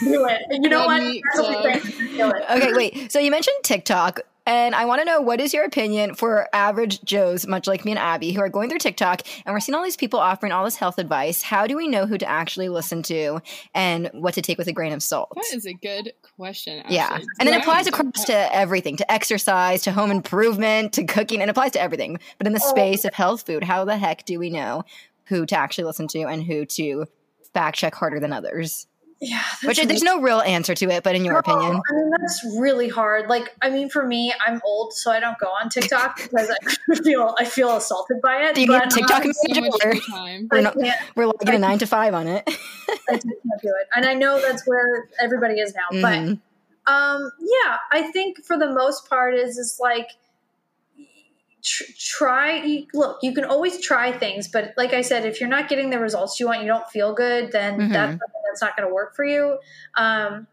do 0.00 0.24
it. 0.26 0.40
And 0.48 0.64
you 0.64 0.70
know 0.70 0.80
Red 0.88 1.02
what? 1.02 1.02
meat 1.02 1.22
That's 1.34 1.46
what 1.48 1.64
we 1.64 1.70
club. 1.70 1.82
think. 1.82 2.16
Do 2.16 2.30
it. 2.30 2.44
okay, 2.50 2.72
wait. 2.72 3.12
So 3.12 3.18
you 3.18 3.30
mentioned 3.30 3.56
TikTok, 3.64 4.20
and 4.46 4.74
I 4.74 4.84
want 4.84 5.00
to 5.00 5.04
know 5.04 5.20
what 5.20 5.40
is 5.40 5.54
your 5.54 5.64
opinion 5.64 6.14
for 6.14 6.48
average 6.52 7.02
Joes, 7.02 7.46
much 7.46 7.66
like 7.66 7.84
me 7.84 7.92
and 7.92 7.98
Abby, 7.98 8.32
who 8.32 8.40
are 8.40 8.48
going 8.48 8.68
through 8.68 8.78
TikTok 8.78 9.22
and 9.44 9.52
we're 9.52 9.60
seeing 9.60 9.74
all 9.74 9.82
these 9.84 9.96
people 9.96 10.18
offering 10.20 10.52
all 10.52 10.64
this 10.64 10.76
health 10.76 10.98
advice. 10.98 11.42
How 11.42 11.66
do 11.66 11.76
we 11.76 11.88
know 11.88 12.06
who 12.06 12.18
to 12.18 12.28
actually 12.28 12.68
listen 12.68 13.02
to 13.04 13.40
and 13.74 14.10
what 14.12 14.34
to 14.34 14.42
take 14.42 14.58
with 14.58 14.68
a 14.68 14.72
grain 14.72 14.92
of 14.92 15.02
salt? 15.02 15.32
That 15.34 15.46
is 15.54 15.66
a 15.66 15.72
good 15.72 16.12
question. 16.36 16.82
Yeah. 16.88 17.08
actually. 17.10 17.26
And 17.40 17.48
it 17.48 17.56
applies 17.56 17.86
across 17.86 18.24
to 18.24 18.54
everything 18.54 18.96
to 18.98 19.10
exercise, 19.12 19.82
to 19.82 19.92
home 19.92 20.10
improvement, 20.10 20.92
to 20.94 21.04
cooking. 21.04 21.40
And 21.40 21.48
it 21.48 21.52
applies 21.52 21.72
to 21.72 21.80
everything. 21.80 22.18
But 22.38 22.46
in 22.46 22.52
the 22.52 22.60
Oh. 22.64 22.68
space 22.68 23.04
of 23.04 23.14
health 23.14 23.42
food, 23.46 23.64
how 23.64 23.84
the 23.84 23.96
heck 23.96 24.24
do 24.24 24.38
we 24.38 24.50
know 24.50 24.84
who 25.24 25.46
to 25.46 25.56
actually 25.56 25.84
listen 25.84 26.06
to 26.08 26.22
and 26.24 26.42
who 26.42 26.64
to 26.66 27.06
fact 27.52 27.76
check 27.78 27.94
harder 27.94 28.20
than 28.20 28.32
others? 28.32 28.86
Yeah. 29.26 29.42
Which 29.64 29.78
that's 29.78 29.88
there's 29.88 30.02
no 30.02 30.20
real 30.20 30.40
answer 30.40 30.74
to 30.74 30.90
it, 30.90 31.02
but 31.02 31.14
in 31.14 31.24
your 31.24 31.34
No, 31.34 31.40
opinion. 31.40 31.80
I 31.90 31.94
mean, 31.94 32.10
that's 32.10 32.44
really 32.58 32.88
hard. 32.88 33.28
Like, 33.28 33.54
I 33.62 33.70
mean, 33.70 33.88
for 33.88 34.06
me, 34.06 34.34
I'm 34.46 34.60
old, 34.64 34.92
so 34.92 35.10
I 35.10 35.18
don't 35.20 35.38
go 35.38 35.46
on 35.46 35.70
TikTok 35.70 36.16
because 36.22 36.50
I 36.50 36.94
feel 37.02 37.34
I 37.38 37.44
feel 37.44 37.76
assaulted 37.76 38.20
by 38.20 38.36
it. 38.42 38.54
Do 38.54 38.60
you 38.60 38.66
but, 38.66 38.84
need 38.84 38.90
TikTok 38.90 39.24
um, 39.24 39.32
So 39.32 39.60
much 39.60 40.06
time. 40.06 40.48
We're 40.50 40.58
I 40.58 40.60
not- 40.60 40.76
We're 41.16 41.26
logging 41.26 41.54
a 41.54 41.58
nine 41.58 41.78
to 41.78 41.86
five 41.86 42.12
on 42.14 42.26
it. 42.26 42.44
I 42.46 43.14
just 43.14 43.24
can't 43.26 43.62
do 43.62 43.68
it, 43.80 43.88
and 43.96 44.04
I 44.04 44.14
know 44.14 44.40
that's 44.40 44.66
where 44.66 45.08
everybody 45.20 45.54
is 45.60 45.74
now. 45.74 45.88
But 46.02 46.18
Mhm. 46.18 46.40
um 46.86 47.30
yeah 47.40 47.78
i 47.92 48.02
think 48.12 48.44
for 48.44 48.58
the 48.58 48.68
most 48.70 49.08
part 49.08 49.34
is 49.34 49.56
is 49.56 49.78
like 49.80 50.10
tr- 51.64 51.84
try 51.98 52.84
look 52.94 53.18
you 53.22 53.32
can 53.34 53.44
always 53.44 53.80
try 53.80 54.12
things 54.12 54.46
but 54.48 54.72
like 54.76 54.92
i 54.92 55.00
said 55.00 55.24
if 55.24 55.40
you're 55.40 55.48
not 55.48 55.68
getting 55.68 55.90
the 55.90 55.98
results 55.98 56.38
you 56.38 56.46
want 56.46 56.60
you 56.60 56.66
don't 56.68 56.86
feel 56.88 57.14
good 57.14 57.50
then 57.52 57.78
Mhm. 57.80 57.92
that's 57.92 58.18
that's 58.46 58.62
not 58.62 58.76
going 58.76 58.88
to 58.88 58.94
work 58.94 59.16
for 59.16 59.24
you. 59.24 59.58
Um 59.96 60.46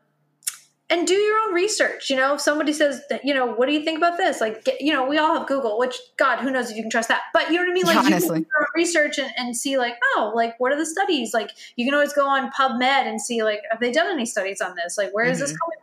and 0.89 1.07
do 1.07 1.13
your 1.13 1.37
own 1.47 1.53
research 1.53 2.09
you 2.09 2.17
know? 2.17 2.33
If 2.33 2.41
somebody 2.41 2.73
says 2.73 3.01
that 3.09 3.23
you 3.23 3.33
know 3.33 3.45
what 3.45 3.67
do 3.67 3.73
you 3.73 3.83
think 3.83 3.97
about 3.97 4.17
this? 4.17 4.41
Like 4.41 4.65
get, 4.65 4.81
you 4.81 4.91
know 4.91 5.07
we 5.07 5.17
all 5.17 5.37
have 5.37 5.47
google 5.47 5.77
which 5.79 5.95
god 6.17 6.39
who 6.39 6.51
knows 6.51 6.69
if 6.69 6.75
you 6.75 6.83
can 6.83 6.89
trust 6.91 7.07
that 7.07 7.21
but 7.33 7.49
you 7.49 7.53
know 7.55 7.61
what 7.61 7.69
i 7.69 7.73
mean? 7.73 7.85
Like 7.85 7.95
you 8.03 8.09
can 8.09 8.21
do 8.21 8.33
your 8.35 8.61
own 8.61 8.65
research 8.75 9.17
and, 9.17 9.31
and 9.37 9.55
see 9.55 9.77
like 9.77 9.95
oh 10.15 10.33
like 10.35 10.55
what 10.59 10.71
are 10.73 10.77
the 10.77 10.85
studies? 10.85 11.33
Like 11.33 11.51
you 11.77 11.85
can 11.85 11.93
always 11.93 12.11
go 12.13 12.27
on 12.27 12.51
pubmed 12.51 12.83
and 12.83 13.21
see 13.21 13.41
like 13.43 13.61
have 13.71 13.79
they 13.79 13.91
done 13.91 14.07
any 14.11 14.25
studies 14.25 14.59
on 14.61 14.75
this? 14.75 14.97
Like 14.97 15.13
where 15.13 15.25
is 15.25 15.39
this 15.39 15.51
Mhm. 15.53 15.57
coming 15.61 15.77
from 15.79 15.80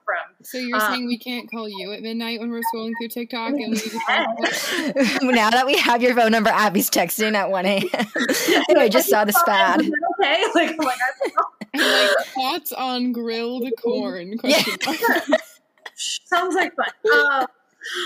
So 0.51 0.57
you're 0.57 0.79
Uh, 0.79 0.91
saying 0.93 1.07
we 1.07 1.19
can't 1.19 1.51
call 1.51 1.69
you 1.69 1.93
at 1.93 2.01
midnight 2.01 2.41
when 2.41 2.51
we're 2.51 2.63
scrolling 2.75 2.93
through 2.99 3.09
TikTok 3.09 3.51
and 3.51 3.59
we 3.59 3.69
need 3.69 3.79
to 3.81 3.91
talk 3.91 4.39
about 4.39 5.35
now 5.35 5.51
that 5.51 5.67
we 5.67 5.77
have 5.77 6.03
your 6.03 6.15
phone 6.15 6.33
number, 6.33 6.49
Abby's 6.49 6.89
texting 6.89 7.35
at 7.35 7.51
1 7.51 7.67
a.m. 7.67 7.83
anyway, 8.71 8.85
I 8.85 8.89
just 8.89 9.11
saw 9.11 9.25
this 9.25 9.41
fad. 9.43 9.83
Okay, 10.21 10.45
like, 10.55 10.71
I'm 10.71 10.77
like 10.79 10.99
I 11.01 11.79
don't 11.79 12.17
like 12.17 12.27
thoughts 12.29 12.73
on 12.73 13.13
grilled 13.13 13.69
corn? 13.81 14.37
Question 14.39 14.77
mark. 14.85 15.41
sounds 15.95 16.57
like 16.57 16.75
fun. 16.75 16.87
Uh, 17.05 17.47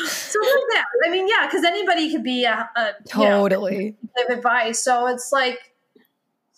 so 0.05 0.39
like 0.41 0.65
that. 0.73 0.85
I 1.07 1.11
mean, 1.11 1.27
yeah, 1.27 1.47
because 1.47 1.65
anybody 1.65 2.13
could 2.13 2.23
be 2.23 2.45
a, 2.45 2.69
a 2.77 2.87
you 3.15 3.25
know, 3.25 3.49
Totally. 3.49 3.97
give 4.17 4.29
advice. 4.37 4.81
So 4.83 5.07
it's 5.07 5.33
like, 5.33 5.72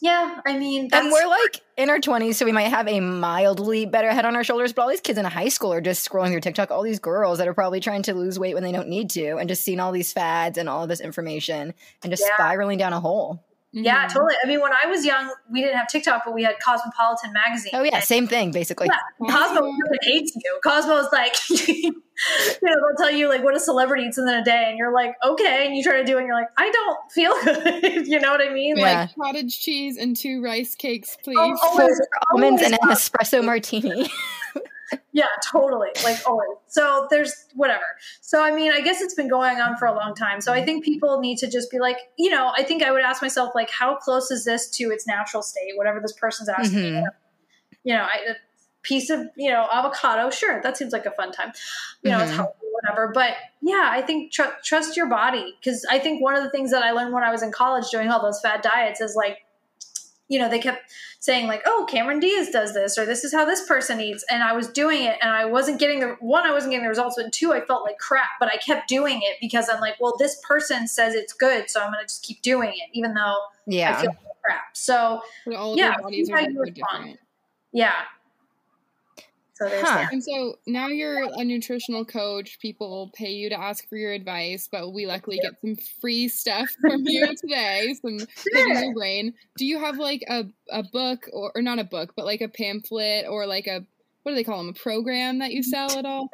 yeah, 0.01 0.41
I 0.47 0.59
mean, 0.59 0.89
that's, 0.91 1.05
And 1.05 1.13
we're 1.13 1.27
like 1.27 1.61
in 1.77 1.89
our 1.91 1.99
20s, 1.99 2.35
so 2.35 2.45
we 2.45 2.53
might 2.53 2.69
have 2.69 2.87
a 2.89 3.01
mildly 3.01 3.87
better 3.87 4.11
head 4.11 4.25
on 4.25 4.37
our 4.37 4.45
shoulders, 4.45 4.73
but 4.73 4.83
all 4.83 4.89
these 4.89 5.01
kids 5.01 5.19
in 5.19 5.25
high 5.25 5.49
school 5.49 5.73
are 5.73 5.81
just 5.81 6.09
scrolling 6.09 6.31
through 6.31 6.41
TikTok. 6.41 6.71
All 6.71 6.83
these 6.83 6.99
girls 6.99 7.39
that 7.39 7.49
are 7.49 7.55
probably 7.55 7.81
trying 7.81 8.03
to 8.03 8.15
lose 8.15 8.39
weight 8.39 8.55
when 8.55 8.63
they 8.63 8.73
don't 8.73 8.89
need 8.89 9.11
to, 9.11 9.37
and 9.37 9.49
just 9.49 9.65
seeing 9.65 9.81
all 9.81 9.93
these 9.93 10.13
fads 10.13 10.59
and 10.59 10.69
all 10.69 10.83
of 10.83 10.89
this 10.89 11.01
information 11.01 11.75
and 12.03 12.13
just 12.13 12.23
Yeah. 12.23 12.35
spiraling 12.37 12.79
down 12.79 12.93
a 12.93 13.01
hole. 13.01 13.45
Yeah, 13.77 14.07
Mhm. 14.07 14.13
totally. 14.13 14.35
I 14.45 14.47
mean, 14.47 14.61
when 14.61 14.73
I 14.73 14.87
was 14.87 15.05
young, 15.05 15.33
we 15.51 15.61
didn't 15.61 15.77
have 15.77 15.89
TikTok, 15.89 16.23
but 16.25 16.33
we 16.33 16.45
had 16.45 16.61
Cosmopolitan 16.61 17.33
magazine. 17.33 17.73
Oh 17.75 17.83
yeah, 17.83 17.97
And 17.97 18.05
same 18.05 18.27
thing 18.29 18.53
basically. 18.53 18.87
Yeah, 18.91 18.99
Cosmo 19.31 19.63
really 19.63 19.99
hates 20.03 20.33
you. 20.37 20.61
Cosmo's 20.63 21.09
like, 21.13 21.35
you 21.69 21.91
know, 21.91 21.95
they'll 22.63 22.97
tell 22.97 23.11
you 23.11 23.29
like 23.29 23.43
what 23.43 23.57
a 23.57 23.61
celebrity 23.61 24.05
eats 24.05 24.17
in 24.19 24.29
a 24.29 24.45
day, 24.45 24.67
and 24.69 24.79
you're 24.79 24.93
like, 24.93 25.17
okay, 25.25 25.67
and 25.67 25.75
you 25.77 25.83
try 25.83 25.97
to 25.97 26.05
do 26.05 26.17
it, 26.17 26.21
and 26.21 26.27
you're 26.29 26.37
like, 26.37 26.51
I 26.57 26.71
don't 26.71 27.13
feel 27.13 27.35
good. 27.45 28.07
you 28.07 28.21
know 28.21 28.31
what 28.31 28.41
I 28.41 28.53
mean? 28.53 28.77
Yeah. 28.77 28.85
Like, 28.85 29.17
Like 29.19 29.35
cottage 29.35 29.61
cheese 29.61 29.97
and 29.97 30.17
two 30.17 30.41
rice 30.43 30.75
cakes, 30.77 31.17
please. 31.25 31.37
oh, 31.39 31.57
Four 31.57 31.83
always, 31.83 32.01
almonds 32.33 32.63
and 32.63 32.75
an 32.75 32.79
espresso 32.91 33.45
martini. 33.45 34.09
Yeah, 35.13 35.27
totally, 35.51 35.89
like 36.03 36.19
always. 36.27 36.49
So 36.67 37.07
there's 37.11 37.47
whatever. 37.55 37.85
So 38.21 38.43
I 38.43 38.51
mean, 38.53 38.73
I 38.73 38.81
guess 38.81 39.01
it's 39.01 39.15
been 39.15 39.29
going 39.29 39.59
on 39.61 39.77
for 39.77 39.87
a 39.87 39.95
long 39.95 40.15
time. 40.15 40.41
So 40.41 40.53
I 40.53 40.65
think 40.65 40.85
people 40.85 41.21
need 41.21 41.39
to 41.39 41.51
just 41.51 41.71
be 41.71 41.79
like, 41.79 41.99
you 42.19 42.31
know, 42.31 42.53
I 42.57 42.63
think 42.63 42.83
I 42.83 42.91
would 42.93 43.03
ask 43.03 43.23
myself 43.23 43.55
like, 43.55 43.71
how 43.71 43.97
close 43.97 44.31
is 44.31 44.45
this 44.45 44.69
to 44.77 44.85
its 44.91 45.07
natural 45.07 45.43
state? 45.43 45.73
Whatever 45.77 46.01
this 46.01 46.13
person's 46.13 46.49
asking. 46.49 46.79
me. 46.83 46.91
Mhm. 46.93 47.05
You 47.85 47.95
know, 47.95 48.03
I, 48.03 48.31
a 48.31 48.35
piece 48.83 49.11
of 49.11 49.21
you 49.37 49.51
know 49.51 49.67
avocado, 49.73 50.31
sure, 50.31 50.61
that 50.63 50.77
seems 50.77 50.93
like 50.93 51.07
a 51.07 51.11
fun 51.13 51.33
time. 51.33 51.53
You 52.03 52.11
know, 52.11 52.21
it's 52.21 52.33
Mhm. 52.33 52.37
healthy, 52.37 52.59
whatever. 52.73 53.13
But 53.15 53.35
yeah, 53.63 53.89
I 53.91 54.03
think 54.03 54.33
tr- 54.33 54.57
trust 54.63 54.97
your 54.97 55.07
body 55.07 55.55
because 55.61 55.87
I 55.91 55.99
think 55.99 56.23
one 56.23 56.35
of 56.37 56.43
the 56.43 56.51
things 56.51 56.71
that 56.71 56.83
I 56.83 56.91
learned 56.93 57.13
when 57.15 57.23
I 57.23 57.31
was 57.31 57.43
in 57.43 57.53
college 57.53 57.89
doing 57.91 58.11
all 58.11 58.21
those 58.23 58.41
fad 58.41 58.61
diets 58.63 59.01
is 59.01 59.15
like, 59.17 59.39
you 60.29 60.39
know, 60.39 60.49
they 60.49 60.59
kept 60.59 60.91
saying 61.21 61.47
like, 61.47 61.63
"Oh, 61.67 61.87
Cameron 61.89 62.21
Diaz 62.21 62.51
does 62.51 62.73
this," 62.75 62.97
or 62.99 63.05
"This 63.07 63.25
is 63.25 63.33
how 63.33 63.45
this 63.45 63.67
person 63.67 64.01
eats," 64.01 64.25
and 64.31 64.43
I 64.43 64.53
was 64.55 64.69
doing 64.69 65.03
it, 65.05 65.19
and 65.21 65.31
I 65.31 65.45
wasn't 65.45 65.79
getting 65.79 66.01
the 66.01 66.17
one, 66.21 66.47
I 66.47 66.53
wasn't 66.53 66.71
getting 66.73 66.85
the 66.85 66.89
results, 66.89 67.17
but 67.17 67.33
two, 67.33 67.53
I 67.53 67.61
felt 67.61 67.85
like 67.85 67.99
crap. 67.99 68.31
But 68.41 68.49
I 68.53 68.57
kept 68.57 68.89
doing 68.89 69.21
it 69.23 69.37
because 69.41 69.69
I'm 69.69 69.81
like, 69.81 69.97
well, 70.01 70.15
this 70.19 70.41
person 70.47 70.89
says 70.89 71.15
it's 71.15 71.33
good, 71.33 71.69
so 71.69 71.81
I'm 71.81 71.89
going 71.93 72.01
to 72.01 72.07
just 72.07 72.23
keep 72.23 72.41
doing 72.43 72.71
it, 72.71 72.89
even 72.93 73.15
though 73.15 73.21
I 73.23 73.35
Yeah. 73.67 74.01
feel 74.01 74.11
like 74.11 74.19
crap. 74.43 74.65
So 74.77 75.23
But 75.47 75.55
all 75.57 75.73
of 75.73 75.79
Yeah, 75.79 75.93
our 75.97 76.03
bodies 76.03 76.27
see 76.27 76.33
are 76.33 76.37
how 76.39 76.43
you 76.47 76.55
so 76.55 76.61
respond. 76.61 76.75
different. 77.05 77.21
yeah. 77.73 77.93
So 79.55 79.69
there's 79.69 79.87
Huh. 79.87 79.95
that. 79.99 80.13
And 80.13 80.23
so 80.23 80.57
now 80.67 80.89
you're 80.89 81.23
a 81.23 81.45
nutritional 81.45 82.05
coach. 82.05 82.59
People 82.61 83.13
pay 83.15 83.31
you 83.31 83.49
to 83.51 83.59
ask 83.59 83.89
for 83.89 83.97
your 83.97 84.13
advice, 84.13 84.69
but 84.71 84.91
we 84.93 85.07
luckily 85.07 85.39
get 85.39 85.53
some 85.61 85.77
free 86.01 86.29
stuff 86.29 86.69
from 86.81 87.03
you 87.07 87.35
today, 87.37 87.95
some 88.03 88.19
picking 88.53 88.83
your 88.83 88.95
brain. 88.95 89.33
Do 89.57 89.65
you 89.65 89.79
have 89.79 89.97
like 89.99 90.23
a, 90.29 90.45
a 90.71 90.83
book 90.83 91.29
or, 91.33 91.53
or 91.55 91.63
not 91.63 91.79
a 91.79 91.85
book, 91.85 92.15
but 92.17 92.25
like 92.25 92.41
a 92.41 92.49
pamphlet 92.49 93.27
or 93.29 93.47
like 93.47 93.67
a 93.67 93.85
what 94.25 94.33
do 94.33 94.37
they 94.37 94.45
call 94.45 94.59
them? 94.59 94.71
A 94.71 94.73
program 94.73 95.39
that 95.41 95.53
you 95.53 95.63
sell 95.63 95.99
at 95.99 96.07
all? 96.07 96.29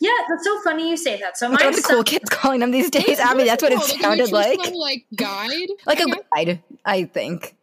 Yeah, 0.00 0.10
that's 0.28 0.44
so 0.44 0.60
funny 0.62 0.90
you 0.90 0.96
say 0.96 1.18
that. 1.20 1.38
So 1.38 1.50
What 1.50 1.60
my 1.62 1.68
are 1.68 1.72
the 1.72 1.80
cool 1.82 2.02
kids 2.04 2.28
calling 2.28 2.60
them 2.60 2.70
these 2.72 2.90
days? 2.90 3.18
Abby, 3.18 3.44
that's 3.44 3.62
what 3.62 3.72
it 3.72 3.76
like 3.76 4.00
sounded 4.00 4.30
like. 4.32 4.50
nutritional, 4.58 4.80
like 4.80 5.06
guide. 5.16 5.68
Like 5.86 6.00
I 6.00 6.02
a 6.02 6.06
guess? 6.06 6.18
guide, 6.34 6.62
I 6.84 7.04
think. 7.04 7.54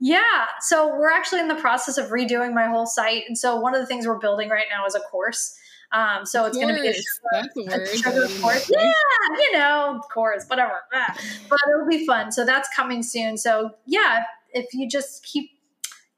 Yeah. 0.00 0.46
So 0.60 0.96
we're 0.96 1.10
actually 1.10 1.40
in 1.40 1.48
the 1.48 1.56
process 1.56 1.98
of 1.98 2.10
redoing 2.10 2.54
my 2.54 2.66
whole 2.66 2.86
site. 2.86 3.24
And 3.26 3.36
so 3.36 3.56
one 3.56 3.74
of 3.74 3.80
the 3.80 3.86
things 3.86 4.06
we're 4.06 4.18
building 4.18 4.48
right 4.48 4.66
now 4.70 4.86
is 4.86 4.94
a 4.94 5.00
course. 5.00 5.58
Um, 5.90 6.26
so 6.26 6.44
it's 6.44 6.56
going 6.56 6.74
to 6.74 6.80
be 6.80 6.88
a 6.88 6.92
sugar, 6.92 7.74
a 7.74 7.82
a 7.82 7.86
sugar 7.86 8.08
I 8.08 8.26
didn't 8.26 8.42
course. 8.42 8.70
Yeah, 8.70 8.92
you 9.38 9.52
know, 9.52 10.00
course, 10.12 10.44
whatever. 10.46 10.74
But 10.92 11.58
it'll 11.68 11.88
be 11.88 12.06
fun. 12.06 12.30
So 12.30 12.44
that's 12.44 12.68
coming 12.76 13.02
soon. 13.02 13.38
So 13.38 13.70
yeah, 13.86 14.24
if 14.52 14.66
you 14.74 14.88
just 14.88 15.24
keep 15.24 15.50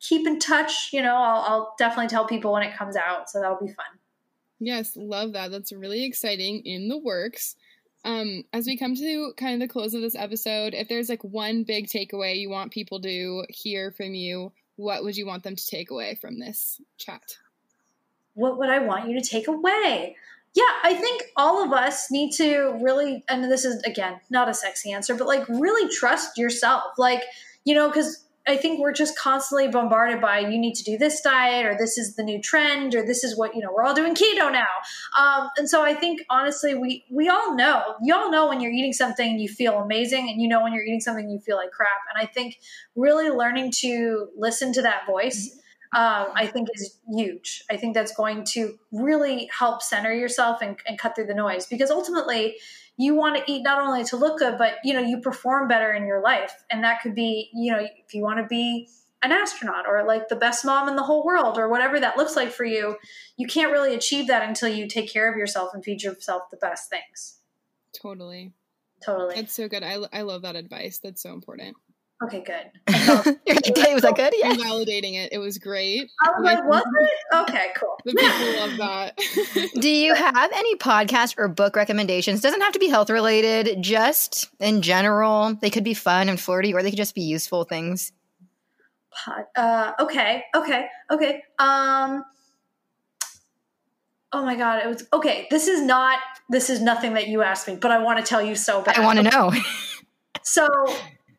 keep 0.01 0.27
in 0.27 0.39
touch, 0.41 0.91
you 0.93 1.03
know, 1.03 1.15
I'll, 1.15 1.43
I'll 1.43 1.75
definitely 1.79 2.09
tell 2.09 2.27
people 2.27 2.53
when 2.53 2.63
it 2.63 2.77
comes 2.77 2.97
out. 2.97 3.31
So 3.31 3.41
that'll 3.41 3.65
be 3.65 3.73
fun. 3.73 3.87
Yes, 4.59 4.97
love 4.97 5.33
that. 5.33 5.51
That's 5.51 5.73
really 5.73 6.05
exciting 6.05 6.63
in 6.65 6.89
the 6.89 6.99
works. 6.99 7.55
Um, 8.05 8.45
as 8.53 8.67
we 8.67 8.79
come 8.79 8.95
to 8.95 9.35
kind 9.37 9.55
of 9.63 9.69
the 9.69 9.73
close 9.73 9.95
of 9.95 10.01
this 10.01 10.15
episode, 10.15 10.75
if 10.75 10.89
there's 10.89 11.09
like 11.09 11.23
one 11.23 11.65
big 11.65 11.87
takeaway 11.87 12.39
you 12.39 12.49
want 12.49 12.73
people 12.73 13.01
to 13.03 13.45
hear 13.49 13.91
from 13.91 14.15
you, 14.15 14.53
what 14.77 15.05
would 15.05 15.17
you 15.17 15.27
want 15.27 15.43
them 15.43 15.57
to 15.57 15.67
take 15.67 15.91
away 15.91 16.15
from 16.15 16.39
this 16.39 16.81
chat? 16.97 17.37
what 18.35 18.59
would 18.59 18.71
I 18.71 18.79
want 18.79 19.09
you 19.09 19.21
to 19.21 19.29
take 19.29 19.49
away? 19.49 20.17
Yeah, 20.55 20.65
I 20.83 20.95
think 20.95 21.23
all 21.37 21.63
of 21.63 21.73
us 21.73 22.11
need 22.11 22.33
to 22.33 22.79
really, 22.83 23.23
and 23.29 23.45
this 23.45 23.65
is 23.65 23.83
again 23.83 24.21
not 24.31 24.49
a 24.49 24.55
sexy 24.55 24.93
answer, 24.93 25.15
but 25.15 25.27
like 25.27 25.49
really 25.49 25.89
trust 25.95 26.39
yourself. 26.39 26.83
Like, 26.99 27.23
you 27.65 27.75
know, 27.75 27.89
because 27.89 28.25
I 28.47 28.57
think 28.57 28.81
we're 28.81 28.93
just 28.93 29.19
constantly 29.19 29.69
bombarded 29.69 30.21
by 30.21 30.41
you 30.41 30.59
need 30.59 30.75
to 30.75 30.83
do 30.83 30.97
this 30.97 31.21
diet, 31.21 31.67
or 31.67 31.77
this 31.77 31.99
is 31.99 32.17
the 32.17 32.23
new 32.23 32.41
trend, 32.41 32.95
or 32.95 33.05
this 33.05 33.23
is 33.23 33.37
what 33.37 33.55
you 33.55 33.63
know. 33.63 33.71
We're 33.73 33.83
all 33.83 33.95
doing 33.95 34.15
keto 34.15 34.51
now, 34.51 34.67
um, 35.19 35.49
and 35.57 35.69
so 35.69 35.83
I 35.83 35.95
think 35.95 36.23
honestly, 36.31 36.75
we 36.75 37.05
we 37.11 37.29
all 37.29 37.55
know. 37.55 37.95
You 38.03 38.15
all 38.15 38.31
know 38.31 38.49
when 38.49 38.61
you're 38.61 38.73
eating 38.73 38.93
something 38.93 39.39
you 39.39 39.49
feel 39.49 39.79
amazing, 39.79 40.31
and 40.31 40.41
you 40.41 40.49
know 40.49 40.63
when 40.63 40.73
you're 40.73 40.85
eating 40.85 41.01
something 41.01 41.29
you 41.29 41.39
feel 41.39 41.57
like 41.57 41.71
crap. 41.71 41.91
And 42.13 42.23
I 42.23 42.27
think 42.31 42.59
really 42.97 43.31
learning 43.31 43.73
to 43.81 44.29
listen 44.37 44.73
to 44.75 44.83
that 44.83 45.07
voice 45.07 45.57
um, 45.93 46.29
I 46.37 46.47
think 46.47 46.69
is 46.73 46.99
huge. 47.13 47.65
I 47.69 47.77
think 47.77 47.95
that's 47.95 48.15
going 48.15 48.45
to 48.53 48.79
really 48.93 49.51
help 49.57 49.83
center 49.83 50.13
yourself 50.13 50.63
and, 50.63 50.77
and 50.87 50.97
cut 50.99 51.17
through 51.17 51.27
the 51.27 51.35
noise 51.35 51.67
because 51.67 51.91
ultimately 51.91 52.57
you 52.97 53.15
want 53.15 53.37
to 53.37 53.51
eat 53.51 53.63
not 53.63 53.81
only 53.81 54.05
to 54.05 54.17
look 54.17 54.39
good, 54.39 54.59
but 54.59 54.75
you 54.85 54.93
know, 54.95 55.01
you 55.01 55.21
perform 55.21 55.69
better 55.69 55.93
in 55.93 56.07
your 56.07 56.23
life. 56.23 56.53
And 56.71 56.85
that 56.85 57.03
could 57.03 57.15
be, 57.15 57.51
you 57.55 57.73
know, 57.73 57.81
if 57.81 58.15
you 58.15 58.23
want 58.23 58.39
to 58.39 58.47
be 58.47 58.89
an 59.23 59.33
astronaut 59.33 59.87
or 59.87 60.05
like 60.07 60.29
the 60.29 60.37
best 60.37 60.65
mom 60.65 60.89
in 60.89 60.97
the 60.97 61.03
whole 61.03 61.25
world 61.25 61.59
or 61.59 61.69
whatever 61.69 62.01
that 62.01 62.17
looks 62.17 62.37
like 62.37 62.51
for 62.51 62.65
you, 62.65 62.97
you 63.37 63.47
can't 63.47 63.73
really 63.73 63.95
achieve 63.95 64.27
that 64.29 64.47
until 64.47 64.69
you 64.69 64.87
take 64.87 65.11
care 65.11 65.31
of 65.31 65.37
yourself 65.37 65.71
and 65.75 65.85
feed 65.85 66.03
yourself 66.03 66.43
the 66.51 66.57
best 66.57 66.89
things. 66.89 67.39
Totally. 68.01 68.53
Totally. 69.05 69.35
That's 69.35 69.55
so 69.55 69.69
good. 69.69 69.83
I, 69.83 69.99
I 70.13 70.23
love 70.23 70.43
that 70.43 70.57
advice. 70.57 70.99
That's 71.03 71.23
so 71.23 71.33
important. 71.33 71.77
Okay, 72.23 72.43
good. 72.43 72.71
"Okay, 73.71 73.95
was 73.95 74.03
that 74.03 74.15
good? 74.15 74.35
Yeah. 74.37 74.49
I'm 74.51 74.57
validating 74.59 75.15
it. 75.15 75.33
It 75.33 75.39
was 75.39 75.57
great. 75.57 76.11
I 76.23 76.31
was 76.31 76.45
like, 76.45 76.65
was 76.69 76.83
it? 77.01 77.37
Okay, 77.51 77.67
cool. 77.77 77.97
The 78.05 78.13
people 78.13 78.61
love 78.61 78.77
that. 79.65 79.73
Do 79.81 79.89
you 80.05 80.15
have 80.15 80.51
any 80.55 80.77
podcast 80.77 81.37
or 81.39 81.49
book 81.49 81.77
recommendations? 81.77 82.43
Doesn't 82.43 82.61
have 82.61 82.73
to 82.75 82.79
be 82.79 82.89
health 82.89 83.09
related, 83.09 83.83
just 83.83 84.51
in 84.61 84.83
general. 84.83 85.55
They 85.55 85.71
could 85.71 85.83
be 85.85 85.95
fun 85.95 86.29
and 86.29 86.39
flirty, 86.39 86.75
or 86.75 86.83
they 86.83 86.91
could 86.91 86.99
just 86.99 87.15
be 87.15 87.23
useful 87.23 87.65
things. 87.65 88.13
pod. 89.11 89.45
Uh, 89.57 89.93
okay, 90.01 90.45
okay, 90.55 90.89
okay. 91.11 91.43
Um, 91.59 92.23
oh 94.33 94.45
my 94.45 94.57
god, 94.57 94.85
it 94.85 94.89
was 94.89 95.07
okay. 95.15 95.47
This 95.51 95.69
is 95.69 95.81
not. 95.81 96.19
This 96.51 96.69
is 96.69 96.83
nothing 96.83 97.15
that 97.15 97.29
you 97.29 97.41
asked 97.43 97.67
me, 97.67 97.77
but 97.77 97.91
I 97.91 97.99
want 98.03 98.19
to 98.19 98.25
tell 98.29 98.43
you 98.43 98.57
so 98.57 98.83
bad. 98.83 98.99
I 98.99 99.05
want 99.05 99.19
to 99.21 99.23
know. 99.23 99.53
So 100.43 100.69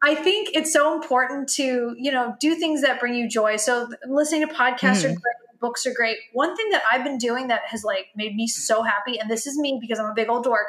I 0.04 0.16
think 0.16 0.50
it's 0.54 0.74
so 0.74 0.94
important 0.96 1.48
to 1.50 1.96
you 1.98 2.12
know 2.12 2.36
do 2.40 2.56
things 2.56 2.82
that 2.82 3.00
bring 3.00 3.14
you 3.16 3.30
joy. 3.30 3.58
So 3.58 3.88
listening 4.08 4.48
to 4.48 4.54
podcasts 4.54 5.04
are 5.04 5.10
Mhm. 5.10 5.22
great, 5.22 5.60
books 5.60 5.86
are 5.86 5.94
great. 5.94 6.18
One 6.34 6.56
thing 6.56 6.70
that 6.72 6.82
I've 6.92 7.04
been 7.04 7.18
doing 7.18 7.48
that 7.48 7.62
has 7.68 7.84
like 7.84 8.08
made 8.16 8.36
me 8.36 8.48
so 8.48 8.82
happy, 8.84 9.20
and 9.20 9.30
this 9.30 9.46
is 9.48 9.58
me 9.58 9.78
because 9.80 10.00
I'm 10.00 10.10
a 10.10 10.14
big 10.14 10.30
old 10.30 10.44
dork. 10.44 10.68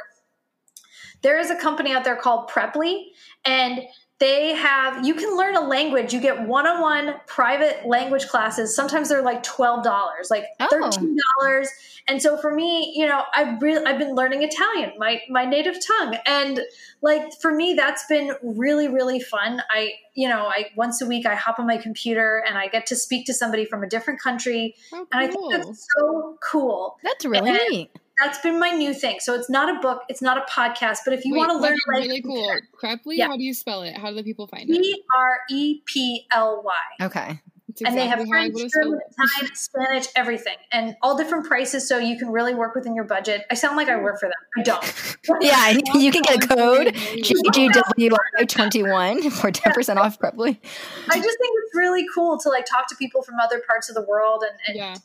There 1.23 1.39
is 1.39 1.51
a 1.51 1.57
company 1.57 1.93
out 1.93 2.05
there 2.05 2.17
called 2.17 2.51
Preply, 2.51 3.07
and 3.45 3.83
they 4.23 4.55
have 4.55 5.05
you 5.05 5.15
can 5.15 5.37
learn 5.37 5.57
a 5.57 5.61
language. 5.61 6.13
You 6.15 6.21
get 6.21 6.47
one-on-one 6.47 7.17
private 7.27 7.87
language 7.87 8.29
classes. 8.29 8.75
Sometimes 8.75 9.09
they're 9.09 9.21
like 9.23 9.43
twelve 9.43 9.83
dollars, 9.83 10.29
like 10.31 10.45
Oh. 10.61 10.69
thirteen 10.71 11.17
dollars. 11.41 11.69
And 12.09 12.21
so 12.23 12.37
for 12.37 12.53
me, 12.55 12.93
you 12.97 13.07
know, 13.07 13.23
I 13.35 13.57
really 13.61 13.85
I've 13.85 13.99
been 13.99 14.15
learning 14.15 14.43
Italian, 14.43 14.93
my 14.99 15.21
my 15.29 15.45
native 15.45 15.75
tongue, 15.85 16.17
and 16.27 16.61
like 17.01 17.33
for 17.41 17.53
me 17.53 17.75
that's 17.75 18.05
been 18.07 18.31
really 18.45 18.87
really 18.87 19.19
fun 19.19 19.61
i 19.71 19.91
you 20.15 20.29
know 20.29 20.47
i 20.47 20.67
once 20.77 21.03
a 21.03 21.07
week 21.07 21.27
i 21.27 21.35
hop 21.35 21.59
on 21.59 21.67
my 21.67 21.77
computer 21.77 22.45
and 22.47 22.57
i 22.57 22.69
get 22.69 22.87
to 22.87 22.95
speak 22.95 23.27
to 23.27 23.35
somebody 23.35 23.65
from 23.65 23.83
a 23.83 23.89
different 23.89 24.21
country 24.21 24.77
How 24.93 24.99
and 25.11 25.21
i 25.21 25.27
think 25.27 25.53
that's 25.53 25.85
so 25.99 26.39
cool 26.49 26.97
That's 27.03 27.25
really 27.25 27.51
And- 27.51 27.61
neat. 27.71 27.91
That's 28.23 28.39
been 28.41 28.59
my 28.61 28.71
new 28.71 28.93
thing 28.95 29.19
so 29.21 29.35
it's 29.35 29.51
not 29.51 29.69
a 29.75 29.79
book 29.81 30.03
it's 30.09 30.23
not 30.23 30.37
a 30.39 30.43
podcast 30.51 30.99
but 31.05 31.13
if 31.15 31.25
you 31.25 31.33
Wait, 31.33 31.39
want 31.39 31.51
to 31.51 31.57
learn 31.59 31.73
that's 31.73 31.87
like 31.89 32.05
really 32.09 32.23
cool. 32.23 32.49
Creply, 32.81 33.17
Yeah. 33.17 33.27
how 33.29 33.37
do 33.37 33.43
you 33.43 33.55
spell 33.55 33.83
it? 33.83 33.97
How 33.97 34.11
do 34.11 34.17
the 34.17 34.23
people 34.23 34.47
find 34.47 34.69
it? 34.71 34.81
p-r-e-p-l-y 34.83 36.75
Okay. 37.07 37.41
It's 37.69 37.81
and 37.83 37.97
they 37.97 38.07
have 38.07 38.21
exactly 38.21 38.39
how 38.39 38.45
I 38.45 38.51
French, 38.51 38.73
German. 38.75 39.01
Italian, 39.11 39.55
Spanish, 39.57 40.07
everything, 40.15 40.57
and 40.73 40.95
all 41.01 41.17
different 41.17 41.47
prices, 41.47 41.89
so 41.89 41.97
you 41.97 42.19
can 42.19 42.31
really 42.31 42.55
work 42.55 42.75
within 42.75 42.95
your 42.95 43.05
budget. 43.05 43.47
I 43.51 43.55
sound 43.55 43.79
like 43.79 43.89
I 43.89 43.97
work 43.97 44.21
for 44.21 44.27
them. 44.29 44.37
I 44.59 44.63
don't. 44.63 44.85
Yeah, 45.41 45.71
you 45.95 46.13
can 46.13 46.21
get 46.21 46.45
a 46.45 46.49
code 46.49 46.89
GGWY21 46.89 49.33
for 49.33 49.51
10% 49.51 49.97
off, 49.97 50.19
probably. 50.19 50.61
I 51.09 51.17
just 51.17 51.39
think 51.39 51.57
it's 51.65 51.75
really 51.75 52.05
cool 52.15 52.37
to 52.41 52.51
like 52.51 52.67
talk 52.67 52.89
to 52.89 52.97
people 52.97 53.23
from 53.23 53.37
other 53.43 53.63
parts 53.67 53.89
of 53.89 53.95
the 53.95 54.03
world 54.03 54.45
and, 54.47 54.59
and 54.67 54.77
Yeah, 54.77 54.97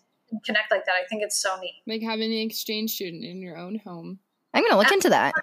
connect 0.45 0.71
like 0.71 0.85
that. 0.85 0.93
I 0.93 1.05
think 1.09 1.23
it's 1.23 1.37
so 1.37 1.57
neat. 1.59 1.81
like 1.85 2.01
having 2.01 2.31
an 2.31 2.39
exchange 2.39 2.91
student 2.91 3.23
in 3.25 3.41
your 3.41 3.57
own 3.57 3.79
home. 3.85 4.19
I'm 4.53 4.61
going 4.63 4.71
to 4.71 4.77
look 4.77 4.91
into 4.91 5.09
that. 5.09 5.33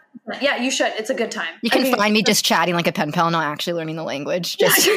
Yeah, 0.40 0.56
you 0.56 0.70
should. 0.70 0.92
It's 0.96 1.10
a 1.10 1.14
good 1.14 1.30
time. 1.30 1.54
You 1.62 1.68
I 1.72 1.74
can 1.74 1.82
mean, 1.84 1.94
find 1.96 2.12
me 2.14 2.22
just 2.22 2.44
chatting 2.44 2.74
like 2.74 2.86
a 2.86 2.92
pen 2.92 3.12
pal, 3.12 3.30
not 3.30 3.44
actually 3.44 3.74
learning 3.74 3.96
the 3.96 4.02
language. 4.02 4.56
Just, 4.56 4.88
I 4.88 4.96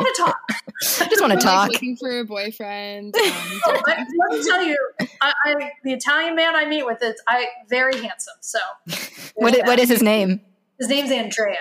want 0.00 0.16
to 0.16 0.22
talk. 0.22 0.36
I 0.50 1.06
just 1.08 1.20
want 1.22 1.32
to 1.32 1.38
Or, 1.38 1.40
like, 1.40 1.40
talk. 1.40 1.68
looking 1.70 1.96
for 1.96 2.18
a 2.20 2.24
boyfriend. 2.24 3.14
Um, 3.24 3.32
Oh, 3.66 3.82
I, 3.86 4.04
let 4.28 4.38
me 4.38 4.44
tell 4.44 4.62
you, 4.62 4.76
I, 5.20 5.32
I, 5.46 5.70
the 5.84 5.92
Italian 5.92 6.34
man 6.36 6.54
I 6.56 6.64
meet 6.66 6.84
with 6.84 7.02
is 7.02 7.14
I 7.26 7.46
very 7.68 7.94
handsome. 8.00 8.34
So 8.40 8.58
what 9.36 9.56
what 9.66 9.78
is 9.78 9.88
his 9.88 10.02
name? 10.02 10.40
his 10.78 10.88
name's 10.88 11.10
Andrea. 11.10 11.56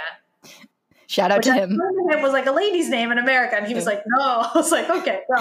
Shout 1.10 1.32
out 1.32 1.38
Which 1.38 1.46
to 1.46 1.52
I 1.54 1.58
him. 1.60 1.78
told 1.80 2.12
him 2.12 2.22
was 2.22 2.34
like 2.34 2.48
a 2.48 2.52
lady's 2.52 2.90
name 2.90 3.12
in 3.14 3.18
America, 3.18 3.56
and 3.56 3.66
he 3.66 3.74
was 3.74 3.86
like, 3.86 4.04
"No." 4.08 4.20
I 4.44 4.52
was 4.54 4.72
like, 4.74 4.90
"Okay." 4.90 5.22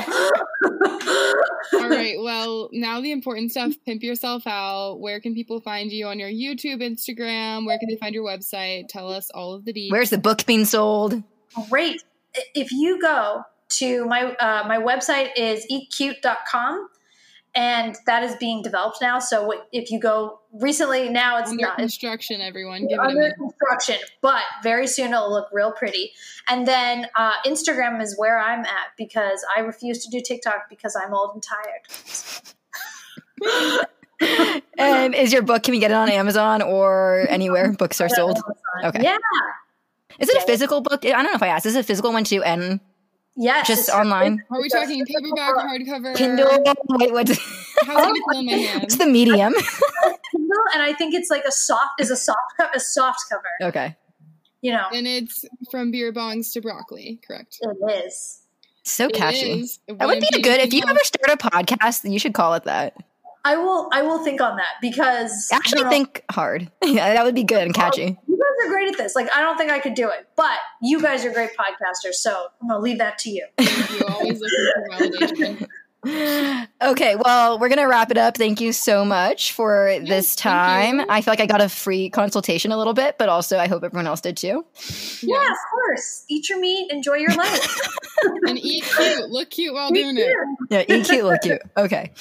All 1.74 1.88
right. 1.88 2.14
Well, 2.20 2.70
now 2.72 3.00
the 3.00 3.10
important 3.10 3.50
stuff. 3.50 3.72
Pimp 3.84 4.04
yourself 4.04 4.46
out. 4.46 5.00
Where 5.00 5.20
can 5.20 5.34
people 5.34 5.60
find 5.60 5.90
you 5.90 6.06
on 6.06 6.20
your 6.20 6.28
YouTube, 6.30 6.80
Instagram? 6.80 7.66
Where 7.66 7.78
can 7.80 7.88
they 7.88 7.96
find 7.96 8.14
your 8.14 8.24
website? 8.24 8.86
Tell 8.88 9.10
us 9.12 9.28
all 9.30 9.54
of 9.54 9.64
the 9.64 9.72
details. 9.72 9.92
Where's 9.92 10.10
the 10.10 10.18
book 10.18 10.46
being 10.46 10.64
sold? 10.64 11.20
Great. 11.68 12.02
If 12.54 12.70
you 12.70 13.00
go 13.00 13.42
to 13.68 14.04
my 14.06 14.34
uh, 14.36 14.64
my 14.68 14.78
website 14.78 15.30
is 15.36 15.66
eatcute.com 15.68 16.88
and 17.57 17.96
that 18.07 18.22
is 18.22 18.36
being 18.36 18.62
developed 18.62 18.98
now. 19.00 19.18
So 19.18 19.52
if 19.72 19.90
you 19.90 19.98
go 19.98 20.38
recently, 20.52 21.09
now 21.09 21.38
it's 21.38 21.50
under 21.50 21.62
not. 21.64 21.80
It's 21.80 21.94
construction? 21.96 22.40
Everyone, 22.40 22.82
give 22.86 22.92
it 22.92 22.98
a 22.98 23.02
under 23.02 23.20
minute. 23.20 23.34
construction, 23.36 23.96
but 24.20 24.42
very 24.62 24.86
soon 24.86 25.12
it'll 25.12 25.30
look 25.30 25.48
real 25.52 25.72
pretty. 25.72 26.12
And 26.48 26.68
then 26.68 27.07
uh, 27.16 27.32
Instagram 27.44 28.00
is 28.02 28.14
where 28.18 28.38
I'm 28.38 28.61
at 28.61 28.88
because 28.96 29.44
I 29.57 29.61
refuse 29.61 30.04
to 30.04 30.11
do 30.11 30.20
TikTok 30.24 30.68
because 30.70 30.94
I'm 30.94 31.12
old 31.14 31.30
and 31.34 31.42
tired. 31.42 31.82
And 34.78 35.14
is 35.14 35.30
your 35.30 35.42
book? 35.42 35.62
Can 35.62 35.72
we 35.72 35.78
get 35.78 35.90
it 35.90 35.94
on 35.94 36.09
Amazon 36.09 36.62
or 36.62 37.26
anywhere 37.28 37.72
books 37.72 38.00
are 38.00 38.09
sold? 38.09 38.38
Okay. 38.82 39.02
Yeah. 39.02 39.18
Is 40.18 40.30
it 40.30 40.36
Yeah. 40.36 40.42
a 40.42 40.46
physical 40.46 40.80
book? 40.80 41.04
I 41.04 41.11
don't 41.11 41.24
know 41.24 41.34
if 41.34 41.42
I 41.42 41.48
asked. 41.48 41.66
Is 41.66 41.76
it 41.76 41.80
a 41.80 41.82
physical 41.82 42.14
one 42.14 42.24
too? 42.24 42.42
And 42.42 42.80
Yes. 43.37 43.66
just 43.66 43.89
online? 43.91 44.43
Are 44.51 44.61
we 44.61 44.68
talking 44.68 45.05
paperback, 45.05 45.55
hardcover, 45.57 46.16
Kindle? 46.16 46.49
Wait, 46.91 47.12
what's, 47.12 47.39
How's 47.84 47.89
it 47.89 47.95
gonna 47.97 48.14
feel 48.32 48.41
in 48.41 48.47
my 48.47 48.53
hand? 48.57 48.80
what's 48.82 48.97
the 48.97 49.07
medium? 49.07 49.53
Kindle, 50.32 50.62
and 50.74 50.82
I 50.82 50.95
think 50.95 51.14
it's 51.14 51.30
like 51.30 51.45
a 51.45 51.53
soft 51.53 52.01
is 52.01 52.11
a 52.11 52.16
soft 52.16 52.39
co- 52.59 52.68
a 52.74 52.80
soft 52.80 53.20
cover. 53.30 53.68
okay. 53.70 53.97
You 54.62 54.72
know, 54.72 54.87
And 54.93 55.07
it's 55.07 55.45
from 55.70 55.91
beer 55.91 56.12
bongs 56.12 56.53
to 56.55 56.61
broccoli, 56.61 57.20
correct? 57.26 57.59
it 57.61 58.05
is. 58.07 58.41
So 58.82 59.07
It 59.07 59.12
catchy. 59.14 59.61
is. 59.61 59.78
That 59.87 60.07
would 60.09 60.18
be 60.20 60.26
wouldn't 60.32 60.43
good. 60.45 60.61
If 60.61 60.72
you 60.72 60.82
ever 60.89 60.99
start 61.05 61.28
a 61.30 61.37
podcast, 61.37 62.03
then 62.03 62.12
you 62.12 62.18
should 62.18 62.34
call 62.34 62.55
it 62.55 62.64
that. 62.64 62.97
I 63.45 63.57
will. 63.57 63.89
I 63.93 64.03
will 64.03 64.24
think 64.24 64.41
on 64.41 64.57
that 64.57 64.74
because 64.80 65.49
Actually, 65.53 65.82
don't 65.82 65.84
know, 65.84 65.91
think 65.91 66.24
hard. 66.32 66.68
yeah, 66.82 67.14
that 67.14 67.24
would 67.24 67.34
be 67.34 67.45
good 67.45 67.62
and 67.62 67.72
catchy. 67.74 68.18
You 68.57 68.62
guys 68.62 68.68
are 68.68 68.72
great 68.72 68.92
at 68.92 68.98
this. 68.98 69.14
Like 69.14 69.28
I 69.34 69.40
don't 69.40 69.57
think 69.57 69.70
I 69.70 69.78
could 69.78 69.94
do 69.94 70.09
it, 70.09 70.28
but 70.36 70.59
you 70.82 71.00
guys 71.00 71.24
are 71.24 71.32
great 71.32 71.50
podcasters, 71.57 72.14
so 72.14 72.46
I'm 72.61 72.68
gonna 72.68 72.80
leave 72.80 72.98
that 72.98 73.18
to 73.18 73.30
you. 73.30 73.46
you 73.59 74.02
always 74.09 74.40
looking 74.40 74.72
for 74.74 75.04
validation. 75.04 75.66
Okay, 76.09 77.16
well, 77.16 77.59
we're 77.59 77.68
gonna 77.68 77.88
wrap 77.88 78.12
it 78.12 78.18
up. 78.18 78.36
Thank 78.36 78.61
you 78.61 78.72
so 78.72 79.04
much 79.04 79.52
for 79.52 79.98
this 80.04 80.36
time. 80.36 81.00
I 81.11 81.20
feel 81.20 81.32
like 81.32 81.40
I 81.40 81.46
got 81.46 81.61
a 81.61 81.68
free 81.68 82.11
consultation 82.11 82.70
a 82.70 82.78
little 82.78 82.94
bit, 82.94 83.18
but 83.18 83.28
also 83.28 83.59
I 83.59 83.66
hope 83.66 83.82
everyone 83.82 84.07
else 84.07 84.20
did 84.20 84.36
too. 84.36 84.64
Yeah, 85.20 85.42
of 85.42 85.57
course. 85.72 86.24
Eat 86.28 86.48
your 86.48 86.61
meat, 86.61 86.92
enjoy 86.92 87.16
your 87.16 87.34
life. 87.34 87.80
And 88.48 88.59
eat 88.59 88.82
cute. 88.84 89.28
Look 89.28 89.50
cute 89.50 89.74
while 89.74 89.90
Me 89.90 90.02
doing 90.02 90.16
it. 90.16 90.32
Yeah, 90.70 90.84
eat 90.88 91.07
cute, 91.07 91.24
look 91.24 91.42
cute. 91.42 91.61
Okay. 91.76 92.12